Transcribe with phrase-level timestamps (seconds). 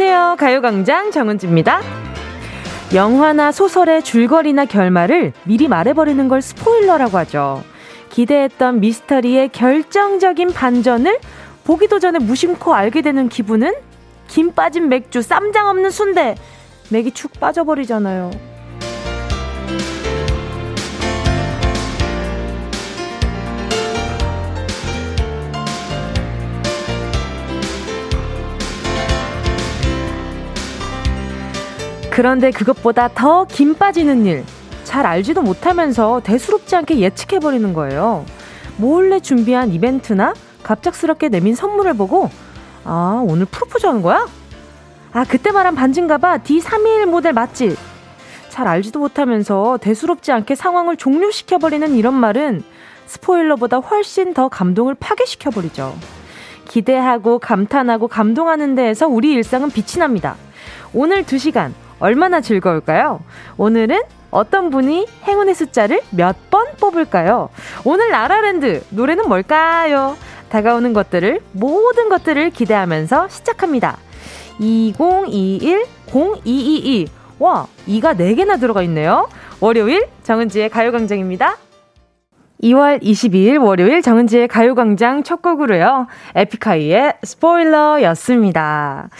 [0.00, 0.36] 안녕하세요.
[0.38, 1.80] 가요광장 정은지입니다.
[2.94, 7.64] 영화나 소설의 줄거리나 결말을 미리 말해버리는 걸 스포일러라고 하죠.
[8.10, 11.18] 기대했던 미스터리의 결정적인 반전을
[11.64, 13.74] 보기도 전에 무심코 알게 되는 기분은
[14.28, 16.36] 김 빠진 맥주, 쌈장 없는 순대,
[16.90, 18.30] 맥이 축 빠져버리잖아요.
[32.18, 34.44] 그런데 그것보다 더 김 빠지는 일.
[34.82, 38.24] 잘 알지도 못하면서 대수롭지 않게 예측해버리는 거예요.
[38.76, 42.28] 몰래 준비한 이벤트나 갑작스럽게 내민 선물을 보고,
[42.82, 44.26] 아, 오늘 프로포즈 하는 거야?
[45.12, 46.38] 아, 그때 말한 반지인가봐.
[46.38, 47.76] D321 모델 맞지?
[48.48, 52.64] 잘 알지도 못하면서 대수롭지 않게 상황을 종료시켜버리는 이런 말은
[53.06, 55.94] 스포일러보다 훨씬 더 감동을 파괴시켜버리죠.
[56.66, 60.34] 기대하고 감탄하고 감동하는 데에서 우리 일상은 빛이 납니다.
[60.92, 63.20] 오늘 2시간 얼마나 즐거울까요?
[63.56, 67.50] 오늘은 어떤 분이 행운의 숫자를 몇 번 뽑을까요?
[67.84, 70.16] 오늘 라라랜드 노래는 뭘까요?
[70.48, 73.98] 다가오는 것들을 모든 것들을 기대하면서 시작합니다.
[74.58, 77.06] 2021 0222
[77.38, 79.28] 와, 2가 4개나 들어가 있네요.
[79.60, 81.56] 월요일 정은지의 가요광장입니다.
[82.62, 86.06] 2월 22일 월요일 정은지의 가요광장 첫 곡으로요.
[86.34, 89.10] 에픽하이의 스포일러였습니다.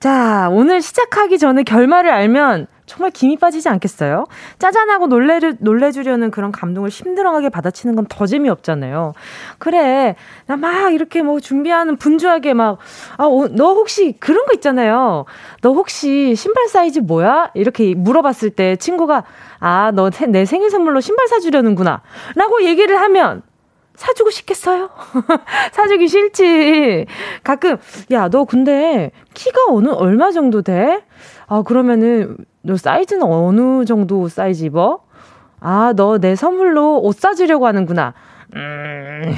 [0.00, 4.24] 자, 오늘 시작하기 전에 결말을 알면 정말 김이 빠지지 않겠어요?
[4.58, 9.12] 짜잔하고 놀래를, 놀래주려는 그런 감동을 힘들어하게 받아치는 건 더 재미없잖아요.
[9.58, 10.16] 그래.
[10.46, 12.78] 나 막 이렇게 뭐 준비하는 분주하게 막,
[13.18, 15.26] 아, 어, 너 혹시 그런 거 있잖아요.
[15.60, 17.50] 너 혹시 신발 사이즈 뭐야?
[17.54, 19.24] 이렇게 물어봤을 때 친구가,
[19.60, 22.00] 아, 너 내 생일 선물로 신발 사주려는구나.
[22.36, 23.42] 라고 얘기를 하면,
[24.00, 24.88] 사주고 싶겠어요?
[25.72, 27.04] 사주기 싫지.
[27.44, 27.76] 가끔,
[28.12, 31.02] 야, 너 근데 키가 어느, 얼마 정도 돼?
[31.46, 35.00] 아, 그러면은, 너 사이즈는 어느 정도 사이즈 입어?
[35.60, 38.14] 아, 너 내 선물로 옷 사주려고 하는구나.
[38.56, 39.34] 음,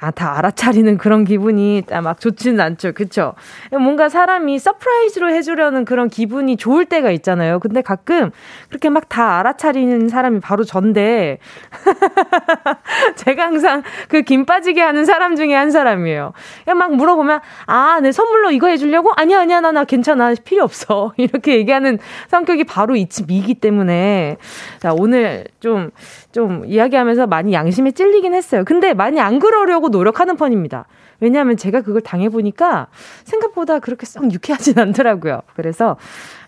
[0.00, 2.92] 아, 다 알아차리는 그런 기분이 막 좋지는 않죠.
[2.92, 3.34] 그쵸?
[3.72, 7.58] 뭔가 사람이 surprise로 해주려는 그런 기분이 좋을 때가 있잖아요.
[7.58, 8.30] 근데 가끔
[8.68, 11.38] 그렇게 막 다 알아차리는 사람이 바로 전데,
[13.16, 16.32] 제가 항상 그 김 빠지게 하는 사람 중에 한 사람이에요.
[16.64, 19.10] 그냥 막 물어보면, 아, 내 선물로 이거 해주려고?
[19.16, 20.34] 아니야, 아니야, 나, 나 괜찮아.
[20.44, 21.14] 필요 없어.
[21.16, 21.98] 이렇게 얘기하는
[22.28, 24.36] 성격이 바로 이치 미기 때문에.
[24.80, 25.90] 자, 오늘 좀,
[26.32, 28.64] 좀 이야기하면서 많이 양심에 찔리긴 했어요.
[28.64, 30.86] 근데 많이 안 그러려고 노력하는 편입니다.
[31.20, 32.88] 왜냐하면 제가 그걸 당해보니까
[33.24, 35.42] 생각보다 그렇게 썩 유쾌하진 않더라고요.
[35.56, 35.96] 그래서,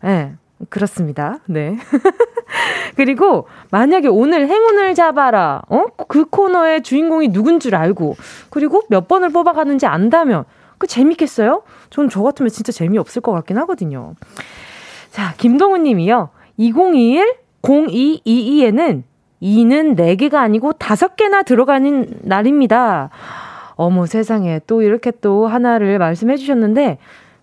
[0.05, 0.35] 예, 네,
[0.69, 1.39] 그렇습니다.
[1.47, 1.77] 네.
[2.97, 5.87] 그리고 만약에 오늘 행운을 잡아라, 어?
[6.09, 8.17] 그 코너의 주인공이 누군 줄 알고,
[8.51, 10.45] 그리고 몇 번을 뽑아가는지 안다면,
[10.79, 11.63] 그 재밌겠어요?
[11.91, 14.15] 저는 저 같으면 진짜 재미없을 것 같긴 하거든요.
[15.11, 16.31] 자, 김동훈 님이요.
[16.57, 19.03] 2021 0222에는
[19.43, 23.11] 2는 4개가 아니고 5개나 들어가는 날입니다.
[23.77, 26.99] 어머 세상에 또 이렇게 또 하나를 말씀해 주셨는데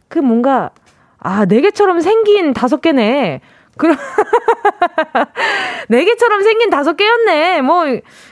[0.07, 0.71] 그 뭔가
[1.19, 3.39] 아, 4개처럼 생긴 5개네.
[3.77, 3.95] 그럼
[5.89, 7.61] 4개처럼 생긴 5개였네.
[7.61, 7.85] 뭐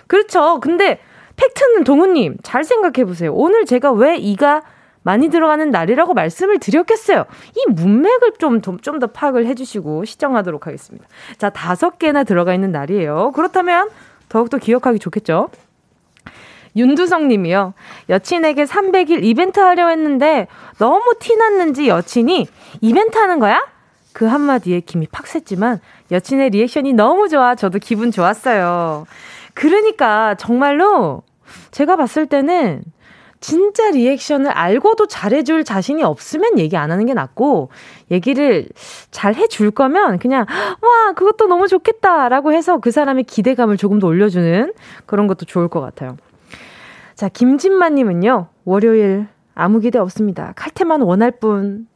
[0.08, 0.60] 그렇죠.
[0.60, 1.00] 근데
[1.36, 3.34] 팩트는 동훈님 잘 생각해 보세요.
[3.34, 4.62] 오늘 제가 왜 이가
[5.06, 7.26] 많이 들어가는 날이라고 말씀을 드렸겠어요.
[7.56, 11.06] 이 문맥을 좀, 좀 더 파악을 해주시고 시정하도록 하겠습니다.
[11.38, 13.32] 자, 다섯 개나 들어가 있는 날이에요.
[13.36, 13.90] 그렇다면
[14.30, 15.50] 더욱더 기억하기 좋겠죠?
[16.76, 17.74] 윤두성 님이요.
[18.10, 20.48] 여친에게 300일 이벤트 하려 했는데
[20.80, 22.48] 너무 티 났는지 여친이
[22.82, 23.62] 이벤트 하는 거야?
[24.14, 25.80] 그 한마디에 김이 팍 샜지만
[26.12, 27.56] 여친의 리액션이 너무 좋아.
[27.56, 29.06] 저도 기분 좋았어요.
[29.54, 31.22] 그러니까 정말로
[31.72, 32.82] 제가 봤을 때는
[33.46, 37.70] 진짜 리액션을 알고도 잘해줄 자신이 없으면 얘기 안 하는 게 낫고,
[38.10, 38.68] 얘기를
[39.12, 42.28] 잘 해줄 거면 그냥, 와, 그것도 너무 좋겠다.
[42.28, 44.74] 라고 해서 그 사람의 기대감을 조금 더 올려주는
[45.06, 46.18] 그런 것도 좋을 것 같아요.
[47.14, 50.54] 자, 김진만님은요, 월요일 아무 기대 없습니다.
[50.56, 51.88] 칼퇴만 원할 뿐.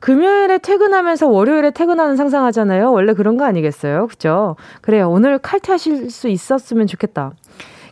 [0.00, 2.92] 금요일에 퇴근하면서 월요일에 퇴근하는 상상하잖아요.
[2.92, 4.08] 원래 그런 거 아니겠어요?
[4.08, 4.56] 그죠?
[4.82, 5.08] 그래요.
[5.10, 7.32] 오늘 칼퇴하실 수 있었으면 좋겠다.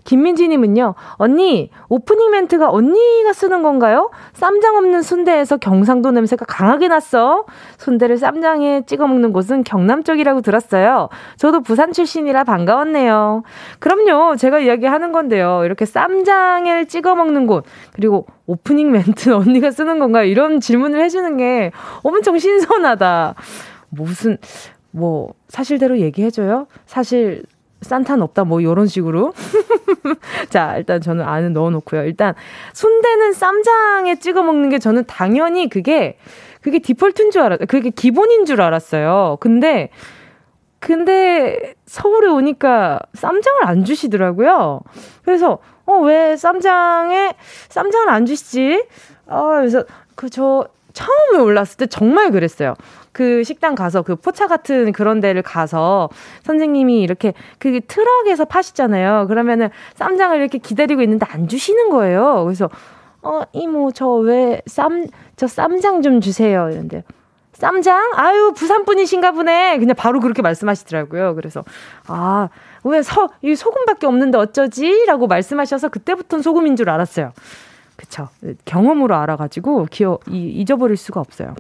[0.05, 4.11] 김민지님은요, 언니, 오프닝 멘트가 언니가 쓰는 건가요?
[4.33, 7.45] 쌈장 없는 순대에서 경상도 냄새가 강하게 났어.
[7.79, 11.09] 순대를 쌈장에 찍어 먹는 곳은 경남 쪽이라고 들었어요.
[11.37, 13.43] 저도 부산 출신이라 반가웠네요.
[13.79, 15.65] 그럼요, 제가 이야기하는 건데요.
[15.65, 20.25] 이렇게 쌈장을 찍어 먹는 곳, 그리고 오프닝 멘트 언니가 쓰는 건가요?
[20.25, 21.73] 이런 질문을 해주는 게
[22.03, 23.35] 엄청 신선하다.
[23.91, 24.39] 무슨,
[24.91, 26.67] 뭐, 사실대로 얘기해줘요?
[26.87, 27.45] 사실,
[27.83, 29.33] 산타는 없다 뭐 이런 식으로.
[30.51, 32.05] 자 일단 저는 안에 넣어놓고요.
[32.05, 32.35] 일단
[32.73, 36.17] 순대는 쌈장에 찍어 먹는 게 저는 당연히 그게
[36.63, 39.37] 그게 디폴트인 줄 알았어요 그게 기본인 줄 알았어요.
[39.41, 39.91] 근데
[40.79, 44.81] 근데 서울에 오니까 쌈장을 안 주시더라고요.
[45.25, 47.35] 그래서 어 왜 쌈장에
[47.69, 48.85] 쌈장을 안 주시지?
[49.27, 52.75] 아 그래서 그 저 처음에 올랐을 때 정말 그랬어요.
[53.13, 56.09] 그 식당 가서 그 포차 같은 그런 데를 가서
[56.45, 59.27] 선생님이 이렇게 그 트럭에서 파시잖아요.
[59.29, 62.45] 그러면은 쌈장을 이렇게 기다리고 있는데 안 주시는 거예요.
[62.45, 62.71] 그래서
[63.23, 65.07] 어 이모 저 왜 쌈
[65.37, 66.69] 저 쌈장 좀 주세요.
[66.71, 67.05] 이런데
[67.53, 68.13] 쌈장?
[68.17, 69.79] 아유 부산 분이신가 보네.
[69.79, 71.35] 그냥 바로 그렇게 말씀하시더라고요.
[71.35, 71.65] 그래서
[72.09, 72.49] 아
[72.85, 77.33] 왜 서 이 소금밖에 없는데 어쩌지?라고 말씀하셔서 그때부터는 소금인 줄 알았어요.
[77.97, 78.29] 그쵸.
[78.65, 81.55] 경험으로 알아가지고 기어, 이, 잊어버릴 수가 없어요.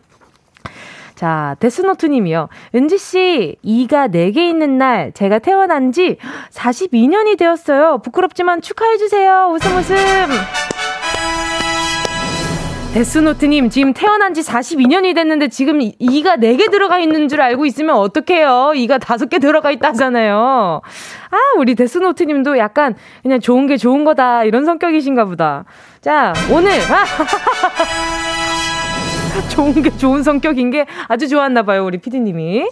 [1.22, 2.48] 자, 데스노트 님이요.
[2.74, 6.16] 은지씨, 이가 4개 있는 날, 제가 태어난 지
[6.50, 7.98] 42년이 되었어요.
[8.02, 9.52] 부끄럽지만 축하해주세요.
[9.52, 9.96] 웃음 웃음.
[12.92, 18.72] 데스노트님, 지금 태어난 지 42년이 됐는데 지금 이가 4개 들어가 있는 줄 알고 있으면 어떡해요?
[18.75, 20.80] 이가 5개 들어가 있다잖아요.
[21.30, 24.42] 아, 우리 데스노트님도 약간 그냥 좋은 게 좋은 거다.
[24.42, 25.66] 이런 성격이신가 보다.
[26.00, 26.72] 자, 오늘.
[29.50, 32.69] 좋은 게 좋은 성격인 게 아주 좋았나 봐요, 우리 피디님이.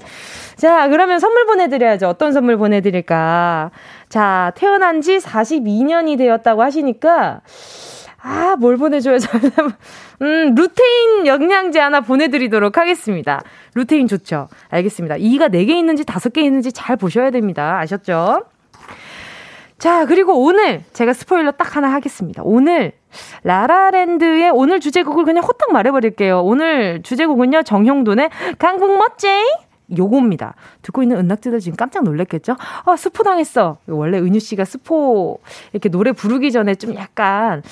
[0.57, 2.09] 자, 그러면 선물 보내드려야죠.
[2.09, 3.71] 어떤 선물 보내드릴까?
[4.09, 7.41] 자, 태어난 지 42년이 되었다고 하시니까,
[8.23, 9.41] 아, 뭘 보내줘야 잘,
[10.21, 13.43] 음, 루테인 영양제 하나 보내드리도록 하겠습니다.
[13.75, 14.49] 루테인 좋죠?
[14.69, 15.17] 알겠습니다.
[15.17, 17.79] 이가 4개 있는지 5개 있는지 잘 보셔야 됩니다.
[17.79, 18.45] 아셨죠?
[19.79, 22.43] 자, 그리고 오늘 제가 스포일러 딱 하나 하겠습니다.
[22.45, 22.93] 오늘
[23.45, 26.43] 라라랜드의 오늘 주제곡을 그냥 호딱 말해버릴게요.
[26.43, 29.45] 오늘 주제곡은요, 정형돈의 강북 멋쟁!
[29.97, 30.55] 요겁니다.
[30.83, 32.57] 듣고 있는 은낙지들 지금 깜짝 놀랐겠죠?
[32.85, 33.79] 아, 스포 당했어.
[33.89, 35.41] 원래 은유 씨가 스포
[35.73, 37.63] 이렇게 노래 부르기 전에 좀 약간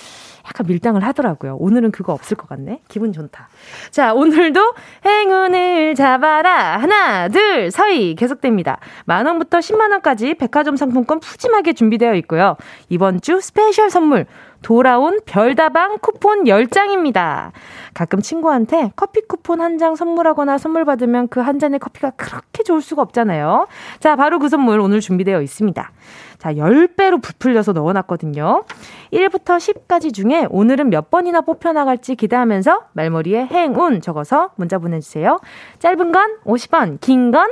[0.49, 1.56] 약간 밀당을 하더라고요.
[1.56, 2.81] 오늘은 그거 없을 것 같네.
[2.88, 3.49] 기분 좋다.
[3.91, 4.73] 자, 오늘도
[5.05, 6.79] 행운을 잡아라.
[6.79, 8.79] 하나, 둘, 서희 계속됩니다.
[9.05, 12.56] 만 원부터 10만 원까지 백화점 상품권 푸짐하게 준비되어 있고요.
[12.88, 14.26] 이번 주 special 선물
[14.62, 17.52] 돌아온 별다방 쿠폰 10장입니다.
[17.94, 22.81] 가끔 친구한테 커피 쿠폰 한 장 선물하거나 선물 받으면 그 한 잔의 커피가 그렇게 좋을
[22.82, 23.69] 수가 없잖아요.
[24.00, 25.93] 자, 바로 그 선물 오늘 준비되어 있습니다.
[26.38, 28.64] 자, 10배로 부풀려서 넣어놨거든요.
[29.12, 35.38] 1부터 10까지 중에 오늘은 몇 번이나 뽑혀나갈지 기대하면서 말머리에 행운 적어서 문자 보내주세요.
[35.78, 37.50] 짧은 건 50원, 긴 건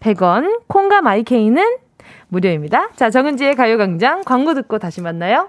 [0.00, 1.76] 100원, 콩과 마이케이는
[2.28, 2.88] 무료입니다.
[2.96, 5.48] 자, 정은지의 가요광장 광고 듣고 다시 만나요.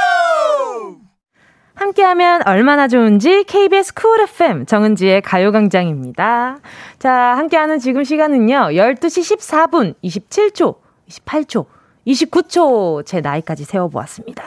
[1.81, 6.59] 함께하면 얼마나 좋은지 KBS Cool FM 정은지의 가요광장입니다.
[6.99, 8.55] 자, 함께하는 지금 시간은요.
[8.73, 10.75] 12시 14분 27초,
[11.09, 11.65] 28초,
[12.05, 14.43] 29초 제 나이까지 세워보았습니다.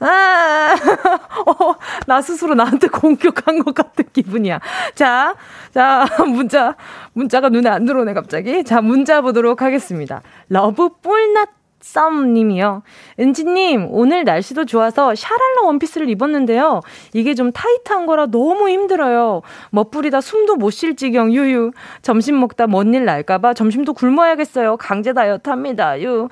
[0.00, 0.76] 아,
[1.46, 1.74] 어,
[2.06, 4.60] 나 스스로 나한테 공격한 것 같은 기분이야.
[4.94, 5.34] 자,
[5.72, 6.76] 자, 문자,
[7.14, 8.64] 문자가 눈에 안 들어오네, 갑자기.
[8.64, 10.20] 자, 문자 보도록 하겠습니다.
[10.50, 11.55] 러브 뿔낫
[11.86, 12.82] 썸님이요.
[13.20, 16.80] 은지님, 오늘 날씨도 좋아서 샤랄라 원피스를 입었는데요.
[17.12, 19.42] 이게 좀 타이트한 거라 너무 힘들어요.
[19.70, 21.70] 멋부리다 숨도 못 쉴 지경, 유유.
[22.02, 24.76] 점심 먹다 뭔일 날까봐 점심도 굶어야겠어요.
[24.76, 26.28] 강제 다이어트 합니다, 유.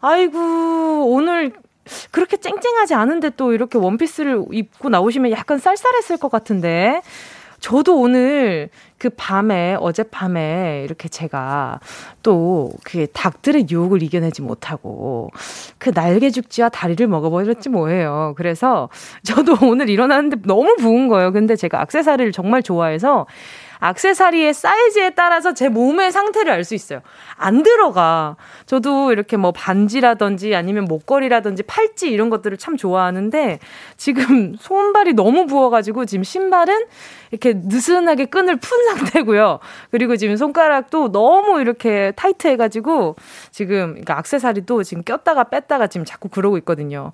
[0.00, 1.52] 아이고, 오늘
[2.10, 7.00] 그렇게 쨍쨍하지 않은데 또 이렇게 원피스를 입고 나오시면 약간 쌀쌀했을 것 같은데.
[7.60, 11.80] 저도 오늘 그 밤에, 어젯밤에 이렇게 제가
[12.22, 15.30] 또 그 닭들의 유혹을 이겨내지 못하고
[15.78, 18.34] 그 날개 죽지와 다리를 먹어버렸지 뭐예요.
[18.36, 18.88] 그래서
[19.24, 21.32] 저도 오늘 일어났는데 너무 부은 거예요.
[21.32, 23.26] 근데 제가 악세사리를 정말 좋아해서
[23.80, 27.00] 악세사리의 사이즈에 따라서 제 몸의 상태를 알 수 있어요.
[27.36, 28.36] 안 들어가.
[28.66, 33.60] 저도 이렇게 뭐 반지라든지 아니면 목걸이라든지 팔찌 이런 것들을 참 좋아하는데
[33.96, 36.86] 지금 손발이 너무 부어가지고 지금 신발은
[37.30, 39.58] 이렇게 느슨하게 끈을 푼 상태고요.
[39.90, 43.16] 그리고 지금 손가락도 너무 이렇게 타이트해가지고
[43.50, 47.12] 지금 그러니까 악세사리도 지금 꼈다가 뺐다가 지금 자꾸 그러고 있거든요.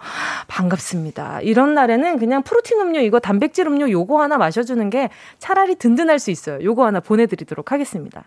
[0.48, 1.40] 반갑습니다.
[1.42, 6.30] 이런 날에는 그냥 프로틴 음료 이거 단백질 음료 요거 하나 마셔주는 게 차라리 든든할 수
[6.30, 6.62] 있어요.
[6.62, 8.24] 요거 하나 보내드리도록 하겠습니다.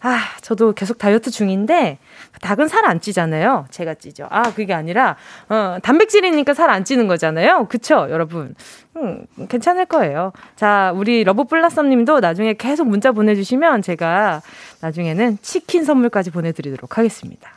[0.00, 1.98] 아, 저도 계속 다이어트 중인데,
[2.40, 3.66] 닭은 살 안 찌잖아요.
[3.70, 4.26] 제가 찌죠.
[4.30, 5.16] 아, 그게 아니라,
[5.48, 7.66] 어, 단백질이니까 살 안 찌는 거잖아요.
[7.68, 8.54] 그쵸, 여러분?
[8.96, 10.32] 음, 괜찮을 거예요.
[10.56, 14.42] 자, 우리 러브플라썸 님도 나중에 계속 문자 보내주시면 제가
[14.80, 17.50] 나중에는 치킨 선물까지 보내드리도록 하겠습니다.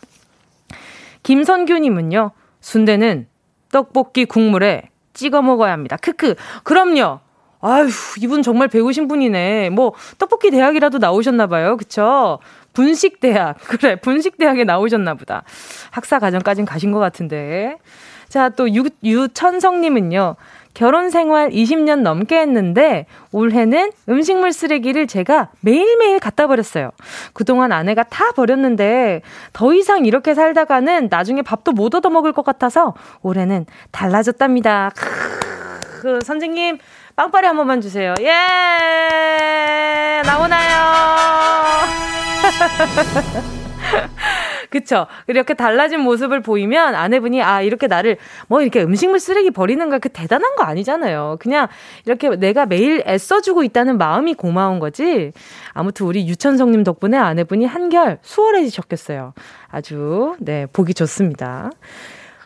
[1.24, 2.31] 김선규 님은요,
[2.62, 3.27] 순대는
[3.71, 5.98] 떡볶이 국물에 찍어 먹어야 합니다.
[5.98, 6.36] 크크.
[6.63, 7.19] 그럼요.
[7.62, 7.89] 아휴,
[8.21, 9.69] 이분 정말 배우신 분이네.
[9.71, 11.75] 뭐, 떡볶이 대학이라도 나오셨나봐요.
[11.75, 12.39] 그쵸?
[12.74, 13.58] 분식대학.
[13.68, 15.44] 그래, 분식대학에 나오셨나 보다.
[15.92, 17.78] 학사 과정까진 가신 것 같은데.
[18.28, 20.36] 자, 또 유, 유천성님은요.
[20.76, 26.92] 결혼 생활 20년 넘게 했는데 올해는 음식물 쓰레기를 제가 매일매일 갖다 버렸어요.
[27.34, 29.22] 그동안 아내가 다 버렸는데
[29.52, 34.92] 더 이상 이렇게 살다가는 나중에 밥도 못 얻어 먹을 것 같아서 올해는 달라졌답니다.
[36.02, 36.78] 그 선생님
[37.16, 38.14] 빵빠리 한 번만 주세요.
[38.22, 38.32] 예!
[40.24, 42.19] 나오나요?
[44.70, 45.08] 그쵸.
[45.28, 50.56] 이렇게 달라진 모습을 보이면 아내분이, 아, 이렇게 나를, 뭐, 이렇게 음식물 쓰레기 버리는 거그 대단한
[50.56, 51.38] 거 아니잖아요.
[51.39, 51.68] 그냥
[52.06, 55.32] 이렇게 내가 매일 애써주고 있다는 마음이 고마운 거지.
[55.74, 59.34] 아무튼 우리 유천성님 덕분에 아내분이 한결 수월해지셨겠어요.
[59.70, 61.72] 아주, 네, 보기 좋습니다.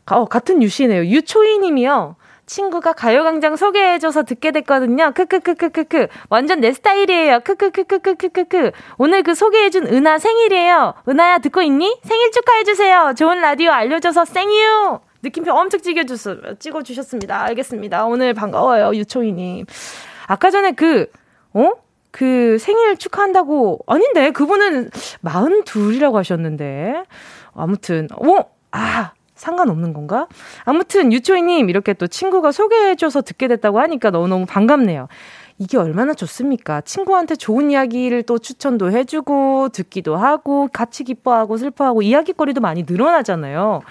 [0.06, 1.06] 어, 같은 유씨네요.
[1.06, 2.16] 유초이 님이요.
[2.46, 5.12] 친구가 가요광장 소개해줘서 듣게 됐거든요.
[5.14, 6.08] 크크크크크크.
[6.30, 7.40] 완전 내 스타일이에요.
[7.42, 8.72] 크크크크크크크.
[8.98, 10.94] 오늘 그 소개해준 은하 생일이에요.
[11.08, 12.00] 은하야 듣고 있니?
[12.04, 13.14] 생일 축하해주세요.
[13.18, 15.00] 좋은 라디오 알려줘서 생유.
[15.24, 17.44] 느낌표 엄청 찍어주셨, 찍어주셨습니다.
[17.44, 18.06] 알겠습니다.
[18.06, 18.94] 오늘 반가워요.
[18.94, 19.66] 유초이님.
[20.28, 21.10] 아까 전에 그,
[21.54, 21.72] 어?
[22.12, 24.90] 그 생일 축하한다고, 아닌데, 그분은
[25.24, 27.04] 42이라고 하셨는데.
[27.56, 28.46] 아무튼, 어?
[28.72, 30.28] 아, 상관없는 건가?
[30.64, 35.08] 아무튼 유초이님 이렇게 또 친구가 소개해줘서 듣게 됐다고 하니까 너무너무 반갑네요.
[35.60, 36.82] 이게 얼마나 좋습니까?
[36.82, 43.82] 친구한테 좋은 이야기를 또 추천도 해주고, 듣기도 하고, 같이 기뻐하고, 슬퍼하고, 이야기거리도 많이 늘어나잖아요.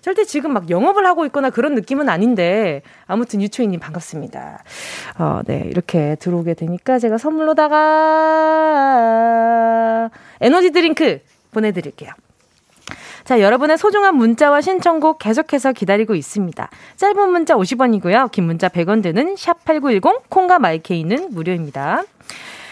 [0.00, 4.62] 절대 지금 막 영업을 하고 있거나 그런 느낌은 아닌데, 아무튼 유초이님 반갑습니다.
[5.18, 5.64] 어, 네.
[5.66, 7.74] 이렇게 들어오게 되니까 제가 선물로다가
[10.40, 11.18] 에너지 드링크
[11.50, 12.12] 보내드릴게요.
[13.28, 16.70] 자, 여러분의 소중한 문자와 신청곡 계속해서 기다리고 있습니다.
[16.96, 18.32] 짧은 문자 50원이고요.
[18.32, 22.04] 긴 문자 100원 되는 샵8910 콩과 마이케이는 무료입니다.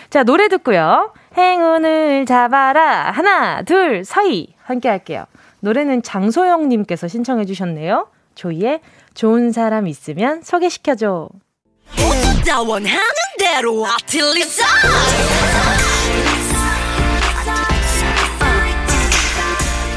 [0.08, 1.12] 자, 노래 듣고요.
[1.36, 3.10] 행운을 잡아라.
[3.10, 4.54] 하나, 둘, 서희.
[4.62, 5.26] 함께 할게요.
[5.60, 8.08] 노래는 장소영 님께서 신청해 주셨네요.
[8.34, 8.80] 조이의
[9.12, 11.28] 좋은 사람 있으면 소개시켜줘.
[13.84, 14.64] 아틀리사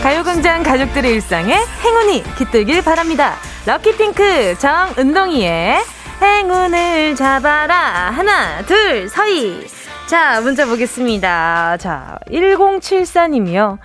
[0.02, 1.54] 가요광장 가족들의 일상에
[1.84, 3.36] 행운이 깃들길 바랍니다.
[3.66, 5.76] 럭키핑크 정은동이의
[6.22, 7.76] 행운을 잡아라.
[8.12, 9.68] 하나, 둘, 서희.
[10.08, 11.78] 자, 문자 보겠습니다.
[11.78, 13.78] 자, 1074님이요.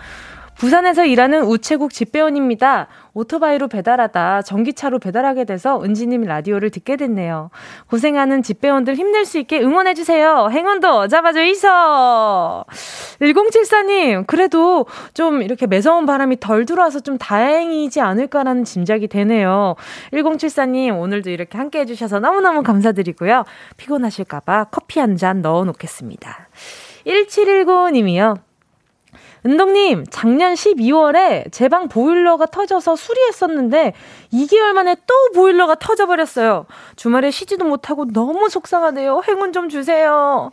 [0.57, 2.87] 부산에서 일하는 우체국 집배원입니다.
[3.15, 7.51] 오토바이로 배달하다 전기차로 배달하게 돼서 은지님 라디오를 듣게 됐네요.
[7.89, 10.49] 고생하는 집배원들 힘낼 수 있게 응원해주세요.
[10.51, 12.65] 행운도 잡아줘 있어.
[13.21, 19.77] 1074님, 그래도 좀 이렇게 매서운 바람이 덜 들어와서 좀 다행이지 않을까라는 짐작이 되네요.
[20.13, 23.45] 1074님, 오늘도 이렇게 함께 해주셔서 너무너무 감사드리고요.
[23.77, 26.49] 피곤하실까봐 커피 한 잔 넣어 놓겠습니다.
[27.07, 28.39] 1719님이요.
[29.47, 33.93] 은동님, 작년 12월에 제 방 보일러가 터져서 수리했었는데
[34.33, 36.67] 2개월 만에 또 보일러가 터져버렸어요.
[36.97, 39.23] 주말에 쉬지도 못하고 너무 속상하네요.
[39.29, 40.51] 행운 좀 주세요.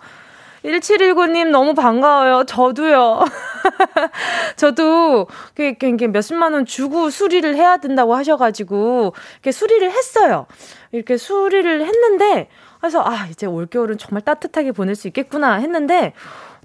[0.65, 2.43] 1719님 너무 반가워요.
[2.45, 3.21] 저도요.
[4.57, 10.45] 저도 이렇게 몇십만 원 주고 수리를 해야 된다고 하셔가지고 이렇게 수리를 했어요.
[10.91, 12.47] 이렇게 수리를 했는데
[12.79, 16.13] 그래서 아 이제 올겨울은 정말 따뜻하게 보낼 수 있겠구나 했는데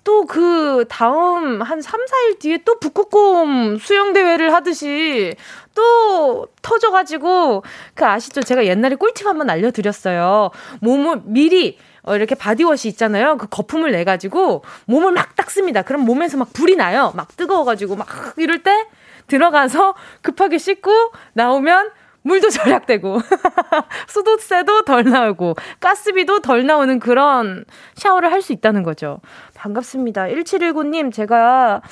[0.07, 5.35] 또 그 다음 한 3, 4일 뒤에 또 북극곰 수영대회를 하듯이
[5.75, 7.63] 또 터져가지고
[7.95, 8.43] 그 아시죠?
[8.43, 10.51] 제가 옛날에 꿀팁 한번 알려드렸어요.
[10.81, 13.37] 몸을 미리 어, 이렇게 body wash 있잖아요.
[13.37, 15.83] 그 거품을 내가지고 몸을 막 닦습니다.
[15.83, 17.13] 그럼 몸에서 막 불이 나요.
[17.17, 18.87] 막 뜨거워가지고 막 이럴 때
[19.27, 20.93] 들어가서 급하게 씻고
[21.33, 21.91] 나오면
[22.27, 23.21] 물도 절약되고
[24.09, 27.65] 수도세도 덜 나오고 가스비도 덜 나오는 그런
[27.95, 29.19] 샤워를 할 수 있다는 거죠.
[29.55, 30.27] 반갑습니다.
[30.27, 31.83] 1719님 제가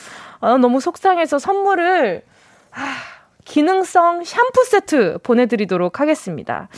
[0.41, 2.23] 아, 너무 속상해서 선물을
[2.71, 2.79] 아,
[3.45, 6.69] 기능성 샴푸 세트 보내드리도록 하겠습니다.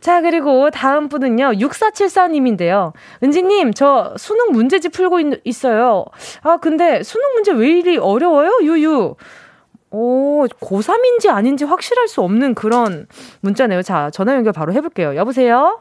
[0.00, 2.92] 자, 그리고 다음 분은요, 6474님인데요.
[3.22, 6.04] 은지님, 저 수능 문제집 풀고 있, 어요
[6.42, 8.58] 아, 근데 수능 문제 왜 이리 어려워요?
[8.62, 9.14] 유유.
[10.04, 13.06] 오, 고3인지 아닌지 확실할 수 없는 그런
[13.42, 13.82] 문자네요.
[13.82, 15.14] 자, 전화 연결 바로 해볼게요.
[15.14, 15.78] 여보세요?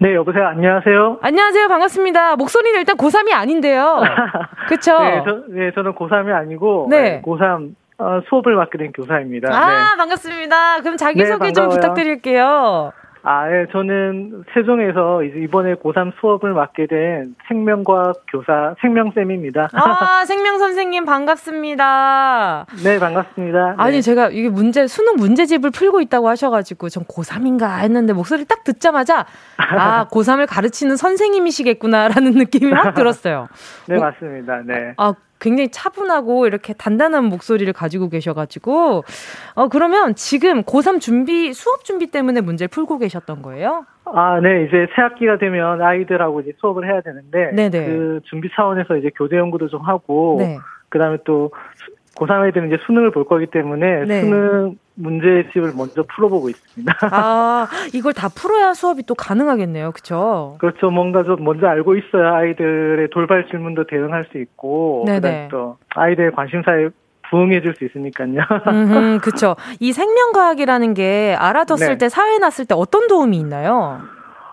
[0.00, 0.48] 네, 여보세요.
[0.48, 1.18] 안녕하세요.
[1.22, 1.68] 안녕하세요.
[1.68, 2.34] 반갑습니다.
[2.34, 4.02] 목소리는 일단 고3이 아닌데요.
[4.68, 4.98] 그쵸?
[4.98, 7.22] 네, 저, 네, 저는 고3이 아니고, 네.
[7.24, 9.54] 고3 어, 수업을 맡게 된 교사입니다.
[9.54, 9.96] 아, 네.
[9.96, 10.80] 반갑습니다.
[10.80, 12.92] 그럼 자기소개 네, 좀 부탁드릴게요.
[13.26, 19.70] 아, 예, 저는 세종에서 이제 이번에 고3 수업을 맡게 된 생명과학 교사 생명쌤입니다.
[19.72, 22.66] 아, 생명 선생님 반갑습니다.
[22.84, 23.76] 네, 반갑습니다.
[23.78, 24.00] 아니, 네.
[24.02, 29.24] 제가 이게 문제, 수능 문제집을 풀고 있다고 하셔가지고 전 고3인가 했는데 목소리 딱 듣자마자
[29.56, 33.48] 아, 고3을 가르치는 선생님이시겠구나라는 느낌이 확 들었어요.
[33.88, 34.60] 네, 맞습니다.
[34.66, 34.92] 네.
[34.98, 35.14] 아,
[35.44, 39.04] 굉장히 차분하고 이렇게 단단한 목소리를 가지고 계셔가지고
[39.54, 43.84] 어 그러면 지금 고3 준비 수업 준비 때문에 문제를 풀고 계셨던 거예요?
[44.06, 44.64] 아, 네.
[44.64, 47.86] 이제 새 학기가 되면 아이들하고 이제 수업을 해야 되는데 네네.
[47.86, 50.56] 그 준비 차원에서 이제 교재 연구도 좀 하고 네.
[50.88, 51.50] 그다음에 또
[52.16, 54.20] 고3 애들은 이제 수능을 볼 거기 때문에 네.
[54.22, 56.92] 수능 문제집을 먼저 풀어보고 있습니다.
[57.10, 59.90] 아, 이걸 다 풀어야 수업이 또 가능하겠네요.
[59.92, 60.56] 그렇죠?
[60.60, 60.90] 그렇죠.
[60.90, 66.88] 뭔가 좀 먼저 알고 있어야 아이들의 돌발 질문도 대응할 수 있고 그다음에 또 아이들의 관심사에
[67.30, 68.38] 부응해 줄 수 있으니까요.
[68.68, 69.56] 음, 그렇죠.
[69.80, 71.98] 이 생명과학이라는 게 알아뒀을 네.
[71.98, 74.00] 때 사회에 났을 때 어떤 도움이 있나요?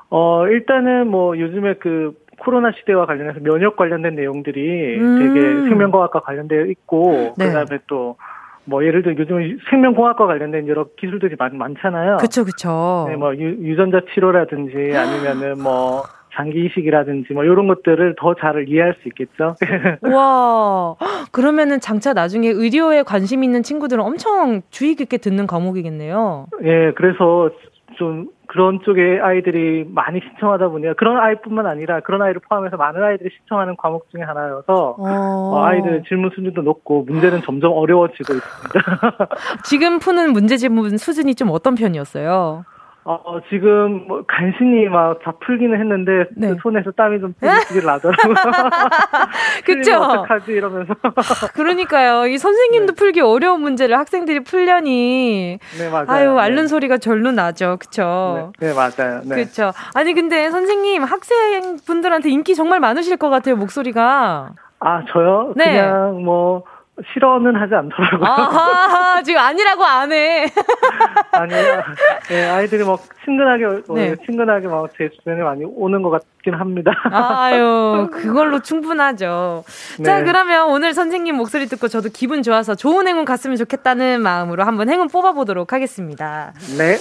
[0.09, 5.19] 어, 일단은 뭐 요즘에 그 코로나 시대와 관련해서 면역 관련된 내용들이 음.
[5.19, 7.47] 되게 생명과학과 관련되어 있고 네.
[7.47, 8.15] 그다음에 또
[8.65, 12.17] 뭐 예를 들어 요즘 생명공학과 관련된 여러 기술들이 많, 많잖아요.
[12.17, 13.05] 그렇죠, 그렇죠.
[13.09, 16.03] 네, 뭐 유, 전자 치료라든지 아니면은 뭐
[16.33, 19.55] 장기 이식이라든지 뭐 이런 것들을 더 잘 이해할 수 있겠죠.
[20.13, 20.95] 와,
[21.31, 26.47] 그러면은 장차 나중에 의료에 관심 있는 친구들은 엄청 주의 깊게 듣는 과목이겠네요.
[26.63, 27.49] 예, 그래서
[27.97, 33.29] 좀 그런 쪽에 아이들이 많이 신청하다 보니까 그런 아이뿐만 아니라 그런 아이를 포함해서 많은 아이들이
[33.37, 35.07] 신청하는 과목 중에 하나여서 어.
[35.07, 39.29] 어, 아이들 질문 수준도 높고 문제는 점점 어려워지고 있습니다.
[39.63, 42.65] 지금 푸는 문제 질문 수준이 좀 어떤 편이었어요?
[43.03, 46.49] 어, 지금 뭐 간신히 막 다 풀기는 했는데 네.
[46.49, 48.35] 그 손에서 땀이 좀 삐질 나더라고요.
[49.65, 49.97] 그쵸?
[49.97, 50.93] 어떡하지 이러면서.
[51.53, 52.27] 그러니까요.
[52.27, 52.95] 이 선생님도 네.
[52.95, 55.59] 풀기 어려운 문제를 학생들이 풀려니.
[55.79, 56.05] 네, 맞아요.
[56.07, 56.67] 아유, 앓는 네.
[56.67, 57.77] 소리가 절로 나죠.
[57.79, 58.51] 그쵸?
[58.59, 59.21] 네, 네 맞아요.
[59.25, 59.35] 네.
[59.35, 59.71] 그쵸.
[59.93, 64.51] 아니, 근데 선생님 학생분들한테 인기 정말 많으실 것 같아요, 목소리가.
[64.79, 65.53] 아, 저요?
[65.55, 65.65] 네.
[65.65, 66.63] 그냥 뭐,
[67.13, 68.27] 싫어는 하지 않더라고요.
[68.27, 70.45] 아하, 지금 아니라고 안 해.
[71.31, 71.83] 아니요.
[72.29, 74.15] 네, 아이들이 막 친근하게, 어, 네.
[74.25, 76.91] 친근하게 막 제 주변에 많이 오는 것 같긴 합니다.
[77.11, 79.63] 아유, 그걸로 충분하죠.
[79.99, 80.03] 네.
[80.03, 84.89] 자, 그러면 오늘 선생님 목소리 듣고 저도 기분 좋아서 좋은 행운 갔으면 좋겠다는 마음으로 한번
[84.89, 86.53] 행운 뽑아보도록 하겠습니다.
[86.77, 86.97] 네.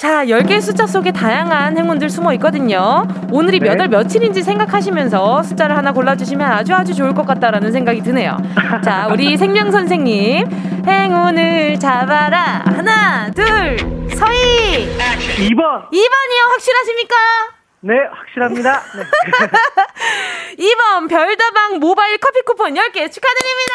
[0.00, 3.06] 자, 10개의 숫자 속에 다양한 행운들 숨어 있거든요.
[3.30, 3.68] 오늘이 네.
[3.68, 8.38] 몇월 며칠인지 생각하시면서 숫자를 하나 골라주시면 아주 아주 좋을 것 같다라는 생각이 드네요.
[8.82, 10.46] 자, 우리 생명 선생님.
[10.86, 12.62] 행운을 잡아라.
[12.64, 13.76] 하나, 둘,
[14.16, 14.88] 서희.
[15.36, 15.90] 2번.
[15.90, 16.50] 2번이요.
[16.52, 17.59] 확실하십니까?
[17.82, 18.82] 네, 확실합니다.
[18.94, 19.02] 네.
[20.58, 23.74] 2번 별다방 모바일 커피 쿠폰 10개 축하드립니다.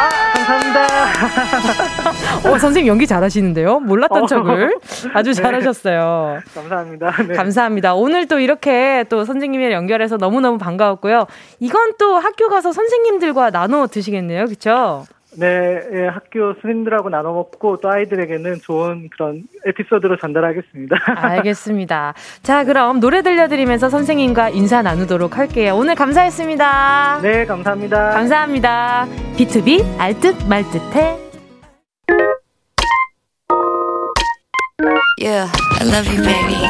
[0.00, 0.86] 아, 감사합니다.
[2.50, 3.78] 어, 선생님 연기 잘하시는데요?
[3.80, 4.26] 몰랐던 어.
[4.26, 4.76] 척을.
[5.14, 5.42] 아주 네.
[5.42, 6.40] 잘하셨어요.
[6.54, 7.10] 감사합니다.
[7.28, 7.34] 네.
[7.34, 7.94] 감사합니다.
[7.94, 11.26] 오늘 또 이렇게 또 선생님을 연결해서 너무너무 반가웠고요.
[11.60, 14.46] 이건 또 학교 가서 선생님들과 나눠 드시겠네요.
[14.46, 15.06] 그쵸?
[15.38, 20.96] 네, 예, 학교 스님들하고 나눠 먹고 또 아이들에게는 좋은 그런 에피소드로 전달하겠습니다.
[21.16, 22.14] 알겠습니다.
[22.42, 25.76] 자, 그럼 노래 들려드리면서 선생님과 인사 나누도록 할게요.
[25.76, 27.20] 오늘 감사했습니다.
[27.22, 28.10] 네, 감사합니다.
[28.10, 29.06] 감사합니다.
[29.36, 31.25] B2B 알듯 말듯해.
[35.18, 35.50] Yeah,
[35.80, 36.60] I love you, baby.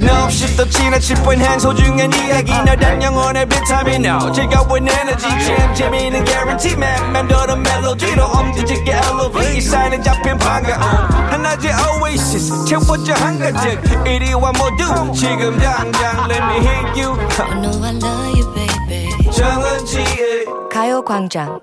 [0.00, 2.52] No, 없이 또 지나칠 뻔한 소중한 이야기.
[2.52, 4.02] 너란 영혼의 비타민.
[4.02, 5.28] No 즐거운 에너지.
[5.28, 6.72] 참 재미있는 guarantee.
[6.74, 11.70] man 맘대로 멜로디로 엄지짓게 elevate 이 사인은 잡힌 반가움 하나의
[12.00, 12.64] oasis.
[12.64, 17.12] 채워져 한 가득 이리와 모두 지금 당장 let me hit you.
[17.38, 19.30] I know I love you, baby.
[19.32, 21.60] 정은지의 가요광장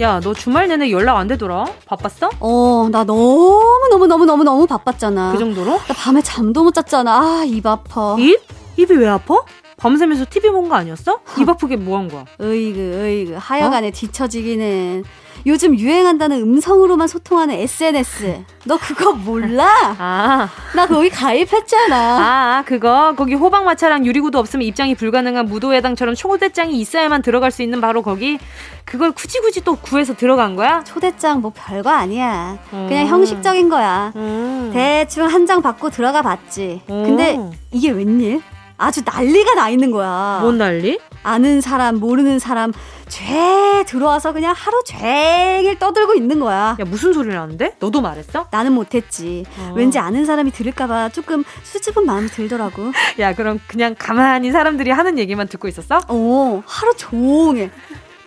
[0.00, 1.66] 야, 너 주말 내내 연락 안 되더라?
[1.84, 2.30] 바빴어?
[2.40, 5.32] 어, 나 너무 너무 너무 너무 너무 바빴잖아.
[5.32, 5.72] 그 정도로?
[5.72, 7.18] 나 밤에 잠도 못 잤잖아.
[7.20, 8.16] 아, 입 아파.
[8.18, 8.40] 입?
[8.78, 9.42] 입이 왜 아파?
[9.76, 11.20] 밤새면서 TV 본 거 아니었어?
[11.38, 12.24] 입 아프게 뭐 한 거야?
[12.40, 13.36] 으이그, 으이그.
[13.38, 13.90] 하여간에 어?
[13.90, 15.04] 뒤처지기는.
[15.46, 18.44] 요즘 유행한다는 음성으로만 소통하는 SNS.
[18.64, 19.66] 너 그거 몰라?
[19.98, 20.48] 아.
[20.74, 21.96] 나 거기 가입했잖아.
[21.96, 23.14] 아, 그거.
[23.16, 28.38] 거기 호박마차랑 유리구도 없으면 입장이 불가능한 무도회당처럼 초대장이 있어야만 들어갈 수 있는 바로 거기.
[28.84, 30.82] 그걸 굳이 굳이 또 구해서 들어간 거야?
[30.84, 32.58] 초대장 뭐 별거 아니야.
[32.72, 32.86] 음.
[32.88, 34.12] 그냥 형식적인 거야.
[34.16, 34.70] 음.
[34.72, 36.82] 대충 한 장 받고 들어가 봤지.
[36.90, 37.02] 음.
[37.02, 37.38] 근데
[37.72, 38.40] 이게 웬일?
[38.76, 40.38] 아주 난리가 나 있는 거야.
[40.42, 40.98] 뭔 난리?
[41.22, 42.72] 아는 사람, 모르는 사람,
[43.08, 46.76] 죄 들어와서 그냥 하루 종일 떠들고 있는 거야.
[46.78, 47.74] 야, 무슨 소리를 하는데?
[47.78, 48.46] 너도 말했어?
[48.50, 49.44] 나는 못했지.
[49.58, 49.72] 어.
[49.74, 52.92] 왠지 아는 사람이 들을까봐 조금 수줍은 마음이 들더라고.
[53.18, 56.00] 야, 그럼 그냥 가만히 사람들이 하는 얘기만 듣고 있었어?
[56.08, 57.70] 어, 하루 종일.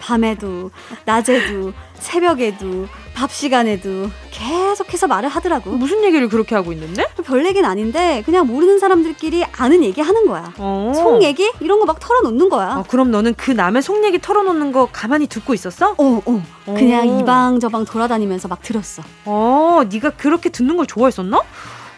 [0.03, 0.69] 밤에도,
[1.05, 5.71] 낮에도, 새벽에도, 밥 시간에도 계속해서 말을 하더라고.
[5.71, 7.05] 무슨 얘기를 그렇게 하고 있는데?
[7.23, 10.51] 별 얘기는 아닌데 그냥 모르는 사람들끼리 아는 얘기 하는 거야.
[10.57, 10.91] 어.
[10.93, 12.77] 속 얘기 이런 거 막 털어놓는 거야.
[12.79, 15.95] 어, 그럼 너는 그 남의 속 얘기 털어놓는 거 가만히 듣고 있었어?
[15.97, 16.43] 어, 어.
[16.65, 17.19] 그냥 어.
[17.19, 19.03] 이방 저방 돌아다니면서 막 들었어.
[19.25, 21.39] 어, 네가 그렇게 듣는 걸 좋아했었나?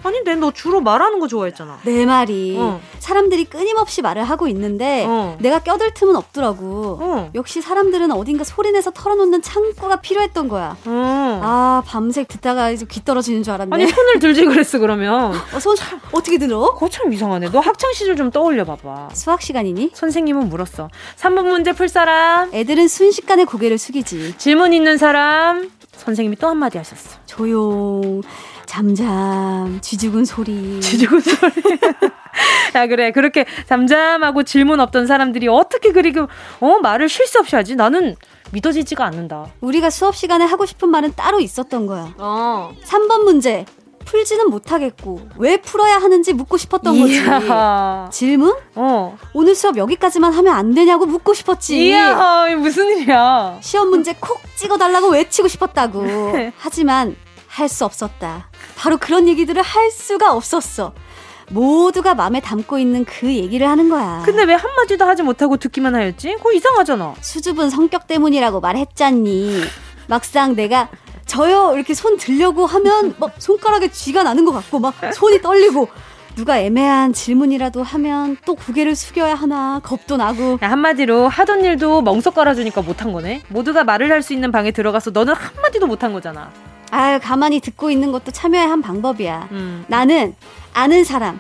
[0.08, 1.80] 아닌데 너 주로 말하는 거 좋아했잖아.
[1.84, 2.80] 내 말이 어.
[3.00, 5.38] 사람들이 끊임없이 말을 하고 있는데 어.
[5.40, 6.98] 내가 껴들 틈은 없더라고.
[7.02, 7.32] 어.
[7.36, 10.78] 역시 사람들은 어딘가 소리내서 털어놓는 창구가 필요했던 거야.
[10.86, 11.40] 어.
[11.44, 13.74] 아 밤새 듣다가 이제 귀 떨어지는 줄 알았네.
[13.74, 15.34] 아니 손을 들지 그랬어 그러면.
[15.54, 15.76] 어, 손
[16.12, 16.74] 어떻게 들어?
[16.74, 17.50] 그거 참 이상하네.
[17.52, 19.10] 너 학창 시절 좀 떠올려 봐봐.
[19.14, 19.92] 수학 시간이니?
[19.94, 20.90] 선생님은 물었어.
[21.18, 22.54] 3분 문제 풀 사람.
[22.54, 24.38] 애들은 순식간에 고개를 숙이지.
[24.38, 25.70] 질문 있는 사람.
[25.94, 27.18] 선생님이 또 한마디 하셨어.
[27.26, 28.22] 조용.
[28.66, 30.80] 잠잠, 쥐죽은 소리.
[30.82, 31.52] 쥐죽은 소리.
[32.76, 33.12] 야, 그래.
[33.12, 36.28] 그렇게 잠잠하고 질문 없던 사람들이 어떻게 그리고,
[36.60, 37.76] 어, 말을 쉴 수 없이 하지?
[37.76, 38.16] 나는
[38.52, 39.48] 믿어지지가 않는다.
[39.62, 42.14] 우리가 수업 시간에 하고 싶은 말은 따로 있었던 거야.
[42.18, 42.74] 어.
[42.86, 43.66] 3번 문제.
[44.06, 47.16] 풀지는 못하겠고 왜 풀어야 하는지 묻고 싶었던 거지.
[47.16, 48.08] 이야.
[48.14, 48.56] 질문?
[48.76, 49.18] 어.
[49.34, 51.88] 오늘 수업 여기까지만 하면 안 되냐고 묻고 싶었지.
[51.88, 53.58] 이야, 무슨 일이야?
[53.62, 56.06] 시험 문제 콕 찍어달라고 외치고 싶었다고.
[56.60, 57.16] 하지만
[57.56, 58.50] 할 수 없었다.
[58.78, 60.94] 바로 그런 얘기들을 할 수가 없었어.
[61.52, 64.24] 모두가 마음에 담고 있는 그 얘기를 하는 거야.
[64.26, 66.36] 근데 왜 한마디도 하지 못하고 듣기만 하였지?
[66.38, 67.14] 그거 이상하잖아.
[67.22, 69.62] 수줍은 성격 때문이라고 말했잖니.
[70.08, 70.90] 막상 내가
[71.26, 75.88] 저요 이렇게 손 들려고 하면 막 손가락에 쥐가 나는 것 같고 막 손이 떨리고
[76.36, 82.36] 누가 애매한 질문이라도 하면 또 고개를 숙여야 하나 겁도 나고 야, 한마디로 하던 일도 멍석
[82.36, 86.52] 깔아주니까 못한 거네 모두가 말을 할 수 있는 방에 들어가서 너는 한마디도 못한 거잖아
[86.92, 89.50] 아유 가만히 듣고 있는 것도 참여의 한 방법이야.
[89.52, 89.86] 음.
[89.88, 90.36] 나는
[90.74, 91.40] 아는 사람.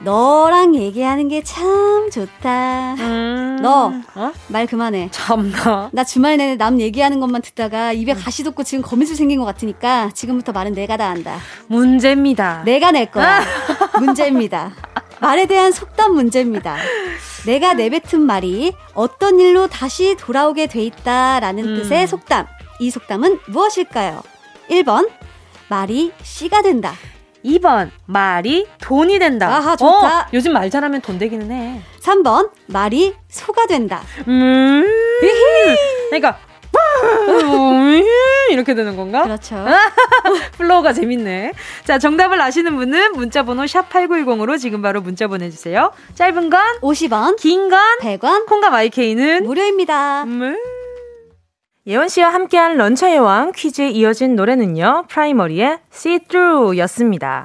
[0.00, 2.94] 너랑 얘기하는 게 참 좋다.
[2.98, 3.58] 음.
[3.62, 4.66] 너말 어?
[4.68, 5.08] 그만해.
[5.10, 5.88] 참나.
[5.92, 8.20] 나 주말 내내 남 얘기하는 것만 듣다가 입에 음.
[8.22, 11.38] 가시 돋고 지금 거미줄 생긴 것 같으니까 지금부터 말은 내가 다 한다.
[11.68, 12.62] 문제입니다.
[12.64, 13.40] 내가 낼 거야.
[13.98, 14.72] 문제입니다.
[15.20, 16.76] 말에 대한 속담 문제입니다.
[17.46, 21.74] 내가 내뱉은 말이 어떤 일로 다시 돌아오게 돼 있다라는 음.
[21.82, 22.46] 뜻의 속담.
[22.80, 24.22] 이 속담은 무엇일까요?
[24.70, 25.08] 1번
[25.68, 26.94] 말이 씨가 된다.
[27.44, 29.48] 2번 말이 돈이 된다.
[29.48, 30.20] 아하 좋다.
[30.22, 31.80] 어, 요즘 말 잘하면 돈 되기는 해.
[32.00, 34.02] 3번 말이 소가 된다.
[34.26, 34.84] 음.
[36.10, 36.38] 그러니까
[38.50, 39.22] 이렇게 되는 건가?
[39.22, 39.64] 그렇죠.
[40.58, 41.52] flow가 재밌네.
[41.84, 45.92] 자, 정답을 아시는 분은 문자번호 샵8910으로 지금 바로 문자 보내주세요.
[46.14, 50.24] 짧은 건 50원, 긴 건 100원, 콩과 마이케이는 무료입니다.
[50.24, 50.56] 음.
[51.88, 57.44] 예원 씨와 함께한 런치의 왕 퀴즈에 이어진 노래는요, 프라이머리의 See Through 였습니다.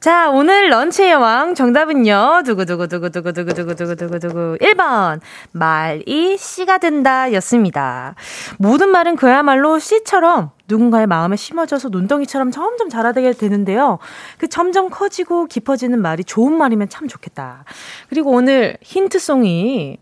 [0.00, 2.42] 자, 오늘 런치의 왕 정답은요.
[2.44, 5.20] 두구두구두구두구두구두구두구두구두구 1번.
[5.52, 8.16] 말이 씨가 된다 였습니다.
[8.58, 14.00] 모든 말은 그야말로 씨처럼 누군가의 마음에 심어져서 눈덩이처럼 점점 자라게 되는데요.
[14.38, 17.62] 그 점점 커지고 깊어지는 말이 좋은 말이면 참 좋겠다.
[18.08, 20.00] 그리고 오늘 힌트송이 아,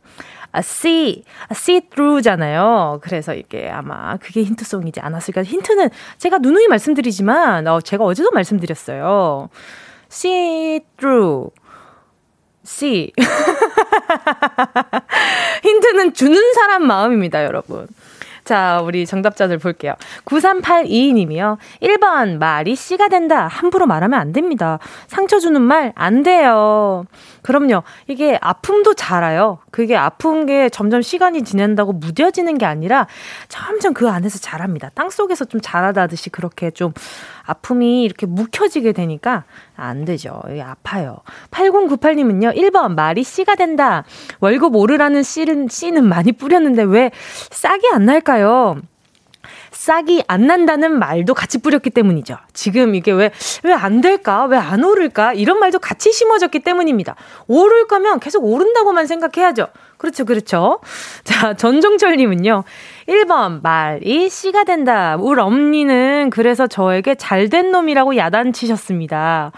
[0.56, 3.00] see, see through잖아요.
[3.02, 5.42] 그래서 이게 아마 그게 힌트송이지 않았을까.
[5.42, 9.48] 힌트는 제가 누누이 말씀드리지만, 어, 제가 어제도 말씀드렸어요.
[10.10, 11.50] see through.
[12.66, 13.12] see.
[15.62, 17.86] 힌트는 주는 사람 마음입니다, 여러분.
[18.46, 19.94] 자, 우리 정답자들 볼게요.
[20.24, 21.58] 9382님이요.
[21.82, 23.48] 1번, 말이 씨가 된다.
[23.48, 24.78] 함부로 말하면 안 됩니다.
[25.08, 27.04] 상처 주는 말 안 돼요.
[27.42, 27.82] 그럼요.
[28.06, 29.58] 이게 아픔도 자라요.
[29.70, 33.06] 그게 아픈 게 점점 시간이 지난다고 무뎌지는 게 아니라
[33.48, 34.90] 점점 그 안에서 자랍니다.
[34.94, 36.92] 땅 속에서 좀 자라다듯이 그렇게 좀
[37.46, 39.44] 아픔이 이렇게 묵혀지게 되니까
[39.76, 40.42] 안 되죠.
[40.64, 41.18] 아파요.
[41.50, 44.04] 8098님은요, 1번, 말이 씨가 된다.
[44.40, 47.10] 월급 오르라는 씨는, 씨는 많이 뿌렸는데 왜
[47.50, 48.80] 싹이 안 날까요?
[49.70, 52.36] 싹이 안 난다는 말도 같이 뿌렸기 때문이죠.
[52.54, 53.30] 지금 이게 왜,
[53.62, 54.46] 왜 안 될까?
[54.46, 55.34] 왜 안 오를까?
[55.34, 57.14] 이런 말도 같이 심어졌기 때문입니다.
[57.46, 59.68] 오를 거면 계속 오른다고만 생각해야죠.
[59.96, 60.80] 그렇죠, 그렇죠.
[61.24, 62.64] 자, 전종철님은요.
[63.08, 65.16] 1번, 말이 씨가 된다.
[65.16, 69.52] 울 엄니는 그래서 저에게 잘된 놈이라고 야단치셨습니다.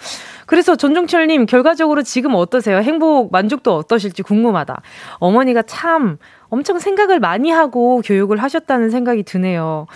[0.46, 2.78] 그래서 전종철님, 결과적으로 지금 어떠세요?
[2.78, 4.80] 행복, 만족도 어떠실지 궁금하다.
[5.18, 9.86] 어머니가 참 엄청 생각을 많이 하고 교육을 하셨다는 생각이 드네요.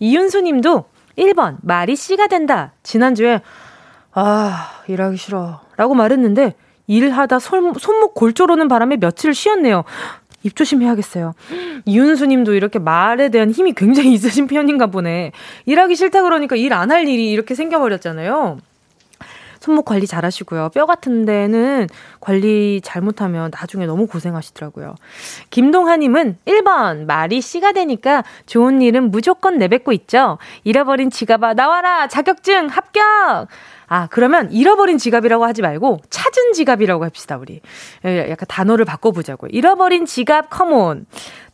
[0.00, 0.84] 이윤수 님도
[1.16, 2.72] 1번, 말이 씨가 된다.
[2.82, 3.40] 지난주에,
[4.12, 5.60] 아, 일하기 싫어.
[5.76, 6.54] 라고 말했는데,
[6.86, 9.84] 일하다 손, 손목 골조르는 바람에 며칠 쉬었네요.
[10.42, 11.32] 입 조심해야겠어요.
[11.86, 15.32] 이윤수 님도 이렇게 말에 대한 힘이 굉장히 있으신 편인가 보네.
[15.64, 18.58] 일하기 싫다 그러니까 일 안 할 일이 이렇게 생겨버렸잖아요.
[19.64, 20.68] 손목 관리 잘 하시고요.
[20.74, 21.88] 뼈 같은 데는
[22.20, 24.94] 관리 잘못하면 나중에 너무 고생하시더라고요.
[25.48, 30.36] 김동하님은 1번, 말이 씨가 되니까 좋은 일은 무조건 내뱉고 있죠.
[30.64, 32.08] 잃어버린 지갑아, 나와라!
[32.08, 33.48] 자격증 합격!
[33.86, 37.62] 아, 그러면 잃어버린 지갑이라고 하지 말고 찾은 지갑이라고 합시다, 우리.
[38.04, 39.48] 예, 약간 단어를 바꿔보자고요.
[39.50, 41.06] 잃어버린 지갑, 컴온.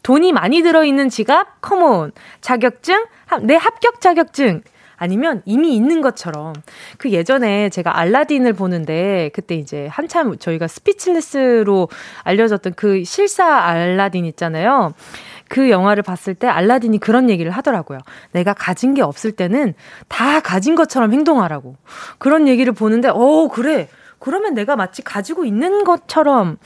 [0.03, 2.11] 돈이 많이 들어있는 지갑, 컴온.
[2.40, 3.05] 자격증,
[3.42, 4.62] 내 합격 자격증.
[5.00, 6.52] 아니면 이미 있는 것처럼
[6.98, 11.88] 그 예전에 제가 알라딘을 보는데 그때 이제 한참 저희가 스피치레스로
[12.22, 14.92] 알려졌던 그 실사 알라딘 있잖아요.
[15.48, 17.98] 그 영화를 봤을 때 알라딘이 그런 얘기를 하더라고요.
[18.32, 19.72] 내가 가진 게 없을 때는
[20.06, 21.76] 다 가진 것처럼 행동하라고.
[22.18, 23.88] 그런 얘기를 보는데, 어, 그래.
[24.20, 26.59] 그러면 내가 마치 가지고 있는 것처럼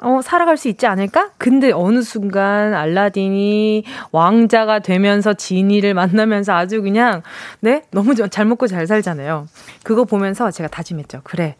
[0.00, 1.30] 어, 살아갈 수 있지 않을까?
[1.36, 7.22] 근데 어느 순간 알라딘이 왕자가 되면서 지니를 만나면서 아주 그냥,
[7.60, 7.82] 네?
[7.90, 9.46] 너무 잘 먹고 잘 살잖아요.
[9.82, 11.20] 그거 보면서 제가 다짐했죠.
[11.22, 11.56] 그래.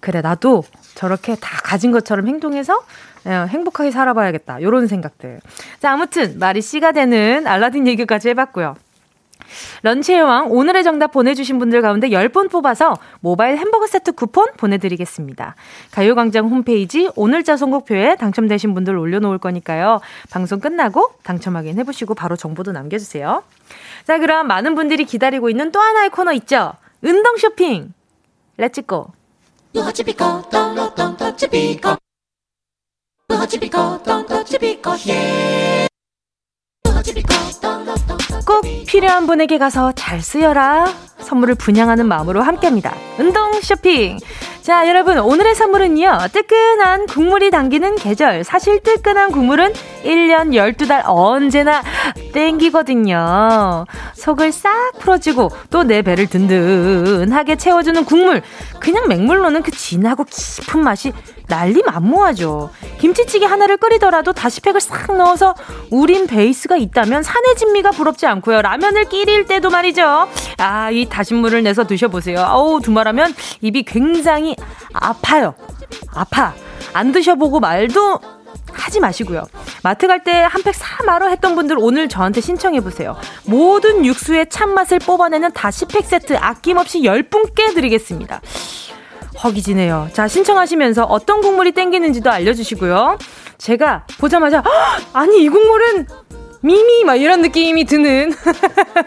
[0.00, 0.22] 그래.
[0.22, 0.64] 나도
[0.96, 2.74] 저렇게 다 가진 것처럼 행동해서
[3.26, 4.60] 어, 행복하게 살아봐야겠다.
[4.60, 5.40] 요런 생각들.
[5.80, 8.74] 자, 아무튼 말이 씨가 되는 알라딘 얘기까지 해봤고요.
[9.82, 15.54] 런치의 왕 오늘의 정답 보내주신 분들 가운데 10분 뽑아서 모바일 햄버거 세트 쿠폰 보내드리겠습니다.
[15.92, 20.00] 가요광장 홈페이지 오늘자 선곡표에 당첨되신 분들 올려놓을 거니까요.
[20.30, 23.42] 방송 끝나고 당첨 확인해보시고 바로 정보도 남겨주세요.
[24.04, 26.72] 자 그럼 많은 분들이 기다리고 있는 또 하나의 코너 있죠.
[27.02, 27.92] 운동 쇼핑.
[28.56, 29.12] Let's go.
[35.08, 35.88] 예.
[38.46, 40.86] 꼭 필요한 분에게 가서 잘 쓰여라.
[41.18, 42.94] 선물을 분양하는 마음으로 함께합니다.
[43.18, 44.18] 운동 쇼핑.
[44.60, 48.44] 자, 여러분, 오늘의 선물은요, 뜨끈한 국물이 당기는 계절.
[48.44, 49.72] 사실 뜨끈한 국물은
[50.04, 51.82] 1년 12달 언제나
[52.32, 53.84] 땡기거든요.
[54.14, 58.42] 속을 싹 풀어주고 또 내 배를 든든하게 채워주는 국물.
[58.80, 61.12] 그냥 맹물로는 그 진하고 깊은 맛이
[61.46, 62.70] 난리 만무하죠.
[63.00, 65.54] 김치찌개 하나를 끓이더라도 다시팩을 싹 넣어서
[65.90, 68.62] 우린 베이스가 있다면 산의 진미가 부럽지 않고요.
[68.62, 70.28] 라면을 끼릴 때도 말이죠.
[70.58, 72.40] 아, 이 다신물을 내서 드셔보세요.
[72.50, 74.56] 어우, 두말하면 입이 굉장히
[74.92, 75.54] 아파요.
[76.14, 76.54] 아파.
[76.92, 78.20] 안 드셔보고 말도
[78.72, 79.44] 하지 마시고요.
[79.82, 83.16] 마트 갈 때 한 팩 사마로 했던 분들 오늘 저한테 신청해보세요.
[83.44, 88.40] 모든 육수의 참맛을 뽑아내는 다시팩 세트 아낌없이 10분께 드리겠습니다.
[89.42, 90.08] 허기지네요.
[90.12, 93.18] 자, 신청하시면서 어떤 국물이 땡기는지도 알려주시고요.
[93.58, 94.62] 제가 보자마자,
[95.12, 96.06] 아니, 이 국물은
[96.64, 98.32] 미미 막 이런 느낌이 드는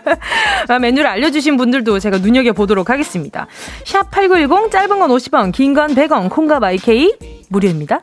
[0.79, 3.47] 메뉴를 알려주신 분들도 제가 눈여겨보도록 하겠습니다.
[3.83, 7.15] 샵 8910 짧은 건 50원 긴 건 100원 콩과 마이케이
[7.49, 8.01] 무료입니다.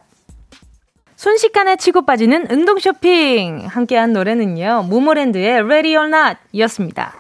[1.16, 4.86] 순식간에 치고 빠지는 운동 쇼핑 함께한 노래는요.
[4.88, 7.14] 모모랜드의 Ready or Not 이었습니다.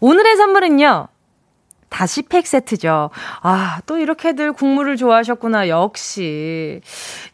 [0.00, 1.08] 오늘의 선물은요.
[1.90, 3.10] 다시 팩 세트죠.
[3.42, 5.68] 아, 또 이렇게들 국물을 좋아하셨구나.
[5.68, 6.80] 역시.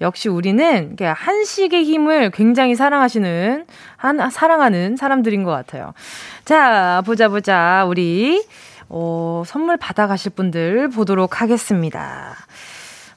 [0.01, 3.67] 역시 우리는 한식의 힘을 굉장히 사랑하시는,
[4.07, 5.93] 한, 사랑하는 사람들인 것 같아요.
[6.45, 7.85] 자, 보자, 보자.
[7.87, 8.45] 우리,
[8.89, 12.35] 어, 선물 받아가실 분들 보도록 하겠습니다.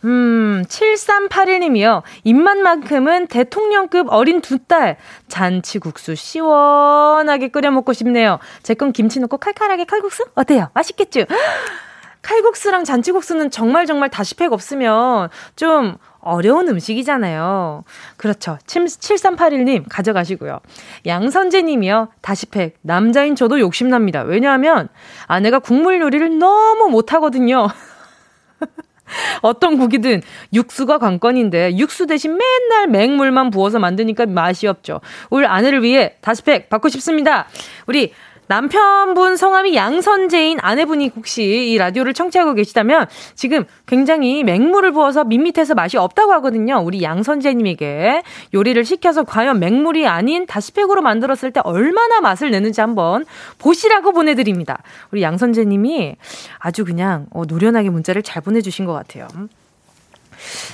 [0.06, 2.04] 음, 7381님이요.
[2.24, 4.96] 입맛만큼은 대통령급 어린 두 딸.
[5.28, 8.40] 잔치국수 시원하게 끓여 먹고 싶네요.
[8.64, 10.24] 제 건 김치 넣고 칼칼하게 칼국수?
[10.36, 10.70] 어때요?
[10.74, 11.26] 맛있겠죠?
[12.22, 17.84] 칼국수랑 잔치국수는 정말 정말 다시팩 없으면 좀 어려운 음식이잖아요.
[18.18, 18.58] 그렇죠.
[18.66, 20.60] 7381님 가져가시고요.
[21.06, 22.10] 양선재님이요.
[22.22, 22.78] 다시팩.
[22.82, 24.22] 남자인 저도 욕심납니다.
[24.24, 24.90] 왜냐하면
[25.28, 27.68] 아내가 국물 요리를 너무 못하거든요.
[29.42, 30.22] 어떤 국이든
[30.54, 35.02] 육수가 관건인데 육수 대신 맨날 맹물만 부어서 만드니까 맛이 없죠.
[35.30, 37.48] 우리 아내를 위해 다시팩 받고 싶습니다.
[37.88, 38.14] 우리
[38.50, 45.98] 남편분 성함이 양선재인 아내분이 혹시 이 라디오를 청취하고 계시다면 지금 굉장히 맹물을 부어서 밋밋해서 맛이
[45.98, 46.82] 없다고 하거든요.
[46.84, 48.24] 우리 양선재님에게
[48.56, 53.24] 요리를 시켜서 과연 맹물이 아닌 다시팩으로 만들었을 때 얼마나 맛을 내는지 한번
[53.60, 54.82] 보시라고 보내드립니다.
[55.12, 56.16] 우리 양선재님이
[56.58, 59.28] 아주 그냥 어, 노련하게 문자를 잘 보내주신 것 같아요.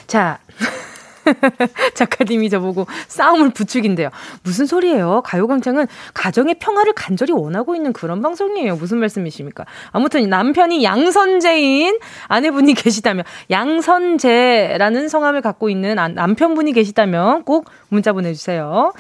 [0.07, 0.39] 자.
[1.95, 4.09] 작가님이 저보고 싸움을 부추긴대요.
[4.43, 5.21] 무슨 소리예요?
[5.23, 8.75] 가요광장은 가정의 평화를 간절히 원하고 있는 그런 방송이에요.
[8.75, 9.65] 무슨 말씀이십니까?
[9.91, 18.93] 아무튼 남편이 양선재인 아내분이 계시다면, 양선재라는 성함을 갖고 있는 남편분이 계시다면 꼭 문자 보내주세요.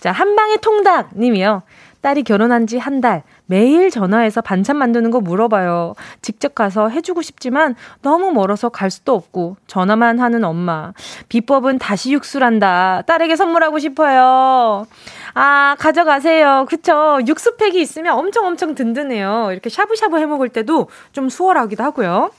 [0.00, 1.62] 자, 한방의 통닭 님이요.
[2.00, 5.94] 딸이 결혼한 지 한 달, 매일 전화해서 반찬 만드는 거 물어봐요.
[6.20, 10.92] 직접 가서 해주고 싶지만 너무 멀어서 갈 수도 없고 전화만 하는 엄마.
[11.30, 13.04] 비법은 다시 육수란다.
[13.06, 14.86] 딸에게 선물하고 싶어요.
[15.32, 16.66] 아, 가져가세요.
[16.68, 17.20] 그쵸.
[17.26, 19.48] 육수팩이 있으면 엄청 엄청 든든해요.
[19.50, 22.30] 이렇게 샤브샤브 해 먹을 때도 좀 수월하기도 하고요.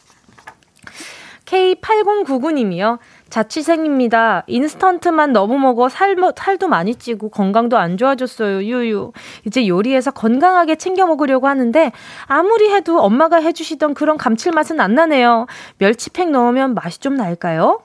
[1.45, 2.99] K8099님이요.
[3.29, 4.43] 자취생입니다.
[4.47, 8.63] 인스턴트만 너무 먹어 살, 살도 많이 찌고 건강도 안 좋아졌어요.
[8.63, 9.11] 유유.
[9.45, 11.91] 이제 요리해서 건강하게 챙겨 먹으려고 하는데
[12.25, 15.47] 아무리 해도 엄마가 해주시던 그런 감칠맛은 안 나네요.
[15.77, 17.81] 멸치팩 넣으면 맛이 좀 날까요?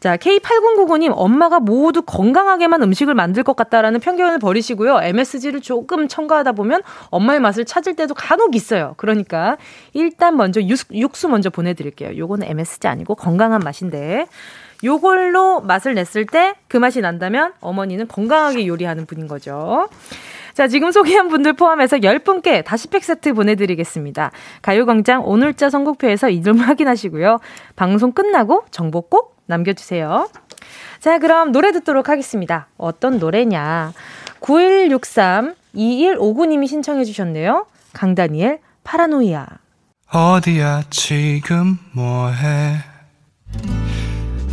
[0.00, 5.00] 자, K8099님, 엄마가 모두 건강하게만 음식을 만들 것 같다라는 편견을 버리시고요.
[5.02, 8.94] MSG를 조금 첨가하다 보면 엄마의 맛을 찾을 때도 간혹 있어요.
[8.96, 9.56] 그러니까
[9.92, 12.16] 일단 먼저 육수, 먼저 보내드릴게요.
[12.16, 14.26] 요거는 MSG 아니고 건강한 맛인데.
[14.84, 19.88] 요걸로 맛을 냈을 때 그 맛이 난다면 어머니는 건강하게 요리하는 분인 거죠.
[20.54, 24.32] 자, 지금 소개한 분들 포함해서 10분께 다시 팩 세트 보내드리겠습니다.
[24.60, 27.38] 가요광장 오늘자 선곡표에서 이름 확인하시고요.
[27.76, 30.28] 방송 끝나고 정보 꼭 남겨주세요.
[30.98, 32.66] 자, 그럼 노래 듣도록 하겠습니다.
[32.76, 33.92] 어떤 노래냐.
[34.40, 37.66] 9163 2159님이 신청해 주셨네요.
[37.92, 39.46] 강다니엘 파라노이아.
[40.12, 42.78] 어디야 지금 뭐해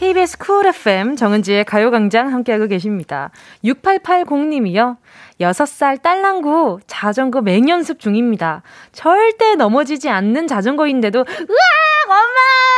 [0.00, 3.30] KBS 쿨 FM 정은지의 가요광장 함께하고 계십니다.
[3.62, 4.96] 6880님이요.
[5.38, 8.62] 6살 딸랑구 자전거 맹연습 중입니다.
[8.92, 11.26] 절대 넘어지지 않는 자전거인데도 으악
[12.08, 12.69] 엄마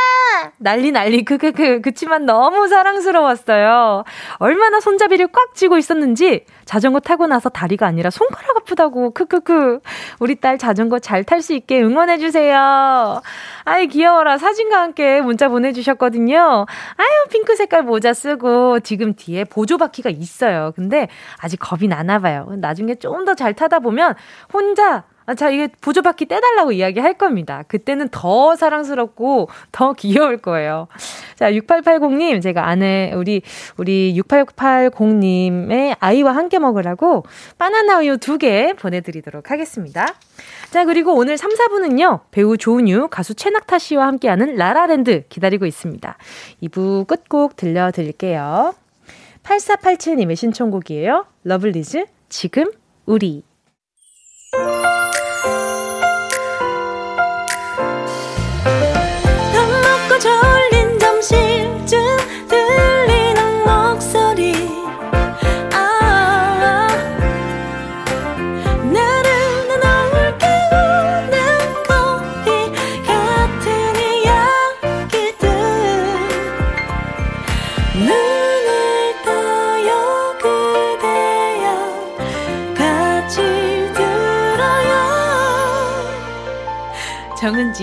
[0.63, 4.03] 난리 난리 크크크 그치만 너무 사랑스러웠어요.
[4.37, 9.79] 얼마나 손잡이를 꽉 쥐고 있었는지 자전거 타고 나서 다리가 아니라 손가락 아프다고 크크크
[10.19, 13.21] 우리 딸 자전거 잘 탈 수 있게 응원해 주세요.
[13.65, 16.65] 아이 귀여워라 사진과 함께 문자 보내주셨거든요.
[16.95, 20.71] 아유 핑크 색깔 모자 쓰고 지금 뒤에 보조 바퀴가 있어요.
[20.75, 22.47] 근데 아직 겁이 나나 봐요.
[22.57, 24.15] 나중에 좀 더 잘 타다 보면
[24.53, 25.03] 혼자 아,
[25.37, 27.63] 자, 이게 보조바퀴 떼달라고 이야기 할 겁니다.
[27.67, 30.87] 그때는 더 사랑스럽고 더 귀여울 거예요.
[31.35, 33.41] 자, 6880님, 제가 아내, 우리,
[33.77, 37.23] 우리 6880님의 아이와 함께 먹으라고
[37.57, 40.07] 바나나 우유 두 개 보내드리도록 하겠습니다.
[40.71, 46.17] 자, 그리고 오늘 3, 4부는요, 배우 조은유, 가수 최낙타 씨와 함께하는 라라랜드 기다리고 있습니다.
[46.63, 48.73] 2부 끝곡 들려드릴게요.
[49.43, 51.25] 8487님의 신청곡이에요.
[51.43, 52.71] 러블리즈, 지금
[53.05, 53.43] 우리.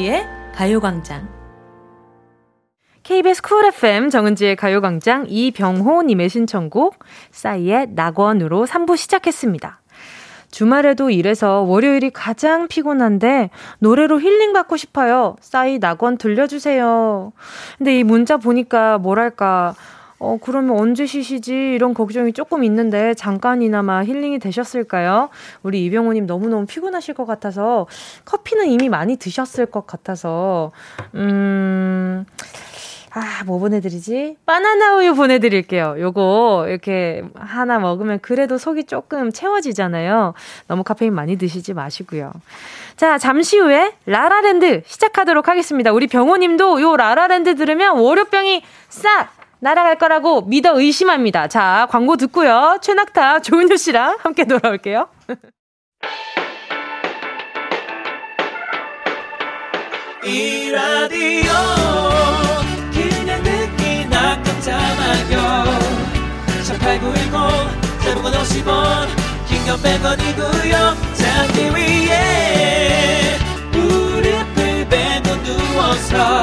[0.00, 1.28] 정은지의 가요광장.
[3.02, 9.82] KBS 쿨 FM 정은지의 가요광장 이병호님의 신청곡 싸이의 낙원으로 3부 시작했습니다.
[10.50, 15.36] 주말에도 일해서 월요일이 가장 피곤한데 노래로 힐링 받고 싶어요.
[15.40, 17.32] 싸이 낙원 들려주세요.
[17.76, 19.74] 근데 이 문자 보니까 뭐랄까
[20.20, 21.54] 어, 그러면 언제 쉬시지?
[21.54, 25.30] 이런 걱정이 조금 있는데 잠깐이나마 힐링이 되셨을까요?
[25.62, 27.86] 우리 이병호님 너무너무 피곤하실 것 같아서
[28.26, 30.72] 커피는 이미 많이 드셨을 것 같아서,
[31.14, 32.26] 음,
[33.12, 34.36] 아, 뭐 보내드리지?
[34.44, 35.96] 바나나 우유 보내드릴게요.
[35.98, 40.34] 요거, 이렇게 하나 먹으면 그래도 속이 조금 채워지잖아요.
[40.68, 42.30] 너무 카페인 많이 드시지 마시고요.
[42.96, 45.92] 자, 잠시 후에 라라랜드 시작하도록 하겠습니다.
[45.92, 49.39] 우리 병호님도 요 라라랜드 들으면 월요병이 싹!
[49.60, 51.48] 날아갈 거라고 믿어 의심합니다.
[51.48, 52.78] 자, 광고 듣고요.
[52.80, 55.08] 최낙타, 조은유 씨랑 함께 돌아올게요.
[60.24, 61.52] 이 라디오
[62.92, 65.64] 그냥 듣기나 깜짝마요
[66.68, 69.08] 18910 대목원 50원
[69.48, 73.38] 긴건 100원이고요 잠기 위에
[73.72, 76.42] 무릎을 베고 누워서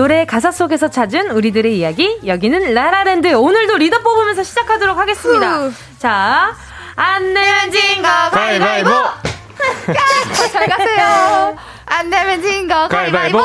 [0.00, 5.58] 노래 가사 속에서 찾은 우리들의 이야기 여기는 라라랜드 오늘도 리더 뽑으면서 시작하도록 하겠습니다.
[5.58, 5.72] 후.
[5.98, 6.56] 자,
[6.96, 8.88] 안 내면 진거 가위바위보.
[10.52, 11.54] 잘 가세요.
[11.84, 13.38] 안 내면 진거 가위바위보.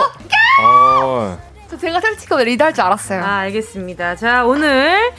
[0.61, 1.37] 어.
[1.81, 3.21] 제가 솔직히 리더 할 줄 알았어요.
[3.21, 4.15] 아, 알겠습니다.
[4.15, 5.11] 자, 오늘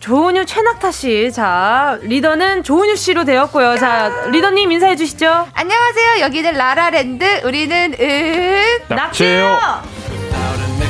[0.00, 1.30] 조은유 최낙타 씨.
[1.34, 3.76] 자, 리더는 조은유 씨로 되었고요.
[3.76, 5.48] 자, 리더님 인사해 주시죠.
[5.52, 6.20] 안녕하세요.
[6.22, 7.42] 여기는 라라랜드.
[7.44, 9.82] 우리는 은 낙지예요.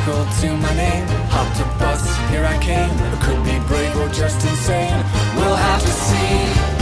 [0.03, 1.07] Nickel to my name.
[1.30, 2.90] Hopped a bus, here I came.
[2.90, 5.05] I could be brave or just insane.
[5.36, 6.72] We'll have to see.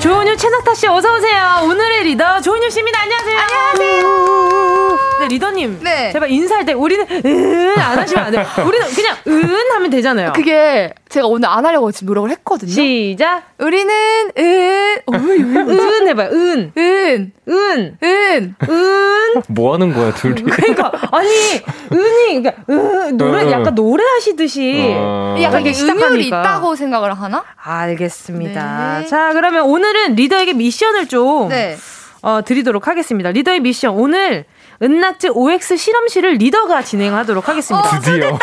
[0.00, 1.60] 조은유 최낙타 씨 어서 오세요.
[1.64, 3.00] 오늘의 리더 조은유 씨입니다.
[3.02, 3.38] 안녕하세요.
[3.38, 4.97] 안녕하세요.
[5.20, 5.80] 네 리더님.
[5.82, 6.12] 네.
[6.12, 8.44] 제발 인사할 때 우리는 은안 하시면 안 돼요.
[8.66, 10.32] 우리는 그냥 은 하면 되잖아요.
[10.34, 12.70] 그게 제가 오늘 안 하려고 지금 노력을 했거든요.
[12.70, 13.42] 시작.
[13.58, 13.92] 우리는
[14.38, 16.30] 은, 어, 은 해봐요.
[16.30, 19.42] 은, 은, 은, 은, 은.
[19.48, 20.42] 뭐 하는 거야 둘이?
[20.42, 21.28] 그러니까 아니
[21.92, 25.36] 은이 그러니까 은, 노래 약간 노래하시듯이 어.
[25.42, 27.44] 약간 이게 음율이 있다고 생각을 하나?
[27.56, 29.00] 알겠습니다.
[29.00, 29.06] 네.
[29.06, 31.76] 자 그러면 오늘은 리더에게 미션을 좀 네.
[32.22, 33.30] 어, 드리도록 하겠습니다.
[33.30, 34.44] 리더의 미션 오늘
[34.82, 37.88] 은낙지 OX 실험실을 리더가 진행하도록 하겠습니다.
[37.88, 38.38] 어, 드디어.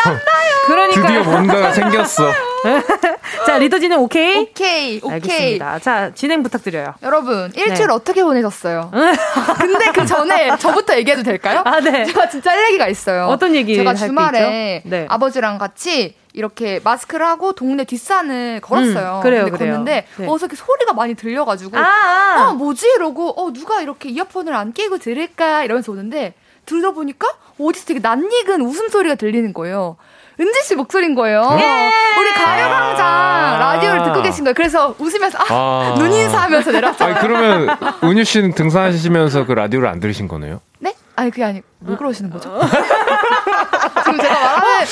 [0.66, 2.30] 그러니까 드디어 뭔가가 생겼어.
[3.46, 4.38] 자, 리더 진행 오케이?
[4.38, 5.12] 오케이, 오케이.
[5.12, 5.78] 알겠습니다.
[5.80, 6.94] 자, 진행 부탁드려요.
[7.02, 7.92] 여러분, 일주일 네.
[7.92, 8.90] 어떻게 보내셨어요?
[9.60, 11.62] 근데 그 전에 저부터 얘기해도 될까요?
[11.64, 12.04] 아, 네.
[12.04, 13.26] 제가 진짜 할 얘기가 있어요.
[13.26, 13.74] 어떤 얘기?
[13.76, 15.06] 제가 주말에 네.
[15.08, 19.16] 아버지랑 같이 이렇게 마스크를 하고 동네 뒷산을 걸었어요.
[19.16, 19.72] 음, 그래요, 근데 그래요.
[19.72, 20.26] 걷는데 네.
[20.28, 22.48] 어서 이렇게 소리가 많이 들려가지고 아, 아.
[22.50, 26.34] 어 뭐지 이러고 어 누가 이렇게 이어폰을 안 끼고 들을까 이러면서 오는데
[26.66, 27.26] 들어보니까
[27.58, 29.96] 어디서 되게 낯익은 웃음소리가 들리는 거예요.
[30.38, 31.40] 은지 씨 목소리인 거예요.
[31.58, 34.54] 예~ 우리 가요광장 아~ 라디오를 듣고 계신 거예요.
[34.54, 37.14] 그래서 웃으면서 아, 아~ 눈인사하면서 내려왔어요.
[37.20, 40.60] 그러면 은유 씨는 등산하시면서 그 라디오를 안 들으신 거네요?
[40.78, 40.94] 네?
[41.16, 42.50] 아니 그게 아니 왜 그러시는 거죠?
[44.04, 44.86] 지금 제가 말하는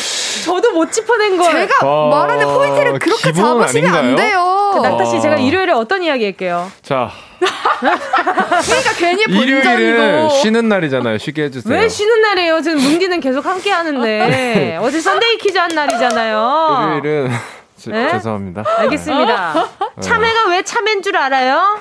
[0.45, 4.70] 저도 못 짚어낸 거 제가 아, 말하는 포인트를 그렇게 잡으시면 안 돼요.
[4.75, 6.70] 그 낙타 씨 제가 일요일에 어떤 이야기 할게요?
[6.83, 7.11] 자.
[7.41, 11.18] 그러니까 괜히 일요일은 쉬는 날이잖아요.
[11.18, 11.79] 쉬게 해주세요.
[11.79, 12.61] 왜 쉬는 날이에요?
[12.62, 16.99] 지금 문디는 계속 함께 하는데 어제 선데이 퀴즈 한 날이잖아요.
[17.01, 17.31] 일요일은
[17.87, 18.11] 네?
[18.12, 18.64] 죄송합니다.
[18.79, 19.53] 알겠습니다.
[19.97, 20.01] 네.
[20.01, 21.79] 참외가 왜 참외인 줄 알아요?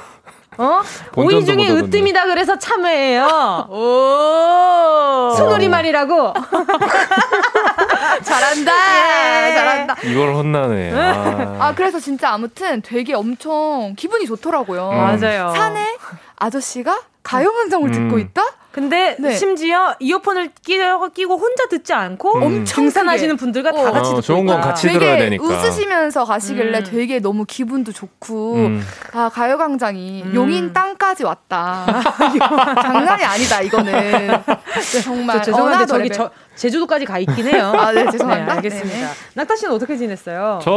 [0.58, 0.82] 어?
[1.16, 3.68] 오이 중에 으뜸이다 그래서 참외예요.
[3.70, 5.34] 오.
[5.36, 6.34] 순우리 말이라고.
[8.24, 8.72] 잘한다.
[8.72, 9.56] 예.
[9.56, 9.96] 잘한다.
[10.04, 10.94] 이걸 혼나네.
[10.94, 11.58] 아.
[11.60, 11.74] 아.
[11.76, 14.90] 그래서 진짜 아무튼 되게 엄청 기분이 좋더라고요.
[14.90, 14.98] 음.
[14.98, 15.54] 맞아요.
[15.56, 15.98] 산에
[16.38, 17.94] 아저씨가 가요광장을 음.
[17.94, 18.44] 듣고 있다?
[18.74, 19.36] 근데 네.
[19.36, 22.44] 심지어 이어폰을 끼고, 끼고 혼자 듣지 않고 음.
[22.44, 23.84] 엄청 등산하시는 분들과 어.
[23.84, 26.84] 다 같이 어, 듣고 좋은 건 같이 들어야 되니까 웃으시면서 가시길래 음.
[26.84, 28.84] 되게 너무 기분도 좋고 음.
[29.14, 30.32] 아 가요광장이 음.
[30.34, 31.86] 용인 땅까지 왔다
[32.82, 33.94] 장난이 아니다 이거는
[34.42, 37.74] 네, 정말 죄송한데 저기 저, 제주도까지 가 있긴 해요.
[37.78, 38.46] 아, 네, 죄송합니다.
[38.46, 38.98] 네, 알겠습니다.
[39.00, 39.06] 네.
[39.36, 40.60] 낙타 씨는 어떻게 지냈어요?
[40.64, 40.70] 저,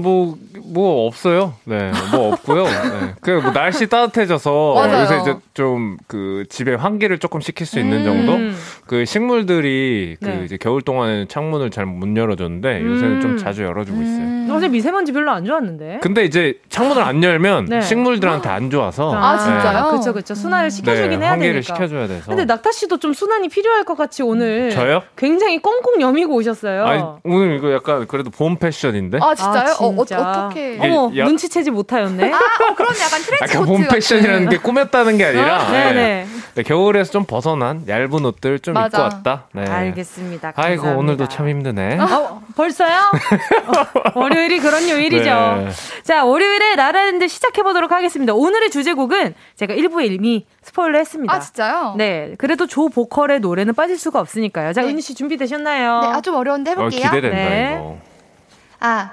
[0.00, 1.54] 뭐, 뭐 없어요.
[1.64, 2.64] 네, 뭐 없고요.
[2.64, 3.14] 네.
[3.20, 8.26] 그뭐 날씨 따뜻해져서 요새 이제 좀 그 집에 환기를 조금 시킬 수 있는 음.
[8.26, 8.58] 정도?
[8.86, 10.42] 그 식물들이 그 네.
[10.44, 12.90] 이제 겨울 동안에는 창문을 잘 못 열어줬는데 음.
[12.94, 14.18] 요새는 좀 자주 열어주고 있어요.
[14.18, 14.48] 음.
[14.52, 16.00] 어제 미세먼지 별로 안 좋았는데.
[16.02, 17.80] 근데 이제 창문을 안 열면 네.
[17.80, 19.14] 식물들한테 안 좋아서.
[19.14, 19.88] 아, 진짜요?
[19.90, 20.34] 그렇죠, 그렇죠.
[20.34, 21.74] 순환을 시켜주긴 해야 환기를 되니까.
[21.74, 22.26] 시켜줘야 돼서.
[22.26, 25.02] 근데 낙타 씨도 좀 순환이 필요할 것 같이 오늘 저요?
[25.16, 26.84] 굉장히 꽁꽁 여미고 오셨어요.
[26.84, 29.18] 아니, 오늘 이거 약간 그래도 봄 패션인데.
[29.20, 29.70] 아 진짜요?
[29.70, 30.78] 아, 어, 어, 어 떻게?
[30.80, 31.24] 어머 야...
[31.24, 32.32] 눈치채지 못하였네.
[32.32, 33.66] 아, 어, 그럼 약간 트렌치 코트.
[33.66, 35.64] 봄 패션이라는 게 꾸몄다는 게 아니라.
[35.64, 35.70] 어?
[35.70, 35.92] 네네.
[35.94, 36.26] 네.
[36.54, 38.86] 네, 겨울에서 좀 벗어난 얇은 옷들 좀 맞아.
[38.86, 39.44] 입고 왔다.
[39.52, 39.64] 네.
[39.64, 40.52] 알겠습니다.
[40.52, 40.88] 감사합니다.
[40.88, 41.98] 아이고 오늘도 참 힘드네.
[41.98, 42.96] 어, 벌써요?
[43.66, 45.24] 어, 월요일이 그런 요일이죠.
[45.24, 45.68] 네.
[46.02, 48.34] 자 월요일에 라라랜드 시작해 보도록 하겠습니다.
[48.34, 51.32] 오늘의 주제곡은 제가 일부에 이미 스포일러 했습니다.
[51.32, 51.94] 아, 진짜요?
[51.96, 52.34] 네.
[52.38, 54.67] 그래도 조 보컬의 노래는 빠질 수가 없으니까요.
[54.72, 54.88] 자, 네.
[54.88, 56.00] 은유 씨 준비되셨나요?
[56.00, 57.00] 네, 아주 어려운데 해볼게요.
[57.06, 57.76] 어, 기대된다, 네.
[57.78, 57.98] 이거.
[58.80, 59.10] 아,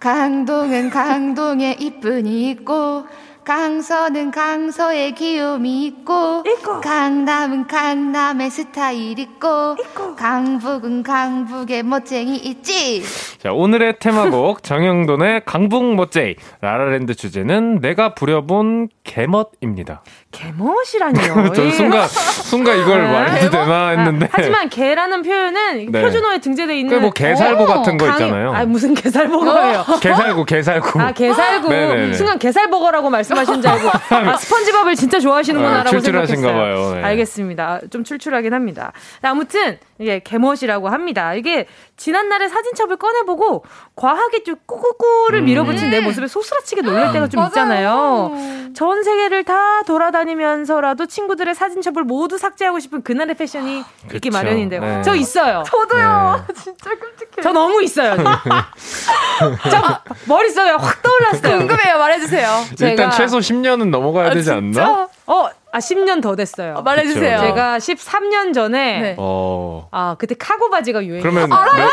[0.00, 3.06] 강동은 강동에 이쁜이 있고,
[3.44, 6.80] 강서는 강서에 귀요미 있고, 있고.
[6.80, 10.16] 강남은 강남에 스타일 있고, 있고.
[10.16, 13.02] 강북은 강북에 멋쟁이 있지.
[13.38, 20.02] 자, 오늘의 테마곡 정영돈의 강북 모제이 라라랜드 주제는 내가 부려본 개멋입니다.
[20.34, 21.52] 개멋이라니요.
[21.54, 23.12] 저 순간 순간 이걸 네.
[23.12, 24.26] 말해도 되나 했는데.
[24.26, 26.02] 아, 하지만 개라는 표현은 네.
[26.02, 28.52] 표준어에 등재돼 있는 뭐 개살구 같은 거 있잖아요.
[28.52, 29.84] 아 무슨 개살버거예요?
[30.00, 31.00] 개살구 개살구.
[31.00, 31.68] 아 개살구.
[31.68, 32.12] 네네네.
[32.14, 36.54] 순간 개살버거라고 말씀하신 줄 알고 아, 스펀지밥을 진짜 좋아하시는구나라고 아, 생각했어요.
[36.54, 36.92] 봐요.
[36.94, 37.02] 네.
[37.04, 37.80] 알겠습니다.
[37.90, 38.92] 좀 출출하긴 합니다.
[39.22, 41.34] 아무튼 예, 개멋이라고 합니다.
[41.34, 41.66] 이게
[41.96, 43.64] 지난날에 사진첩을 꺼내보고
[43.94, 45.44] 과하게 좀 꾸꾸꾸를 음.
[45.44, 48.32] 밀어붙인 내 모습에 소스라치게 놀랄 때가 좀 있잖아요.
[48.74, 54.16] 전 세계를 다 돌아다니면서라도 친구들의 사진첩을 모두 삭제하고 싶은 그날의 패션이 그쵸.
[54.16, 54.80] 있기 마련인데요.
[54.80, 55.02] 네.
[55.02, 55.62] 저 있어요.
[55.66, 56.44] 저도요.
[56.48, 56.54] 네.
[56.60, 57.42] 진짜 끔찍해.
[57.42, 58.16] 저 너무 있어요.
[59.70, 61.58] 저 머릿속에 확 떠올랐어요.
[61.58, 61.98] 궁금해요.
[61.98, 62.48] 말해주세요.
[62.80, 65.08] 일단 최소 10년은 넘어가야 아, 되지 않나?
[65.26, 66.74] 어, 아, 10년 더 됐어요.
[66.76, 67.36] 어, 말해주세요.
[67.40, 69.16] 제가 13년 전에, 네.
[69.18, 69.88] 어.
[69.90, 71.32] 아, 그때 카고 바지가 유행했어요.
[71.32, 71.90] 그러면 알아요!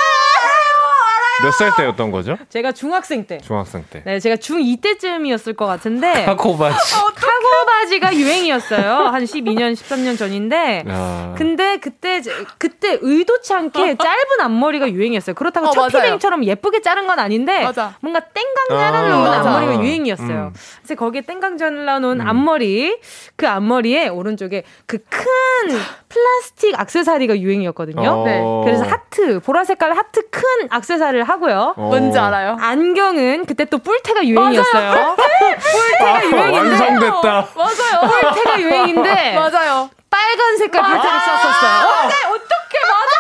[1.43, 2.37] 몇 살 때였던 거죠?
[2.49, 3.37] 제가 중학생 때.
[3.39, 4.01] 중학생 때.
[4.05, 6.25] 네, 제가 중2 때쯤이었을 것 같은데.
[6.25, 6.75] 카고 바지.
[6.75, 8.93] 어, 카고 바지가 유행이었어요.
[9.07, 10.83] 한 12년, 13년 전인데.
[10.87, 11.35] 야.
[11.37, 12.21] 근데 그때,
[12.57, 15.33] 그때 의도치 않게 짧은 앞머리가 유행이었어요.
[15.35, 17.63] 그렇다고 어, 첫피뱅처럼 예쁘게 자른 건 아닌데.
[17.63, 17.95] 맞아.
[18.01, 20.51] 뭔가 땡강 잘라놓은 아, 앞머리가 유행이었어요.
[20.53, 20.53] 음.
[20.81, 22.27] 그래서 거기에 땡강 잘라놓은 음.
[22.27, 22.97] 앞머리,
[23.35, 25.21] 그 앞머리에 오른쪽에 그 큰
[26.09, 28.09] 플라스틱 악세사리가 유행이었거든요.
[28.09, 28.25] 어.
[28.25, 28.41] 네.
[28.65, 31.73] 그래서 하트, 보라 색깔 하트 큰 악세사리를 하고요.
[31.77, 31.81] 어.
[31.81, 32.57] 뭔지 알아요?
[32.59, 35.15] 안경은 그때 또 뿔테가 유행이었어요.
[35.15, 36.57] 뿔테가 아, 유행인데.
[36.57, 37.47] 완성됐다.
[37.55, 38.11] 맞아요.
[38.33, 39.35] 뿔테가 유행인데.
[39.39, 39.89] 맞아요.
[40.09, 41.87] 빨간 색깔 뿔테를 아~ 썼었어요.
[41.87, 42.07] 어.
[42.09, 43.11] 네, 어떻게 맞아?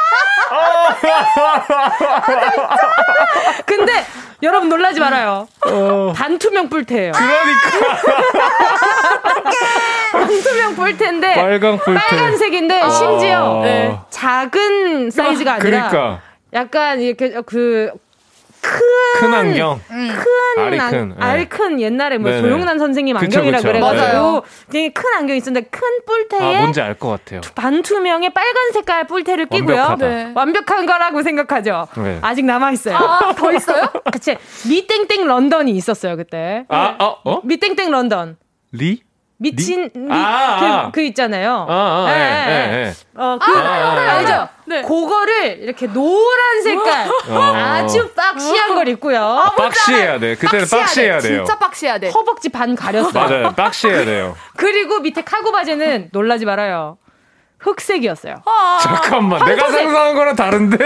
[3.65, 4.05] 근데
[4.43, 5.47] 여러분 놀라지 말아요.
[5.65, 6.13] 어.
[6.13, 7.13] 반투명 뿔테예요.
[7.13, 8.01] 그러니까.
[10.11, 11.99] 반투명 뿔테인데 빨간 뿔테.
[12.07, 13.97] 빨간색인데 심지어 네.
[14.09, 16.19] 작은 사이즈가 아니라 그러니까.
[16.53, 17.91] 약간 이렇게 그
[18.63, 18.79] 큰,
[19.19, 19.81] 큰 안경.
[19.87, 21.15] 큰, 알이 큰.
[21.17, 21.47] 알 네.
[21.47, 22.43] 큰 옛날에 뭐 네네.
[22.43, 23.79] 조영남 선생님 안경이라 그쵸, 그쵸.
[23.79, 26.55] 그래가지고 되게 큰 안경 있었는데 큰 뿔테에.
[26.57, 27.41] 아, 뭔지 알 것 같아요.
[27.55, 29.95] 반투명의 빨간 색깔 뿔테를 끼고요.
[29.99, 30.31] 네.
[30.35, 31.87] 완벽한 거라고 생각하죠.
[31.97, 32.19] 네.
[32.21, 32.97] 아직 남아 있어요.
[32.97, 33.81] 아, 더 있어요?
[34.13, 34.37] 그치.
[34.69, 36.65] 미땡땡 런던이 있었어요, 그때.
[36.69, 37.17] 아, 어?
[37.23, 37.41] 어?
[37.43, 38.37] 미땡땡 런던.
[38.73, 39.01] 리?
[39.41, 41.65] 미친 리, 아, 아, 그, 그 있잖아요.
[41.67, 42.93] 아, 아.
[43.15, 44.47] 어, 그, 아, 알죠?
[44.67, 44.83] 네.
[44.83, 47.41] 그거를 이렇게 노란 색깔 어.
[47.55, 49.19] 아주 boxy한 걸 입고요.
[49.19, 50.35] 아, boxy해야 돼.
[50.35, 51.37] 그때는 boxy해야 돼요.
[51.43, 52.09] 진짜 boxy해야 돼.
[52.09, 53.09] 허벅지 반 가렸어.
[53.11, 53.51] 맞아요.
[53.55, 54.35] 박시해야 돼요.
[54.55, 56.97] 그리고 밑에 카고 바지는 놀라지 말아요.
[57.61, 58.41] 흑색이었어요.
[58.45, 60.77] 아~ 잠깐만, 내가 상상한 거랑 다른데?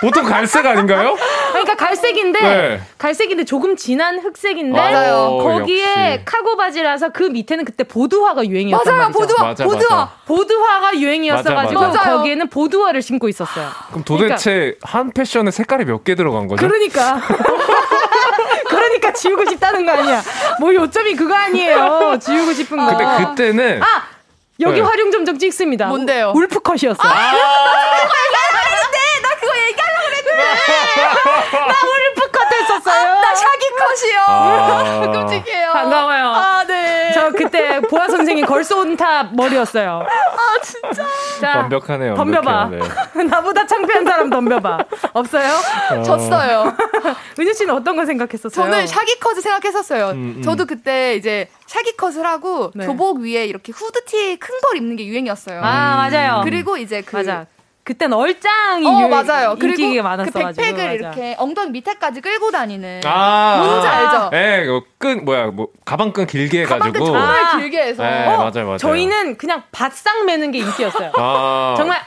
[0.00, 1.16] 보통 갈색 아닌가요?
[1.50, 2.80] 그러니까 갈색인데, 네.
[2.98, 5.38] 갈색인데 조금 진한 흑색인데, 맞아요.
[5.42, 6.24] 거기에 역시.
[6.24, 9.18] 카고 바지라서 그 밑에는 그때 보드화가 유행이었단 맞아요, 말이죠.
[9.18, 9.96] 보드화, 맞아, 보드화.
[9.96, 10.12] 맞아.
[10.26, 12.10] 보드화가 유행이었어가지고 맞아, 맞아.
[12.16, 13.68] 거기에는 보드화를 신고 있었어요.
[13.90, 16.66] 그럼 도대체 그러니까, 한 패션에 색깔이 몇 개 들어간 거죠?
[16.66, 17.20] 그러니까.
[18.68, 20.22] 그러니까 지우고 싶다는 거 아니야.
[20.60, 22.18] 뭐 요점이 그거 아니에요.
[22.20, 22.86] 지우고 싶은 거.
[22.96, 24.02] 근데 그때는 아
[24.60, 24.86] 여기 네.
[24.86, 25.86] 활용 점정 찍습니다.
[25.88, 26.32] 뭔데요?
[26.34, 27.12] 울프컷이었어요.
[27.12, 27.32] 아~
[28.24, 30.42] 얘기하는데 나 그거 얘기하려고 그랬는데
[31.58, 32.23] 나 울프
[32.84, 33.10] 컷 했었어요.
[33.10, 34.20] 아, 나 샤기 컷이요.
[34.26, 35.72] 아~ 끔찍해요.
[35.72, 36.24] 반가워요.
[36.26, 37.10] 아 네.
[37.14, 40.06] 저 그때 보아 선생님 걸스온탑 머리였어요.
[40.06, 41.04] 아 진짜.
[41.40, 42.14] 자, 완벽하네요.
[42.14, 42.68] 덤벼봐.
[42.70, 42.78] 네.
[43.24, 44.78] 나보다 창피한 사람 덤벼봐.
[45.12, 45.48] 없어요?
[45.92, 46.02] 어...
[46.02, 46.76] 졌어요.
[47.38, 48.50] 은유 씨는 어떤 거 생각했었어요?
[48.64, 50.10] 저는 샤기 컷을 생각했었어요.
[50.10, 50.42] 음, 음.
[50.42, 52.86] 저도 그때 이제 샤기 컷을 하고 네.
[52.86, 55.60] 교복 위에 이렇게 후드티 큰 걸 입는 게 유행이었어요.
[55.62, 56.40] 아 맞아요.
[56.44, 57.44] 그리고 이제 그 맞아.
[57.84, 59.56] 그땐 얼짱이 어, 맞아요.
[59.60, 59.76] 그리고
[60.24, 60.92] 그 백팩을 맞아.
[60.92, 64.30] 이렇게 엉덩이 밑에까지 끌고 다니는 아~ 뭔지 알죠?
[64.32, 68.38] 예, 네, 끈 뭐야 뭐 가방끈 길게 해가지고 가방끈 정말 아~ 길게 해서 네, 어,
[68.38, 68.78] 맞아요, 맞아요.
[68.78, 71.12] 저희는 그냥 바싹 매는 게 인기였어요.
[71.14, 72.00] 아~ 정말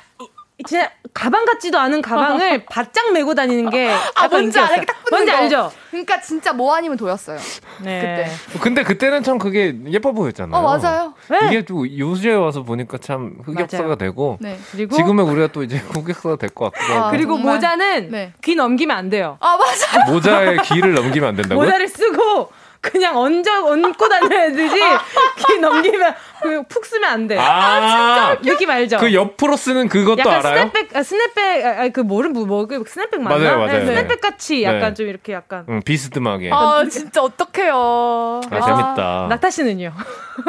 [0.67, 4.83] 진짜 가방 같지도 않은 가방을 바짝 메고 다니는 게 아, 뭔지 알아?
[4.83, 5.37] 딱 뭔지 거.
[5.37, 5.71] 알죠?
[5.89, 7.39] 그러니까 진짜 뭐 아니면 도였어요.
[7.83, 8.27] 네.
[8.49, 8.59] 그때.
[8.59, 10.59] 근데 그때는 참 그게 예뻐 보였잖아요.
[10.61, 11.13] 어, 맞아요.
[11.29, 11.39] 네.
[11.47, 13.95] 이게 또 요새 와서 보니까 참 흑역사가 맞아요.
[13.95, 14.59] 되고 네.
[14.71, 17.11] 그리고 지금은 우리가 또 이제 흑역사가 될 것 같기도 아, 하고.
[17.11, 17.55] 그리고 정말.
[17.55, 18.33] 모자는 네.
[18.43, 19.37] 귀 넘기면 안 돼요.
[19.39, 20.11] 아, 맞아.
[20.11, 21.63] 모자에 귀를 넘기면 안 된다고요?
[21.65, 22.51] 모자를 쓰고
[22.91, 24.75] 그냥 얹어 얹고 다녀야 되지
[25.47, 26.13] 귀 넘기면
[26.69, 27.37] 푹 쓰면 안 돼.
[27.37, 27.43] 아,
[28.31, 28.97] 아 느낌 알죠?
[28.99, 30.55] 그 옆으로 쓰는 그것도 약간 알아요?
[30.69, 33.37] 스냅백, 아, 스냅백, 아, 그 뭐를 뭐, 뭐그 스냅백 맞나?
[33.37, 33.79] 맞아요, 맞아요.
[33.79, 34.93] 네, 스냅백 같이 약간 네.
[34.93, 36.51] 좀 이렇게 약간 응, 비스듬하게.
[36.53, 38.41] 아 진짜 어떡해요.
[38.49, 39.25] 아, 재밌다.
[39.29, 39.91] 낙타 씨는요?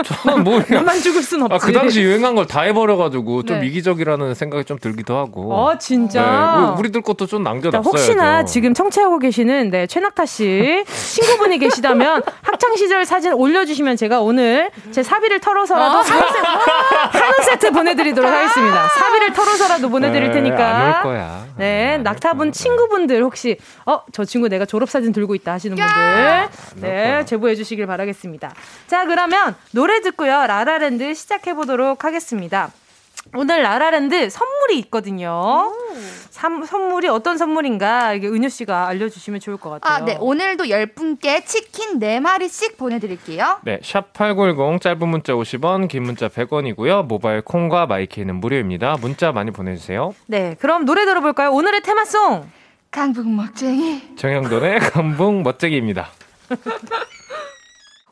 [0.05, 1.55] 저는 뭐 만 죽을 순 없지.
[1.55, 3.67] 아, 그 당시 유행한 걸 다 해버려가지고 좀 네.
[3.67, 5.53] 이기적이라는 생각이 좀 들기도 하고.
[5.55, 6.23] 어 진짜.
[6.23, 7.83] 네, 뭐 우리들 것도 좀 남겨놨어요.
[7.83, 14.71] 혹시나 지금 청취하고 계시는 네 최낙타 씨 친구분이 계시다면 학창 시절 사진 올려주시면 제가 오늘
[14.91, 16.01] 제 사비를 털어서라도 어?
[16.01, 18.89] 한우, 세트, 한우 세트 보내드리도록 하겠습니다.
[18.89, 21.03] 사비를 털어서라도 보내드릴 네, 테니까.
[21.03, 21.47] 거야.
[21.57, 23.57] 네, 낙타분 친구분들 혹시
[23.87, 26.49] 어 저 친구 내가 졸업 사진 들고 있다 하시는 분들
[26.81, 28.53] 네 제보해 주시길 바라겠습니다.
[28.87, 32.71] 자 그러면 노래 듣고요 라라랜드 시작해 보도록 하겠습니다.
[33.35, 35.73] 오늘 라라랜드 선물이 있거든요.
[36.31, 39.95] 삼, 선물이 어떤 선물인가 이게 은유 씨가 알려주시면 좋을 것 같아요.
[40.03, 40.17] 아, 네.
[40.21, 43.59] 오늘도 10분께 치킨 4마리씩 보내드릴게요.
[43.65, 43.81] 네.
[43.81, 47.07] 샵8910 짧은 문자 50원, 긴 문자 100원이고요.
[47.07, 48.97] 모바일 콩과 마이케이는 무료입니다.
[49.01, 50.15] 문자 많이 보내주세요.
[50.27, 50.57] 네.
[50.61, 51.51] 그럼 노래 들어볼까요?
[51.53, 52.49] 오늘의 테마송.
[52.91, 54.17] 강북 멋쟁이.
[54.17, 56.09] 정영돈의 강북 멋쟁이입니다.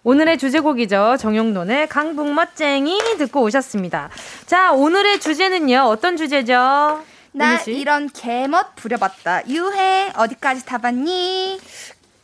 [0.07, 1.17] 오늘의 주제곡이죠.
[1.19, 4.09] 정용돈의 강북 멋쟁이 듣고 오셨습니다.
[4.47, 5.81] 자, 오늘의 주제는요.
[5.81, 7.03] 어떤 주제죠?
[7.33, 9.49] 나 이런 개멋 부려봤다.
[9.49, 11.61] 유행 어디까지 타봤니?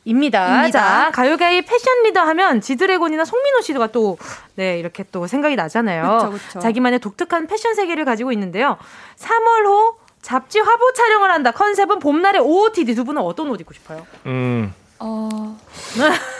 [0.05, 0.61] 입니다.
[0.61, 0.71] 입니다.
[0.71, 4.17] 자, 가요계의 패션 리더 하면 지드래곤이나 송민호 씨가 또,
[4.55, 6.31] 네, 이렇게 또 생각이 나잖아요.
[6.31, 6.61] 그쵸, 그쵸.
[6.61, 8.79] 자기만의 독특한 패션 세계를 가지고 있는데요.
[9.19, 11.51] 3월호 잡지 화보 촬영을 한다.
[11.51, 12.95] 컨셉은 봄날의 OOTD.
[12.95, 14.07] 두 분은 어떤 옷 입고 싶어요?
[14.27, 14.73] 음.
[15.01, 15.59] 어.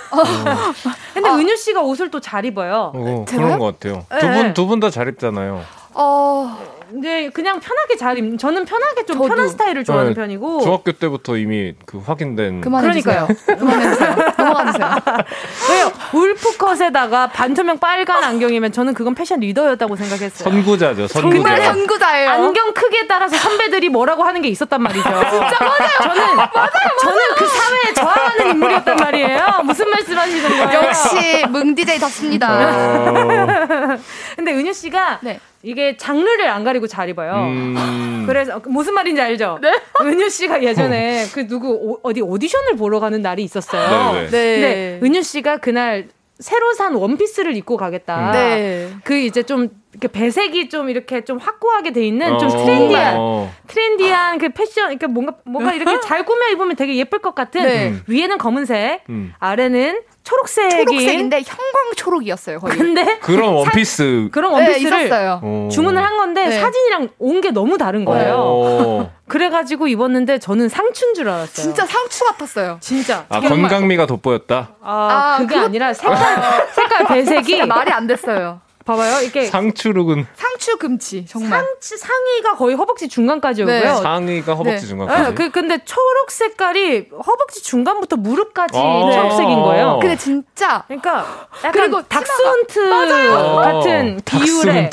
[1.15, 1.35] 근데 어.
[1.37, 2.93] 은유 씨가 옷을 또 잘 입어요.
[2.95, 4.05] 어, 그런 것 같아요.
[4.21, 5.63] 두 분 두 분 다 잘 입잖아요.
[5.95, 6.59] 어.
[6.95, 8.39] 네, 그냥 편하게 잘 입.
[8.39, 9.29] 저는 편하게 좀 저도.
[9.29, 10.61] 편한 스타일을 좋아하는 네, 편이고.
[10.61, 12.61] 중학교 때부터 이미 그 확인된.
[12.61, 13.29] 그러니까요.
[13.47, 14.17] 그만해주세요.
[14.39, 14.89] 넘어가주세요.
[15.71, 15.93] 왜요?
[16.13, 20.51] 울프컷에다가 반투명 빨간 안경이면 저는 그건 패션 리더였다고 생각했어요.
[20.51, 21.09] 선구자죠.
[21.09, 21.43] 선구자.
[21.43, 22.31] 정말 선구자예요.
[22.31, 25.03] 안경 크기에 따라서 선배들이 뭐라고 하는 게 있었단 말이죠.
[25.03, 25.99] 진짜 맞아요.
[26.03, 26.71] 저는 맞아요, 맞아요.
[27.01, 29.47] 저는 그 사회에 저항하는 인물이었단 말이에요.
[29.65, 30.83] 무슨 말씀하시는 거예요?
[30.83, 32.53] 역시 뭐 DJ답습니다.
[32.53, 33.99] 어...
[34.37, 35.41] 근데 은유 씨가 네.
[35.63, 37.35] 이게 장르를 안 가리고 잘 입어요.
[37.35, 38.25] 음.
[38.27, 39.59] 그래서 무슨 말인지 알죠?
[39.63, 39.81] 네?
[40.03, 44.13] 은유 씨가 예전에 그 누구 어디 오디션을 보러 가는 날이 있었어요.
[44.13, 44.27] 네.
[44.27, 44.31] 네.
[44.31, 44.61] 네.
[44.61, 45.01] 네.
[45.03, 46.09] 은유 씨가 그날
[46.39, 48.29] 새로 산 원피스를 입고 가겠다.
[48.29, 48.33] 음.
[48.33, 48.91] 네.
[49.05, 52.65] 그 이제 좀 이렇게 배색이 좀 이렇게 좀 확고하게 돼 있는 좀 어.
[52.65, 53.53] trendy한 어.
[53.69, 57.95] trendy한 그 패션 그러니까 뭔가 뭔가 이렇게 잘 꾸며 입으면 되게 예쁠 것 같은 네.
[58.09, 59.33] 위에는 검은색, 음.
[59.39, 62.61] 아래는 초록색인 초록색인데 형광 초록이었어요.
[62.61, 62.77] 거의.
[62.77, 66.61] 근데 그런 원피스 사, 그런 원피스를 네, 주문을 한 건데 네.
[66.61, 69.11] 사진이랑 온 게 너무 다른 거예요.
[69.27, 71.47] 그래가지고 입었는데 저는 상추인 줄 알았어요.
[71.47, 72.79] 진짜 상추 같았어요.
[72.81, 73.25] 진짜.
[73.29, 74.77] 아 건강미가 돋보였다.
[74.81, 75.67] 아, 아 그게 그거...
[75.67, 78.61] 아니라 색깔 색깔 배색이 말이 안 됐어요.
[78.85, 79.23] 봐봐요.
[79.23, 83.81] 이게 상추룩은 상추 금치 정말 상추 상의가 거의 허벅지 중간까지 오고요.
[83.81, 83.95] 네.
[83.97, 84.87] 상의가 허벅지 네.
[84.87, 85.29] 중간까지.
[85.29, 85.35] 네.
[85.35, 89.99] 그 근데 초록 색깔이 허벅지 중간부터 무릎까지 아~ 초록색인 거예요.
[90.01, 94.91] 근데 진짜 그러니까 약간 그리고 닥스훈트 같은 어, 비율의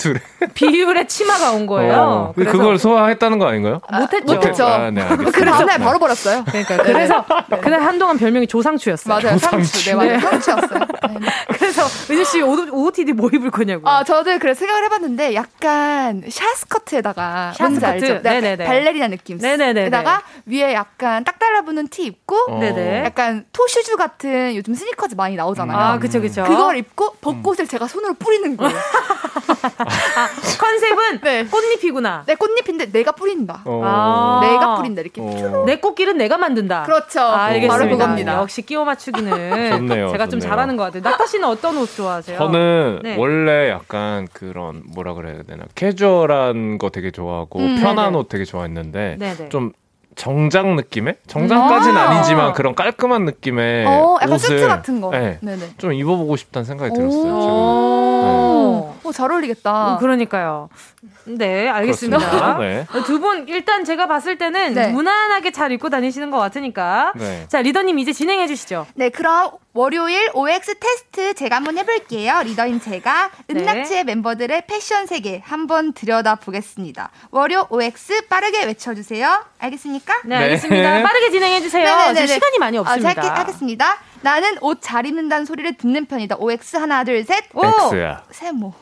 [0.53, 1.93] 비율의 치마가 온 거예요.
[1.93, 3.81] 어, 그래서 그걸 소화했다는 거 아닌가요?
[3.87, 4.33] 아, 못했죠.
[4.33, 4.65] 못했죠.
[4.65, 5.85] 아, 네, 그 다음날 네.
[5.85, 6.43] 바로 버렸어요.
[6.45, 7.57] 그러니까 그래서 네.
[7.59, 9.13] 그날 한동안 별명이 조상추였어요.
[9.13, 9.37] 맞아요.
[9.37, 9.89] 조상추.
[9.89, 10.19] 네, 맞아요.
[10.19, 10.79] 상추였어요.
[11.57, 13.78] 그래서 은지 씨 OOTD 뭐 입을 거냐고.
[13.83, 18.19] 아, 저도 그래 생각을 해봤는데 약간 샤스커트에다가 샤스커트 알죠?
[18.21, 18.65] 네네네.
[18.65, 19.37] 발레리나 느낌.
[19.37, 22.59] 네네네.에다가 위에 약간 딱 달라붙는 티 입고 어.
[22.59, 23.03] 네네.
[23.05, 25.77] 약간 토슈즈 같은 요즘 스니커즈 많이 나오잖아요.
[25.77, 26.43] 아, 그쵸 그쵸.
[26.43, 27.67] 그걸 입고 벚꽃을 음.
[27.67, 28.75] 제가 손으로 뿌리는 거예요.
[28.77, 30.27] 아,
[30.59, 31.45] 컨셉은 네.
[31.45, 32.23] 꽃잎이구나.
[32.25, 33.61] 네, 꽃잎인데 내가 뿌린다.
[33.65, 33.81] 어.
[33.83, 34.39] 아.
[34.47, 35.21] 내가 뿌린다 이렇게.
[35.21, 35.63] 어.
[35.65, 36.83] 내 꽃길은 내가 만든다.
[36.83, 37.21] 그렇죠.
[37.21, 37.77] 아, 알겠습니다.
[37.77, 38.33] 바로 그겁니다.
[38.39, 39.29] 역시 끼워 맞추기는
[39.71, 40.29] 좋네요, 제가 좋네요.
[40.29, 41.01] 좀 잘하는 것 같아요.
[41.03, 42.37] 낙타 씨는 어떤 옷 좋아하세요?
[42.37, 43.15] 저는 네.
[43.17, 48.17] 원래 약간 그런 뭐라 그래야 되나 캐주얼한 거 되게 좋아하고 음, 편한 네네.
[48.17, 49.49] 옷 되게 좋아했는데 네네.
[49.49, 49.73] 좀
[50.15, 55.11] 정장 느낌의 정장까지는 아~ 아니지만 그런 깔끔한 느낌의 어, 약간 옷을 세트 같은 거.
[55.11, 55.39] 네,
[55.77, 57.23] 좀 입어보고 싶다는 생각이 들었어요.
[57.23, 57.98] 최근에.
[58.21, 58.99] 네.
[59.03, 59.95] 오, 잘 어울리겠다.
[59.95, 60.69] 어, 그러니까요.
[61.25, 62.57] 네, 알겠습니다.
[62.57, 62.85] 네.
[63.05, 64.87] 두분 일단 제가 봤을 때는 네.
[64.87, 67.13] 무난하게 잘 입고 다니시는 것 같으니까.
[67.15, 67.45] 네.
[67.47, 68.87] 자, 리더님 이제 진행해 주시죠.
[68.95, 72.41] 네, 그럼 월요일 OX 테스트 제가 한번 해볼게요.
[72.43, 74.15] 리더인 제가 은낙지의 네.
[74.15, 77.11] 멤버들의 패션 세계 한번 들여다 보겠습니다.
[77.31, 79.45] 월요 OX 빠르게 외쳐주세요.
[79.59, 80.13] 알겠습니까?
[80.25, 80.97] 네, 알겠습니다.
[80.97, 81.03] 네.
[81.03, 81.87] 빠르게 진행해 주세요.
[82.27, 83.09] 시간이 많이 없습니다.
[83.09, 83.97] 아, 짧게 하겠습니다.
[84.21, 86.35] 나는 옷 잘 입는다는 소리를 듣는 편이다.
[86.37, 87.43] OX 하나 둘 셋.
[87.53, 87.63] 오!
[87.93, 88.23] X야.
[88.31, 88.73] 세모.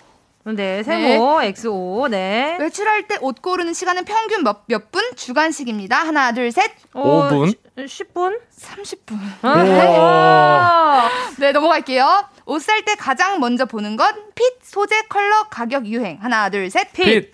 [0.55, 1.47] 네, 세모, 네.
[1.47, 2.55] XO, 네.
[2.57, 5.03] 외출할 때 옷 고르는 시간은 평균 몇, 몇 분?
[5.17, 5.97] 주간식입니다.
[5.97, 6.71] 하나, 둘, 셋.
[6.93, 7.53] 5분?
[7.75, 8.39] 10분?
[8.57, 9.17] 30분.
[9.65, 11.09] 네.
[11.39, 12.29] 네, 넘어갈게요.
[12.45, 16.17] 옷 살 때 가장 먼저 보는 건 핏, 소재, 컬러, 가격, 유행.
[16.21, 16.93] 하나, 둘, 셋.
[16.93, 17.33] 핏.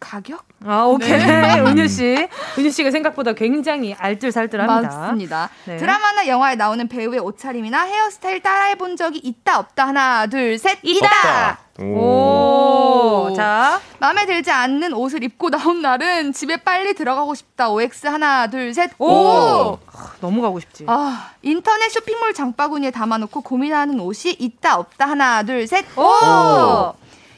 [0.00, 0.44] 가격?
[0.64, 1.10] 아, 오케이.
[1.10, 1.60] 네.
[1.60, 2.26] 은유 씨.
[2.58, 4.96] 은유 씨가 생각보다 굉장히 알뜰살뜰합니다.
[4.98, 5.50] 맞습니다.
[5.66, 5.76] 네.
[5.76, 11.58] 드라마나 영화에 나오는 배우의 옷차림이나 헤어스타일 따라해 본 적이 있다 없다 하나 둘 셋 있다.
[11.78, 13.28] 오.
[13.30, 13.32] 오.
[13.36, 17.70] 자, 마음에 들지 않는 옷을 입고 나온 날은 집에 빨리 들어가고 싶다.
[17.70, 18.90] OX 하나 둘 셋.
[18.98, 19.06] 오.
[19.08, 19.78] 오.
[20.20, 20.84] 너무 가고 싶지.
[20.88, 25.84] 아, 인터넷 쇼핑몰 장바구니에 담아 놓고 고민하는 옷이 있다 없다 하나 둘 셋.
[25.96, 26.02] 오.
[26.02, 26.94] 오.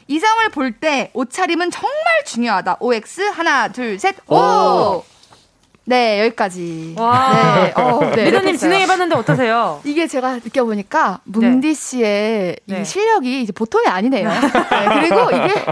[0.07, 1.93] 이성을 볼 때 옷차림은 정말
[2.25, 2.77] 중요하다.
[2.79, 4.15] OX 하나 둘 셋.
[4.29, 5.03] 오.
[5.85, 6.95] 네, 여기까지.
[6.97, 7.33] 와.
[7.55, 7.73] 네.
[7.75, 8.25] 어, 네.
[8.31, 9.81] 미도님 진행해봤는데 어떠세요?
[9.83, 11.73] 이게 제가 느껴보니까 뭉디 네.
[11.73, 12.81] 씨의 네.
[12.81, 14.29] 이 실력이 이제 보통이 아니네요.
[14.29, 14.39] 네,
[14.93, 15.65] 그리고 이게,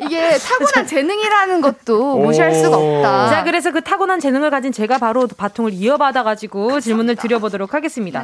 [0.00, 3.30] 이게 타고난 재능이라는 것도 무시할 수가 없다.
[3.30, 8.22] 자, 그래서 그 타고난 재능을 가진 제가 바로 바통을 이어받아가지고 질문을 드려보도록 하겠습니다.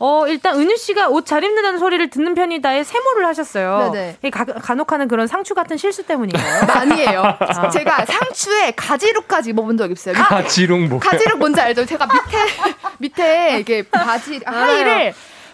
[0.00, 0.04] 네.
[0.06, 3.90] 어, 일단 은유 씨가 옷 잘 입는다는 소리를 듣는 편이다에 세모를 하셨어요.
[3.92, 4.30] 네네.
[4.30, 6.62] 가, 간혹 하는 그런 상추 같은 실수 때문인가요?
[6.70, 7.22] 아니에요.
[7.38, 7.68] 아.
[7.68, 10.14] 제가 상추에 가지룩까지 입어본 적 있어요.
[10.14, 10.98] 가지룩 뭐?
[11.00, 11.84] 가지룩 뭔지 알죠?
[11.84, 12.38] 제가 밑에
[12.98, 15.12] 밑에 이게 바지 하의를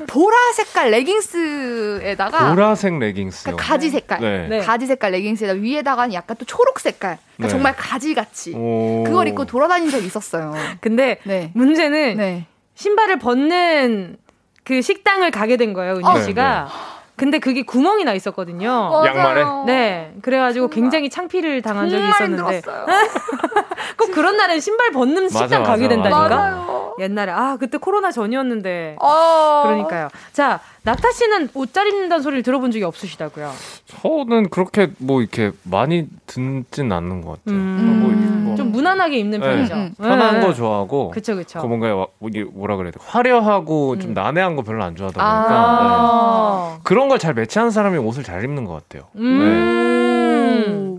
[0.09, 4.49] 보라 색깔 레깅스에다가 보라색 레깅스 그러니까 가지 색깔 네.
[4.49, 4.59] 네.
[4.61, 7.49] 가지 색깔 레깅스에다 위에다가 약간 또 초록 색깔 그러니까 네.
[7.49, 10.53] 정말 가지 같이 그걸 입고 돌아다닌 적이 있었어요.
[10.81, 11.51] 근데 네.
[11.55, 12.47] 문제는 네.
[12.75, 14.17] 신발을 벗는
[14.65, 16.21] 그 식당을 가게 된 거예요, 은유 어.
[16.23, 16.65] 씨가.
[16.65, 16.95] 네, 네.
[17.17, 18.69] 근데 그게 구멍이 나 있었거든요.
[18.69, 19.07] 맞아요.
[19.07, 19.45] 양말에?
[19.67, 20.15] 네.
[20.21, 22.61] 그래가지고 굉장히 창피를 당한 적이 있었는데.
[23.97, 26.29] 꼭 그런 날엔 신발 벗는 식당 맞아, 가게 된다니까.
[26.29, 26.95] 맞아요.
[27.01, 28.97] 옛날에 아 그때 코로나 전이었는데.
[29.01, 29.63] 어.
[29.65, 30.09] 그러니까요.
[30.33, 33.51] 자 낙타 씨는 옷 잘 입는다는 소리를 들어본 적이 없으시다고요?
[33.87, 37.59] 저는 그렇게 뭐 이렇게 많이 듣진 않는 것 같아요.
[37.59, 38.01] 음.
[38.03, 38.11] 뭐,
[38.49, 38.55] 뭐.
[38.57, 39.47] 좀 무난하게 입는 네.
[39.47, 39.75] 편이죠.
[39.75, 39.95] 음.
[39.99, 40.47] 편한 네.
[40.47, 41.11] 거 좋아하고.
[41.11, 41.61] 그쵸 그쵸.
[41.61, 42.99] 그 뭔가 이게 뭐라 그래야 돼?
[43.05, 44.01] 화려하고 음.
[44.01, 46.81] 좀 난해한 거 별로 안 좋아하다 보니까 아~ 네.
[46.85, 49.09] 그런 걸 잘 매치하는 사람이 옷을 잘 입는 것 같아요.
[49.17, 49.41] 음~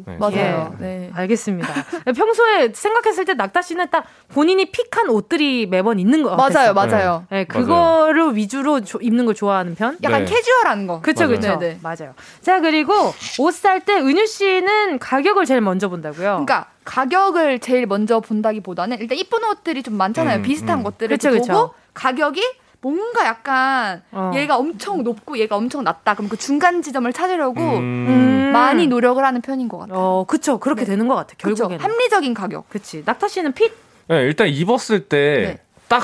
[0.06, 0.14] 네.
[0.14, 0.18] 네.
[0.20, 0.76] 맞아요.
[0.80, 0.84] 예.
[0.84, 1.12] 네.
[1.14, 1.74] 알겠습니다.
[2.16, 6.74] 평소에 생각했을 때 낙타 씨는 딱 본인이 픽한 옷들이 매번 있는 것 같아요.
[6.74, 7.26] 맞아요, 맞아요.
[7.30, 8.36] 네, 그거를 맞아요.
[8.36, 9.98] 위주로 조, 입는 걸 좋아하는 편?
[10.04, 10.32] 약간 네.
[10.32, 11.02] 캐주얼한 거.
[11.02, 11.58] 그쵸, 그쵸.
[11.58, 11.80] 네, 네.
[11.82, 12.14] 맞아요.
[12.42, 12.94] 자, 그리고
[13.40, 16.46] 옷 살 때 은유 씨는 가격을 제일 먼저 본다고요?
[16.46, 20.38] 그러니까 가격을 제일 먼저 본다기보다는 일단 이쁜 옷들이 좀 많잖아요.
[20.38, 20.84] 음, 비슷한 음.
[20.84, 21.74] 것들을 그쵸, 보고 그쵸.
[21.94, 22.42] 가격이
[22.86, 24.32] 뭔가 약간 어.
[24.36, 26.14] 얘가 엄청 높고 얘가 엄청 낮다.
[26.14, 28.52] 그럼 그 중간 지점을 찾으려고 음.
[28.54, 29.98] 많이 노력을 하는 편인 것 같아요.
[29.98, 30.60] 어, 그쵸.
[30.60, 30.92] 그렇게 네.
[30.92, 31.36] 되는 것 같아요.
[31.40, 31.84] 결국에는.
[31.84, 32.70] 합리적인 가격.
[32.70, 33.02] 그치.
[33.04, 33.74] 낙타 씨는 핏?
[34.08, 35.50] 네, 일단 입었을 때딱
[35.90, 35.98] 네.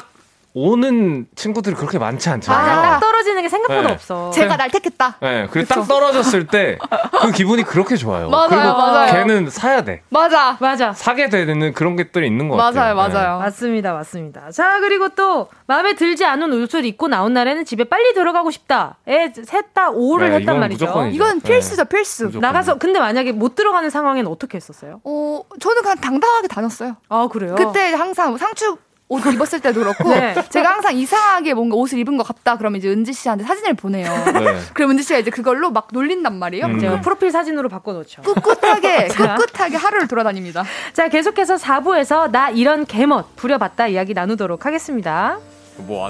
[0.54, 2.80] 오는 친구들이 그렇게 많지 않잖아요.
[2.80, 3.93] 아, 딱 떨어지는 게 생각보다 네.
[3.93, 4.32] 없어.
[4.32, 5.18] 제가 날 택했다.
[5.22, 6.78] 네, 그리고 딱 떨어졌을 때
[7.22, 8.30] 그 기분이 그렇게 좋아요.
[8.30, 9.12] 맞아요, 그리고 맞아요.
[9.14, 10.02] 걔는 사야 돼.
[10.10, 10.91] 맞아, 맞아.
[10.93, 12.95] 사게 되는 그런 것들이 있는 것 맞아요, 같아요.
[12.95, 13.38] 맞아요, 맞아요.
[13.38, 13.43] 네.
[13.45, 14.52] 맞습니다, 맞습니다.
[14.52, 18.97] 자, 그리고 또 마음에 들지 않은 옷을 입고 나온 날에는 집에 빨리 들어가고 싶다.
[19.08, 20.86] 에, 셋다 오를 네, 했단 말이죠.
[20.86, 21.16] 무조건이죠.
[21.16, 21.89] 이건 필수죠, 네.
[21.89, 22.24] 필수.
[22.26, 22.39] 무조건이죠.
[22.45, 24.99] 나가서 근데 만약에 못 들어가는 상황에는 어떻게 했었어요?
[25.06, 26.97] 어, 저는 그냥 당당하게 다녔어요.
[27.10, 27.56] 아, 그래요?
[27.56, 28.78] 그때 항상 상추
[29.12, 30.34] 옷 입었을 때도 그렇고 네.
[30.49, 34.09] 제가 항상 이상하게 뭔가 옷을 입은 것 같다 그러면 이제 은지 씨한테 사진을 보내요.
[34.32, 34.57] 네.
[34.74, 36.66] 그럼 은지 씨가 이제 그걸로 막 놀린단 말이에요.
[36.68, 36.80] 음.
[36.80, 38.22] 제가 프로필 사진으로 바꿔놓죠.
[38.22, 40.64] 꿋꿋하게 꿋꿋하게 하루를 돌아다닙니다.
[40.93, 45.39] 자 계속해서 4부에서 나 이런 개멋 부려봤다 이야기 나누도록 하겠습니다.
[45.76, 46.09] 뭐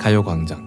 [0.00, 0.66] 가요광장.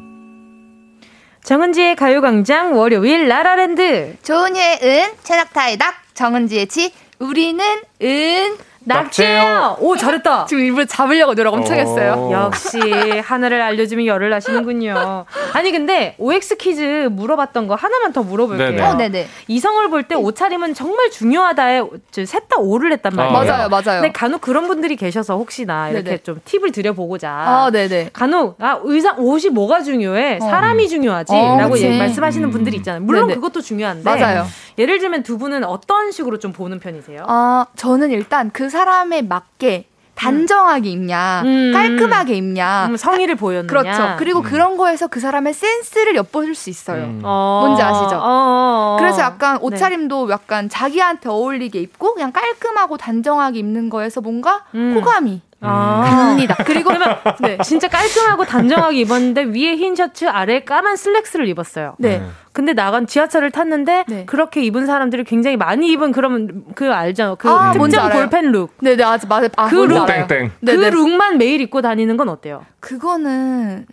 [1.44, 4.16] 정은지의 가요광장 월요일 라라랜드.
[4.22, 7.66] 조은희의 은 최낙타의 낙 정은지의 지 우리는
[8.04, 9.78] 은 낙지예요.
[9.80, 10.46] 오 잘했다.
[10.46, 12.14] 지금 일부러 잡으려고 노력 엄청 했어요.
[12.18, 12.32] 어.
[12.34, 12.80] 역시
[13.22, 15.26] 하나를 알려주면 열을 나시는군요.
[15.54, 18.70] 아니 근데 OX 퀴즈 물어봤던 거 하나만 더 물어볼게요.
[18.72, 18.82] 네네.
[18.84, 19.28] 어, 네네.
[19.48, 21.82] 이성을 볼 때 옷차림은 정말 중요하다에
[22.26, 23.38] 셋 다 오를 했단 말이에요.
[23.38, 24.02] 아, 맞아요, 맞아요.
[24.02, 26.18] 근데 간혹 그런 분들이 계셔서 혹시나 이렇게 네네.
[26.24, 27.30] 좀 팁을 드려보고자.
[27.32, 28.10] 아, 네네.
[28.12, 30.40] 간혹 아 의상 옷이 뭐가 중요해?
[30.42, 30.46] 어.
[30.46, 33.02] 사람이 중요하지라고 어, 말씀하시는 분들이 있잖아요.
[33.02, 33.36] 물론 네네.
[33.36, 34.04] 그것도 중요한데.
[34.04, 34.46] 맞아요.
[34.78, 37.24] 예를 들면 두 분은 어떤 식으로 좀 보는 편이세요?
[37.28, 41.72] 아 저는 일단 그 사람에 맞게 단정하게 입냐, 음.
[41.74, 43.68] 깔끔하게 입냐, 음, 성의를 보였느냐.
[43.68, 44.16] 그렇죠.
[44.20, 44.44] 그리고 음.
[44.44, 47.06] 그런 거에서 그 사람의 센스를 엿보실 수 있어요.
[47.06, 47.22] 음.
[47.24, 47.64] 어.
[47.66, 48.20] 뭔지 아시죠?
[48.22, 48.98] 어.
[49.00, 49.66] 그래서 약간 네.
[49.66, 50.34] 옷차림도 네.
[50.34, 54.96] 약간 자기한테 어울리게 입고 그냥 깔끔하고 단정하게 입는 거에서 뭔가 음.
[54.96, 55.53] 호감이 아.
[55.64, 56.56] 갑니다.
[56.66, 57.58] 그리고 그러면 네.
[57.64, 61.96] 진짜 깔끔하고 단정하게 입었는데 위에 흰 셔츠, 아래 까만 슬랙스를 입었어요.
[61.98, 62.20] 네.
[62.20, 62.26] 네.
[62.52, 64.26] 근데 나간 지하철을 탔는데 네.
[64.26, 67.36] 그렇게 입은 사람들이 굉장히 많이 입은 그러면 그 알잖아.
[67.36, 68.76] 그 아, 특정 볼펜 look.
[68.82, 69.50] 네, 네, 맞아, 맞아.
[69.56, 70.52] 아, 그 look, 땡땡.
[70.60, 70.90] 그 네, 네.
[70.90, 72.66] look만 매일 입고 다니는 건 어때요?
[72.80, 73.86] 그거는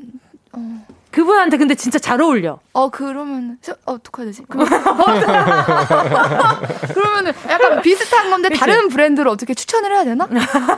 [0.52, 0.86] 어.
[1.10, 2.60] 그분한테 근데 진짜 잘 어울려.
[2.72, 4.42] 어 그러면 어, 어떡해야 되지?
[6.94, 8.60] 그러면은 약간 비슷한 건데 그치?
[8.60, 10.28] 다른 브랜드를 어떻게 추천을 해야 되나?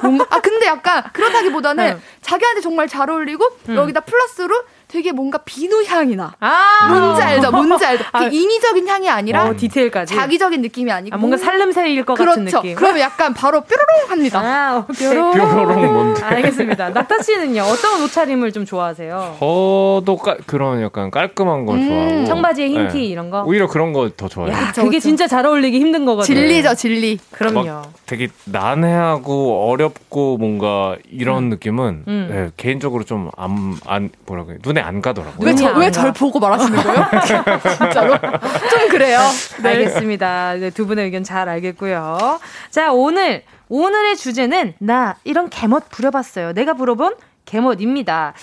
[0.02, 2.00] 뭔가 아 근데 약간 그렇다기보다는 응.
[2.22, 3.76] 자기한테 정말 잘 어울리고 응.
[3.76, 4.54] 여기다 플러스로
[4.92, 6.34] 되게 뭔가 비누 향이 나.
[6.38, 7.50] 아~ 뭔지 알죠?
[7.50, 8.04] 뭔지 알죠?
[8.12, 12.40] 아, 인위적인 향이 아니라 어, 디테일까지 자기적인 느낌이 아니고 아, 뭔가 살림새일 것 그렇죠.
[12.40, 12.74] 같은 느낌.
[12.74, 14.40] 그러면 약간 바로 뾰로롱 합니다.
[14.44, 15.32] 아, 뾰로롱.
[15.32, 16.22] 뾰로롱 뭔데?
[16.22, 16.90] 알겠습니다.
[16.90, 19.36] 낙타 씨는요 어떤 옷차림을 좀 좋아하세요?
[19.40, 23.04] 저도 깔, 그런 약간 깔끔한 거 음, 좋아하고 청바지에 흰티 네.
[23.04, 23.44] 이런 거.
[23.44, 24.54] 오히려 그런 거 더 좋아해요.
[24.54, 26.34] 야, 그게 진짜 잘 어울리기 힘든 거거든요.
[26.36, 27.18] 진리죠, 진리.
[27.30, 27.80] 그럼요.
[28.04, 31.48] 되게 난해하고 어렵고 뭔가 이런 음.
[31.48, 32.28] 느낌은 음.
[32.30, 35.54] 네, 개인적으로 좀 안 안 뭐라고 해 눈에 안 가더라고요.
[35.76, 37.06] 왜절 보고 말하시는 거예요?
[37.78, 38.18] 진짜로?
[38.18, 39.18] 좀 그래요.
[39.62, 39.70] 네.
[39.70, 40.54] 알겠습니다.
[40.54, 42.40] 네, 두 분의 의견 잘 알겠고요.
[42.70, 46.52] 자, 오늘 오늘의 주제는 나 이런 개멋 부려봤어요.
[46.52, 47.14] 내가 물어본
[47.44, 48.34] 개멋입니다.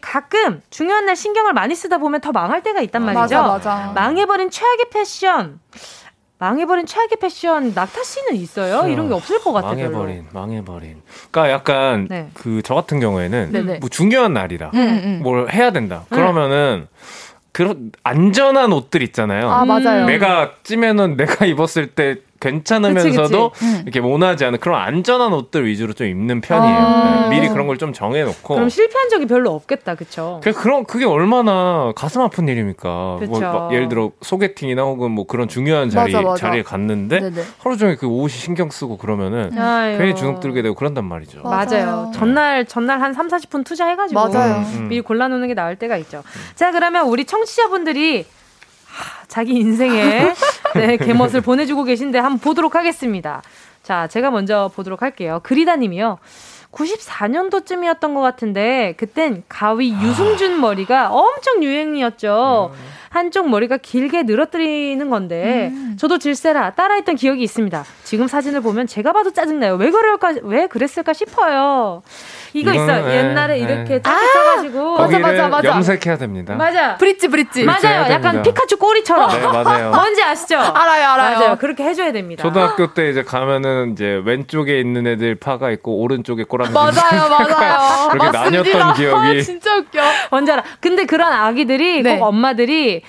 [0.00, 3.20] 가끔 중요한 날 신경을 많이 쓰다 보면 더 망할 때가 있단 말이죠.
[3.20, 3.92] 맞아, 맞아.
[3.94, 5.60] 망해버린 최악의 패션.
[6.40, 8.78] 망해버린 최악의 패션 낙타 씨는 있어요?
[8.78, 9.90] 어, 이런 게 없을 것 같아요.
[9.90, 10.40] 망해버린, 별로.
[10.40, 11.02] 망해버린.
[11.30, 12.30] 그러니까 약간 네.
[12.32, 13.78] 그저 같은 경우에는 네네.
[13.80, 15.20] 뭐 중요한 날이다, 음, 음.
[15.22, 16.04] 뭘 해야 된다.
[16.08, 16.14] 음.
[16.14, 16.88] 그러면은
[17.52, 19.50] 그런 안전한 옷들 있잖아요.
[19.50, 20.06] 아 맞아요.
[20.06, 23.82] 내가 찌면은 내가 입었을 때 괜찮으면서도 그치, 그치.
[23.82, 26.76] 이렇게 모나지 않은 그런 안전한 옷들 위주로 좀 입는 편이에요.
[26.78, 28.54] 아~ 네, 미리 그런 걸 좀 정해놓고.
[28.56, 30.40] 그럼 실패한 적이 별로 없겠다, 그쵸?
[30.44, 33.20] 그 그런 그게 얼마나 가슴 아픈 일입니까?
[33.26, 36.36] 뭐, 예를 들어 소개팅이나 혹은 뭐 그런 중요한 자리 맞아, 맞아.
[36.46, 37.42] 자리에 갔는데 네네.
[37.58, 39.96] 하루 종일 그 옷이 신경 쓰고 그러면은 아유.
[39.96, 41.40] 괜히 주눅 들게 되고 그런단 말이죠.
[41.42, 41.56] 맞아요.
[41.70, 42.10] 맞아요.
[42.14, 44.56] 전날 전날 한 3, 40분 투자해가지고 맞아요.
[44.74, 44.88] 음.
[44.88, 46.22] 미리 골라놓는 게 나을 때가 있죠.
[46.54, 48.26] 자, 그러면 우리 청취자분들이
[49.28, 50.32] 자기 인생에
[50.74, 53.42] 네, 개멋을 보내주고 계신데 한번 보도록 하겠습니다.
[53.82, 55.40] 자, 제가 먼저 보도록 할게요.
[55.42, 56.18] 그리다님이요.
[56.72, 62.72] 94년도쯤이었던 것 같은데 그땐 가위 유승준 머리가 엄청 유행이었죠.
[62.72, 62.99] 음.
[63.10, 65.96] 한쪽 머리가 길게 늘어뜨리는 건데 음.
[65.98, 67.84] 저도 질세라 따라했던 기억이 있습니다.
[68.04, 69.74] 지금 사진을 보면 제가 봐도 짜증나요.
[69.74, 72.02] 왜 그럴까 왜 그랬을까 싶어요.
[72.52, 72.86] 이거 있어.
[72.86, 73.60] 네, 옛날에 네.
[73.60, 74.16] 이렇게 짝이
[74.76, 75.68] 아~ 맞아 맞아 맞아.
[75.68, 76.54] 염색해야 됩니다.
[76.54, 76.96] 맞아.
[76.98, 77.64] 브릿지 브릿지.
[77.64, 78.12] 맞아요.
[78.12, 79.28] 약간 피카츄 꼬리처럼.
[79.28, 79.90] 네 맞아요.
[79.94, 80.58] 뭔지 아시죠?
[80.58, 81.38] 알아요 알아요.
[81.38, 81.56] 맞아요.
[81.58, 82.44] 그렇게 해줘야 됩니다.
[82.44, 86.72] 초등학교 때 이제 가면은 이제 왼쪽에 있는 애들 파가 있고 오른쪽에 꼬랑지.
[86.72, 88.08] 맞아요 맞아요.
[88.10, 89.38] 그렇게 나뉘었던 기억이.
[89.38, 90.00] 아, 진짜 웃겨.
[90.30, 90.62] 뭔지 알아.
[90.78, 92.18] 근데 그런 아기들이 네.
[92.18, 92.99] 꼭 엄마들이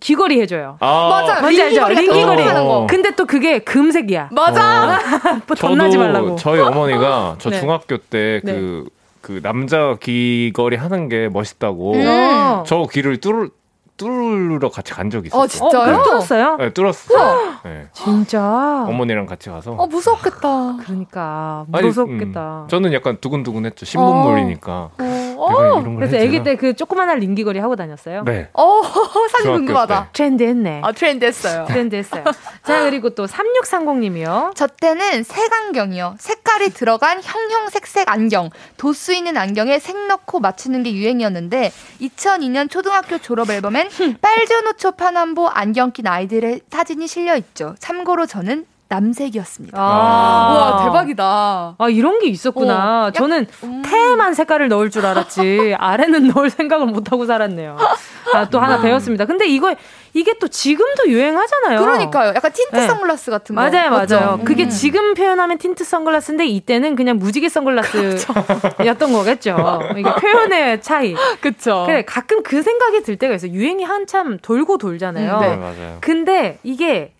[0.00, 0.76] 귀걸이 해줘요.
[0.80, 1.88] 아~ 맞아, 뭔지 알죠?
[1.88, 2.42] 링귀걸이.
[2.48, 2.86] 어.
[2.88, 4.30] 근데 또 그게 금색이야.
[4.32, 4.96] 맞아.
[4.96, 4.98] 어.
[5.46, 6.36] 뭐 덧나지 말라고.
[6.36, 7.60] 저희 어머니가 저 네.
[7.60, 8.90] 중학교 때그 네.
[9.20, 12.64] 그 남자 귀걸이 하는 게 멋있다고 음.
[12.66, 13.50] 저 귀를 뚫을
[13.96, 15.42] 뚫으러 같이 간 적이 있어요.
[15.42, 15.96] 어, 진짜요?
[15.96, 16.56] 어, 뚫었어요?
[16.56, 17.54] 네, 뚫었어요.
[17.64, 17.86] 네.
[17.92, 18.84] 진짜?
[18.88, 19.72] 어머니랑 같이 가서.
[19.72, 20.78] 어, 무섭겠다.
[20.80, 21.64] 그러니까.
[21.68, 22.62] 무섭겠다.
[22.64, 23.86] 음, 저는 약간 두근두근했죠.
[23.86, 24.90] 신문물이니까.
[24.98, 25.33] 어.
[25.44, 25.82] 어.
[25.96, 28.22] 그래서 아기 때 그 조그만한 링기거리 하고 다녔어요?
[28.24, 28.48] 네.
[28.52, 28.82] 어,
[29.32, 30.10] 사진 궁금하다.
[30.12, 30.80] 트렌드 했네.
[30.84, 31.64] 아, 트렌드 했어요.
[31.68, 32.24] 트렌드 했어요.
[32.62, 34.52] 자, 그리고 또 3630님이요.
[34.54, 36.16] 저 때는 색안경이요.
[36.18, 38.50] 색깔이 들어간 형형색색 안경.
[38.76, 43.88] 도수 있는 안경에 색 넣고 맞추는 게 유행이었는데 2002년 초등학교 졸업 보면
[44.20, 47.74] 빨주노초 파남보 안경 낀 아이들의 사진이 실려 있죠.
[47.78, 49.78] 참고로 저는 남색이었습니다.
[49.78, 49.82] 아.
[49.82, 51.74] 와 대박이다.
[51.78, 53.06] 아 이런 게 있었구나.
[53.06, 53.82] 어, 저는 음.
[53.84, 57.76] 태만 색깔을 넣을 줄 알았지 아래는 넣을 생각을 못 하고 살았네요.
[58.34, 58.82] 아, 또 하나 음.
[58.82, 59.24] 배웠습니다.
[59.26, 59.74] 근데 이거
[60.12, 61.80] 이게 또 지금도 유행하잖아요.
[61.80, 62.32] 그러니까요.
[62.36, 62.86] 약간 틴트 네.
[62.86, 63.62] 선글라스 같은 거.
[63.62, 64.38] 맞아요, 맞아요.
[64.40, 64.44] 음.
[64.44, 69.80] 그게 지금 표현하면 틴트 선글라스인데 이때는 그냥 무지개 선글라스였던 거겠죠.
[69.96, 71.14] 이게 표현의 차이.
[71.40, 71.84] 그렇죠.
[71.86, 73.52] 그래 가끔 그 생각이 들 때가 있어요.
[73.52, 75.34] 유행이 한참 돌고 돌잖아요.
[75.36, 75.56] 음, 네.
[75.56, 75.98] 맞아요.
[76.00, 77.12] 근데 이게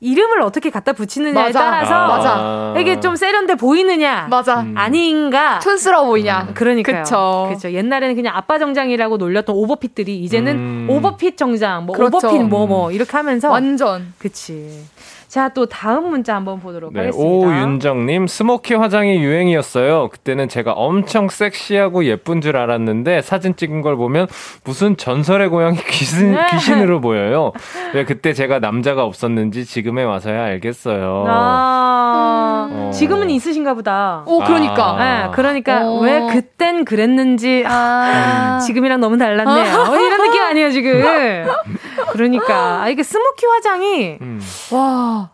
[0.00, 1.58] 이름을 어떻게 갖다 붙이느냐에 맞아.
[1.58, 2.06] 따라서 아.
[2.06, 2.80] 맞아.
[2.80, 4.60] 이게 좀 세련돼 보이느냐 맞아.
[4.60, 4.74] 음.
[4.76, 6.54] 아닌가 촌스러워 보이냐 음.
[6.54, 7.02] 그러니까요
[7.48, 10.86] 그렇죠 옛날에는 그냥 아빠 정장이라고 놀렸던 오버핏들이 이제는 음.
[10.90, 12.18] 오버핏 정장 뭐 그렇죠.
[12.18, 14.84] 오버핏 뭐뭐 뭐 이렇게 하면서 완전 그치
[15.28, 17.30] 자, 또 다음 문자 한번 보도록 네, 하겠습니다.
[17.30, 20.08] 오윤정님, 스모키 화장이 유행이었어요.
[20.08, 24.26] 그때는 제가 엄청 섹시하고 예쁜 줄 알았는데 사진 찍은 걸 보면
[24.64, 26.46] 무슨 전설의 고양이 귀신, 네.
[26.52, 27.52] 귀신으로 보여요.
[27.92, 31.26] 왜 그때 제가 남자가 없었는지 지금에 와서야 알겠어요.
[31.28, 32.90] 아, 어.
[32.94, 34.22] 지금은 있으신가 보다.
[34.26, 34.94] 오, 그러니까.
[34.96, 34.96] 아.
[35.26, 36.00] 네, 그러니까 오.
[36.00, 38.60] 왜 그땐 그랬는지 아.
[38.64, 39.78] 지금이랑 너무 달랐네요.
[39.78, 41.02] 어, 이런 느낌 아니에요, 지금.
[42.18, 42.82] 그러니까.
[42.82, 44.40] 아, 이게 smoky 화장이, 음.
[44.72, 45.30] 와.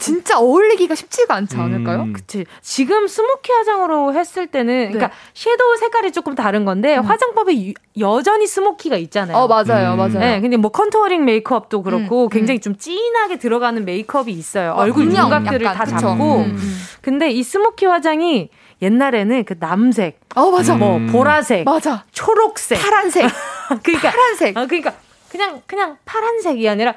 [0.00, 2.02] 진짜 어울리기가 쉽지가 않지 않을까요?
[2.02, 2.12] 음.
[2.12, 2.46] 그치.
[2.62, 4.90] 지금 smoky 화장으로 했을 때는, 네.
[4.90, 7.04] 그러니까 shadow 색깔이 조금 다른 건데, 음.
[7.04, 9.36] 화장법에 유, 여전히 smoky가 있잖아요.
[9.36, 9.98] 어, 맞아요, 음.
[9.98, 10.18] 맞아요.
[10.18, 12.28] 네, 근데 뭐 contouring 메이크업도 그렇고, 음.
[12.28, 14.72] 굉장히 좀 진하게 들어가는 메이크업이 있어요.
[14.72, 15.84] 어, 얼굴 윤곽들을 다.
[15.84, 16.38] 잡고.
[16.38, 16.78] 음.
[17.00, 18.50] 근데 이 smoky 화장이
[18.82, 23.26] 옛날에는 그 남색, 어 맞아, 뭐 보라색, 맞아, 초록색, 파란색,
[23.82, 24.94] 그러니까 파란색, 어, 그러니까
[25.34, 26.94] 그냥 그냥 파란색이 아니라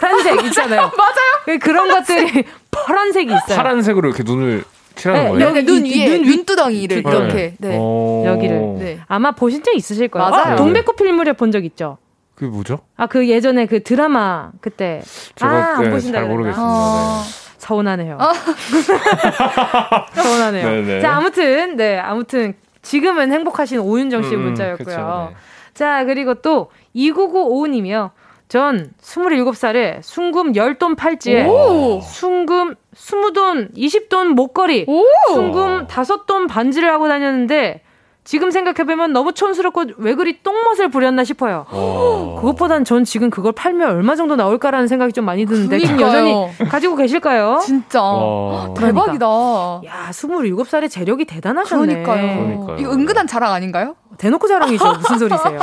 [0.00, 0.92] 파란색 있잖아요.
[0.96, 1.58] 맞아요.
[1.60, 2.24] 그런 파란색.
[2.26, 3.56] 것들이 파란색이 있어요.
[3.56, 4.62] 파란색으로 이렇게 눈을
[4.94, 5.48] 칠하는 네, 거예요?
[5.48, 7.10] 여기 눈 위에 눈 윗두덩이를 네.
[7.10, 7.76] 이렇게 네.
[7.76, 9.00] 여기를 네.
[9.08, 10.30] 아마 보신 적 있으실 거예요.
[10.30, 10.52] 맞아요.
[10.52, 11.98] 아, 동백꽃 필물에 본적 있죠?
[12.36, 12.78] 그게 뭐죠?
[12.96, 15.02] 아 그 예전에 그 드라마 그때
[15.34, 16.62] 제가 아, 안 보신다 잘 모르겠습니다.
[16.64, 17.22] 어...
[17.58, 18.18] 서운하네요.
[18.20, 18.32] 어?
[20.14, 20.68] 서운하네요.
[20.68, 21.00] 네네.
[21.00, 24.84] 자 아무튼 네 아무튼 지금은 행복하신 오윤정 씨 음, 문자였고요.
[24.86, 25.36] 그쵸, 네.
[25.74, 28.10] 자 그리고 또 2995님이요.
[28.48, 32.00] 전 27살에 순금 10돈 팔찌에 오!
[32.02, 35.02] 순금 20돈, 20돈 목걸이, 오!
[35.32, 37.80] 순금 5돈 반지를 하고 다녔는데
[38.22, 41.66] 지금 생각해보면 너무 촌스럽고 왜 그리 똥멋을 부렸나 싶어요.
[41.72, 42.36] 오.
[42.36, 46.34] 그것보단 전 지금 그걸 팔면 얼마 정도 나올까라는 생각이 좀 많이 드는데 지금 여전히
[46.70, 47.58] 가지고 계실까요?
[47.62, 48.72] 진짜 와.
[48.74, 49.26] 대박이다.
[49.26, 52.02] 야, 27살에 재력이 대단하셨네.
[52.02, 52.44] 그러니까요.
[52.44, 52.76] 그러니까요.
[52.78, 53.94] 이거 은근한 자랑 아닌가요?
[54.18, 54.92] 대놓고 자랑이죠.
[54.98, 55.58] 무슨 소리세요?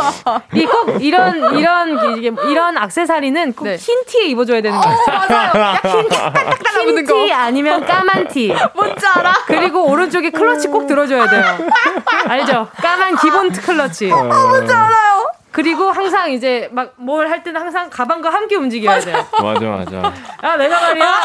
[0.54, 4.95] 이꼭 이런 이런 이게 이런 악세사리는 꼭흰 티에 입어줘야 되는 거예요.
[4.97, 5.78] 어, 맞아요.
[6.82, 8.54] 흰, 티 아니면 까만 티.
[8.74, 9.34] 뭔지 알아?
[9.45, 11.43] 그리고 오른쪽에 클러치 꼭 들어줘야 돼요.
[12.28, 12.68] 알죠?
[12.82, 14.12] 까만 기본 클러치.
[14.12, 15.41] 어, 뭔지 알아요.
[15.52, 19.26] 그리고 항상 이제 막 뭘 할 때는 항상 가방과 함께 움직여야 돼요.
[19.41, 20.14] 맞아 맞아.
[20.41, 21.22] 아 내가 말이야.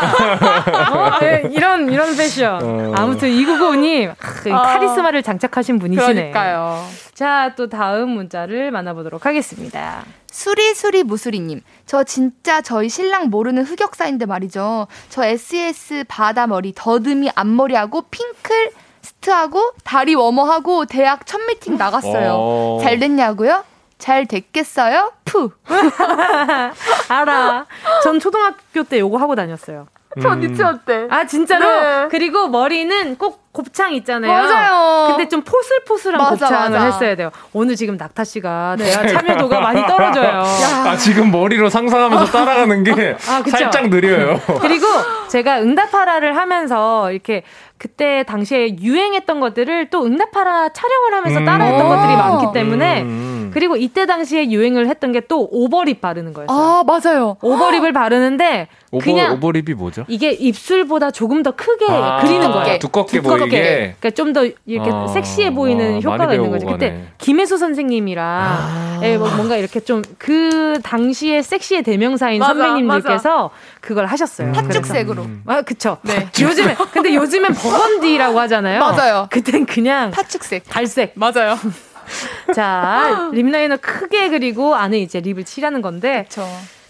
[0.92, 2.60] 어, 네, 이런 이런 패션.
[2.62, 2.92] 어.
[2.96, 4.62] 아무튼 이구고님 그 아.
[4.62, 6.12] 카리스마를 장착하신 분이시네.
[6.14, 6.84] 그러니까요.
[7.14, 10.04] 자또 다음 문자를 만나보도록 하겠습니다.
[10.30, 14.86] 수리수리 무수리님, 저 진짜 저희 신랑 모르는 흑역사인데 말이죠.
[15.08, 18.70] 저 SES 바다 머리, 더듬이 앞머리하고 핑클
[19.00, 22.32] 스트하고 다리 워머하고 대학 첫 미팅 나갔어요.
[22.34, 22.78] 어.
[22.82, 23.64] 잘 됐냐고요?
[23.98, 25.12] 잘 됐겠어요?
[25.24, 25.50] 푸.
[27.08, 27.66] 알아.
[28.02, 29.86] 전 초등학교 때 요거 하고 다녔어요.
[30.22, 31.06] 전 유치원 때.
[31.10, 31.68] 아, 진짜로?
[31.68, 32.08] 네.
[32.10, 34.32] 그리고 머리는 꼭 곱창 있잖아요.
[34.32, 35.08] 맞아요.
[35.08, 36.84] 근데 좀 포슬포슬한 맞아, 곱창을 맞아.
[36.84, 37.30] 했어야 돼요.
[37.52, 38.84] 오늘 지금 낙타 씨가 네.
[38.84, 40.42] 대화 참여도가 많이 떨어져요.
[40.42, 44.40] 아, 지금 머리로 상상하면서 따라가는 게 아, 살짝 느려요.
[44.60, 44.86] 그리고
[45.28, 47.42] 제가 응답하라를 하면서 이렇게
[47.78, 53.76] 그때 당시에 유행했던 것들을 또 응답하라 촬영을 하면서 따라했던 음~ 것들이 많기 때문에 음~ 그리고
[53.76, 56.56] 이때 당시에 유행을 했던 게 또 오버립 바르는 거였어요.
[56.56, 57.36] 아 맞아요.
[57.42, 60.04] 오버립을 바르는데 오버, 그냥 오버립이 뭐죠?
[60.08, 62.78] 이게 입술보다 조금 더 크게 아~ 그리는 거예요.
[62.78, 63.60] 두껍게, 두껍게 보이게.
[63.98, 66.66] 그러니까 좀 더 이렇게 아~ 섹시해 보이는 효과가 있는 거죠.
[66.66, 73.42] 그때 김혜수 선생님이랑 아~ 예, 뭐 뭔가 이렇게 좀 그 당시에 섹시의 대명사인 맞아, 선배님들께서
[73.42, 73.50] 맞아.
[73.80, 74.52] 그걸 하셨어요.
[74.52, 75.22] 팥죽색으로.
[75.22, 75.42] 음.
[75.46, 75.96] 아 그쵸.
[76.02, 76.28] 네.
[76.40, 78.80] 요즘에 근데 요즘엔 버건디라고 하잖아요.
[78.80, 79.26] 맞아요.
[79.30, 81.12] 그땐 그냥 파축색, 갈색.
[81.16, 81.56] 맞아요.
[82.54, 86.24] 자, lip liner 크게 그리고 안에 이제 lip을 칠하는 건데.
[86.28, 86.46] 그쵸.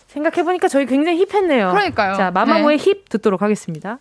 [0.09, 1.71] 생각해보니까 저희 굉장히 hip했네요.
[1.73, 2.15] 그러니까요.
[2.15, 2.85] 자, 마마무의 네.
[2.85, 3.99] 힙 듣도록 하겠습니다.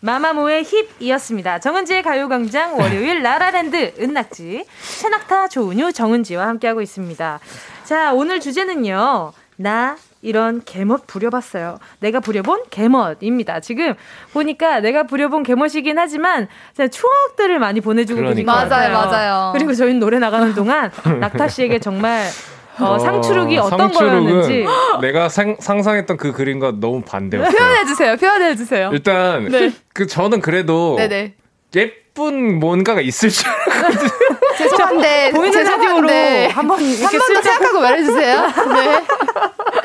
[0.00, 1.58] 마마무의 HIP이었습니다.
[1.58, 4.64] 정은지의 가요광장 월요일 라라랜드 은낙지
[5.00, 7.40] 최낙타 조은유 정은지와 함께하고 있습니다.
[7.84, 9.32] 자 오늘 주제는요.
[9.56, 11.78] 나 이런 개멋 부려봤어요.
[12.00, 13.60] 내가 부려본 개멋입니다.
[13.60, 13.94] 지금
[14.32, 18.52] 보니까 내가 부려본 개멋이긴 하지만 추억들을 많이 보내주고 계신 것.
[18.52, 19.52] 맞아요, 맞아요.
[19.54, 20.90] 그리고 저희는 노래 나가는 동안
[21.20, 22.26] 낙타 씨에게 정말
[22.80, 24.64] 어, 어, 상추룩이 어떤 거였는지
[25.02, 27.50] 내가 상, 상상했던 그 그림과 너무 반대였어요.
[27.50, 28.16] 표현해 주세요.
[28.16, 28.90] 표현해 주세요.
[28.92, 29.72] 일단 네.
[29.92, 31.34] 그 저는 그래도 네네.
[31.74, 34.10] 예쁜 뭔가가 있을 줄 알았거든요.
[34.58, 36.08] 죄송한데 보이는 라디오로
[36.50, 38.46] 한번 이렇게 한번 더 생각하고 말해주세요.
[38.46, 39.04] 네.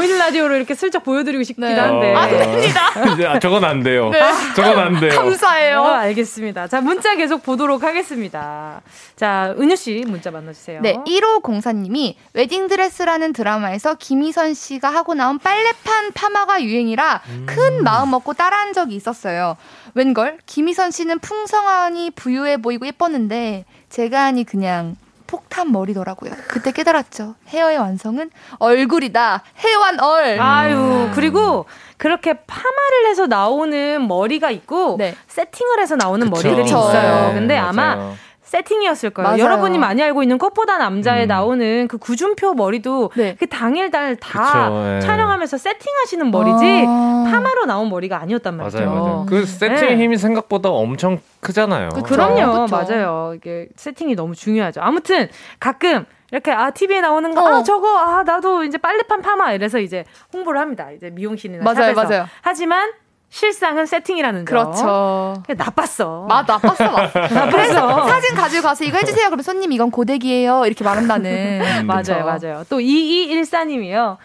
[0.00, 1.74] 보이는 라디오로 이렇게 슬쩍 보여드리고 싶긴 네.
[1.78, 2.14] 한데.
[2.14, 2.80] 안 됩니다.
[3.30, 4.08] 아, 저건 안 돼요.
[4.10, 4.20] 네.
[4.56, 5.10] 저건 안 돼요.
[5.10, 5.80] 감사해요.
[5.82, 6.68] 어, 알겠습니다.
[6.68, 8.80] 자, 문자 계속 보도록 하겠습니다.
[9.16, 10.80] 자, 은유씨 문자 만나주세요.
[10.80, 17.46] 네, 1호 공사님이 웨딩드레스라는 드라마에서 김희선 씨가 하고 나온 빨래판 파마가 유행이라 음.
[17.46, 19.56] 큰 마음 먹고 따라한 적이 있었어요.
[19.94, 20.38] 웬걸?
[20.46, 24.96] 김희선 씨는 풍성하니 부유해 보이고 예뻤는데 제가 하니 그냥
[25.30, 26.32] 폭탄 머리더라고요.
[26.48, 27.36] 그때 깨달았죠.
[27.50, 29.42] 헤어의 완성은 얼굴이다.
[29.64, 30.40] 해완얼.
[30.40, 31.66] 아유, 그리고
[31.98, 35.14] 그렇게 파마를 해서 나오는 머리가 있고 네.
[35.28, 36.48] 세팅을 해서 나오는 그쵸.
[36.48, 37.28] 머리들이 있어요.
[37.28, 37.68] 네, 근데 맞아요.
[37.68, 38.12] 아마
[38.50, 39.28] 세팅이었을 거예요.
[39.28, 39.42] 맞아요.
[39.44, 41.28] 여러분이 많이 알고 있는 꽃보다 남자에 음.
[41.28, 43.36] 나오는 그 구준표 머리도 네.
[43.38, 45.00] 그 당일날 다 네.
[45.00, 48.78] 촬영하면서 세팅하시는 머리지 아~ 파마로 나온 머리가 아니었단 말이죠.
[48.78, 49.26] 맞아요, 맞아요.
[49.28, 49.96] 그 세팅 네.
[49.96, 51.90] 힘이 생각보다 엄청 크잖아요.
[51.90, 52.76] 그, 그럼요, 그쵸.
[52.76, 53.34] 맞아요.
[53.36, 54.80] 이게 세팅이 너무 중요하죠.
[54.80, 55.28] 아무튼
[55.60, 57.58] 가끔 이렇게 아 TV에 나오는 거, 아, 어.
[57.58, 60.90] 아 저거 아 나도 이제 빨래판 파마 이래서 이제 홍보를 합니다.
[60.90, 62.08] 이제 미용실이나 맞아요, 샵에서.
[62.08, 62.26] 맞아요.
[62.42, 62.90] 하지만
[63.32, 64.44] 실상은 세팅이라는 점.
[64.44, 65.42] 그렇죠.
[65.56, 66.26] 나빴어.
[66.28, 66.90] 마, 나빴어,
[67.32, 68.06] 나빴어.
[68.08, 69.26] 사진 가지고 가서 이거 해주세요.
[69.26, 70.64] 그러면 손님 이건 고데기예요.
[70.66, 71.62] 이렇게 말한다는.
[71.62, 72.64] 음, 맞아요, 맞아요.
[72.68, 74.16] 또 2214님이요.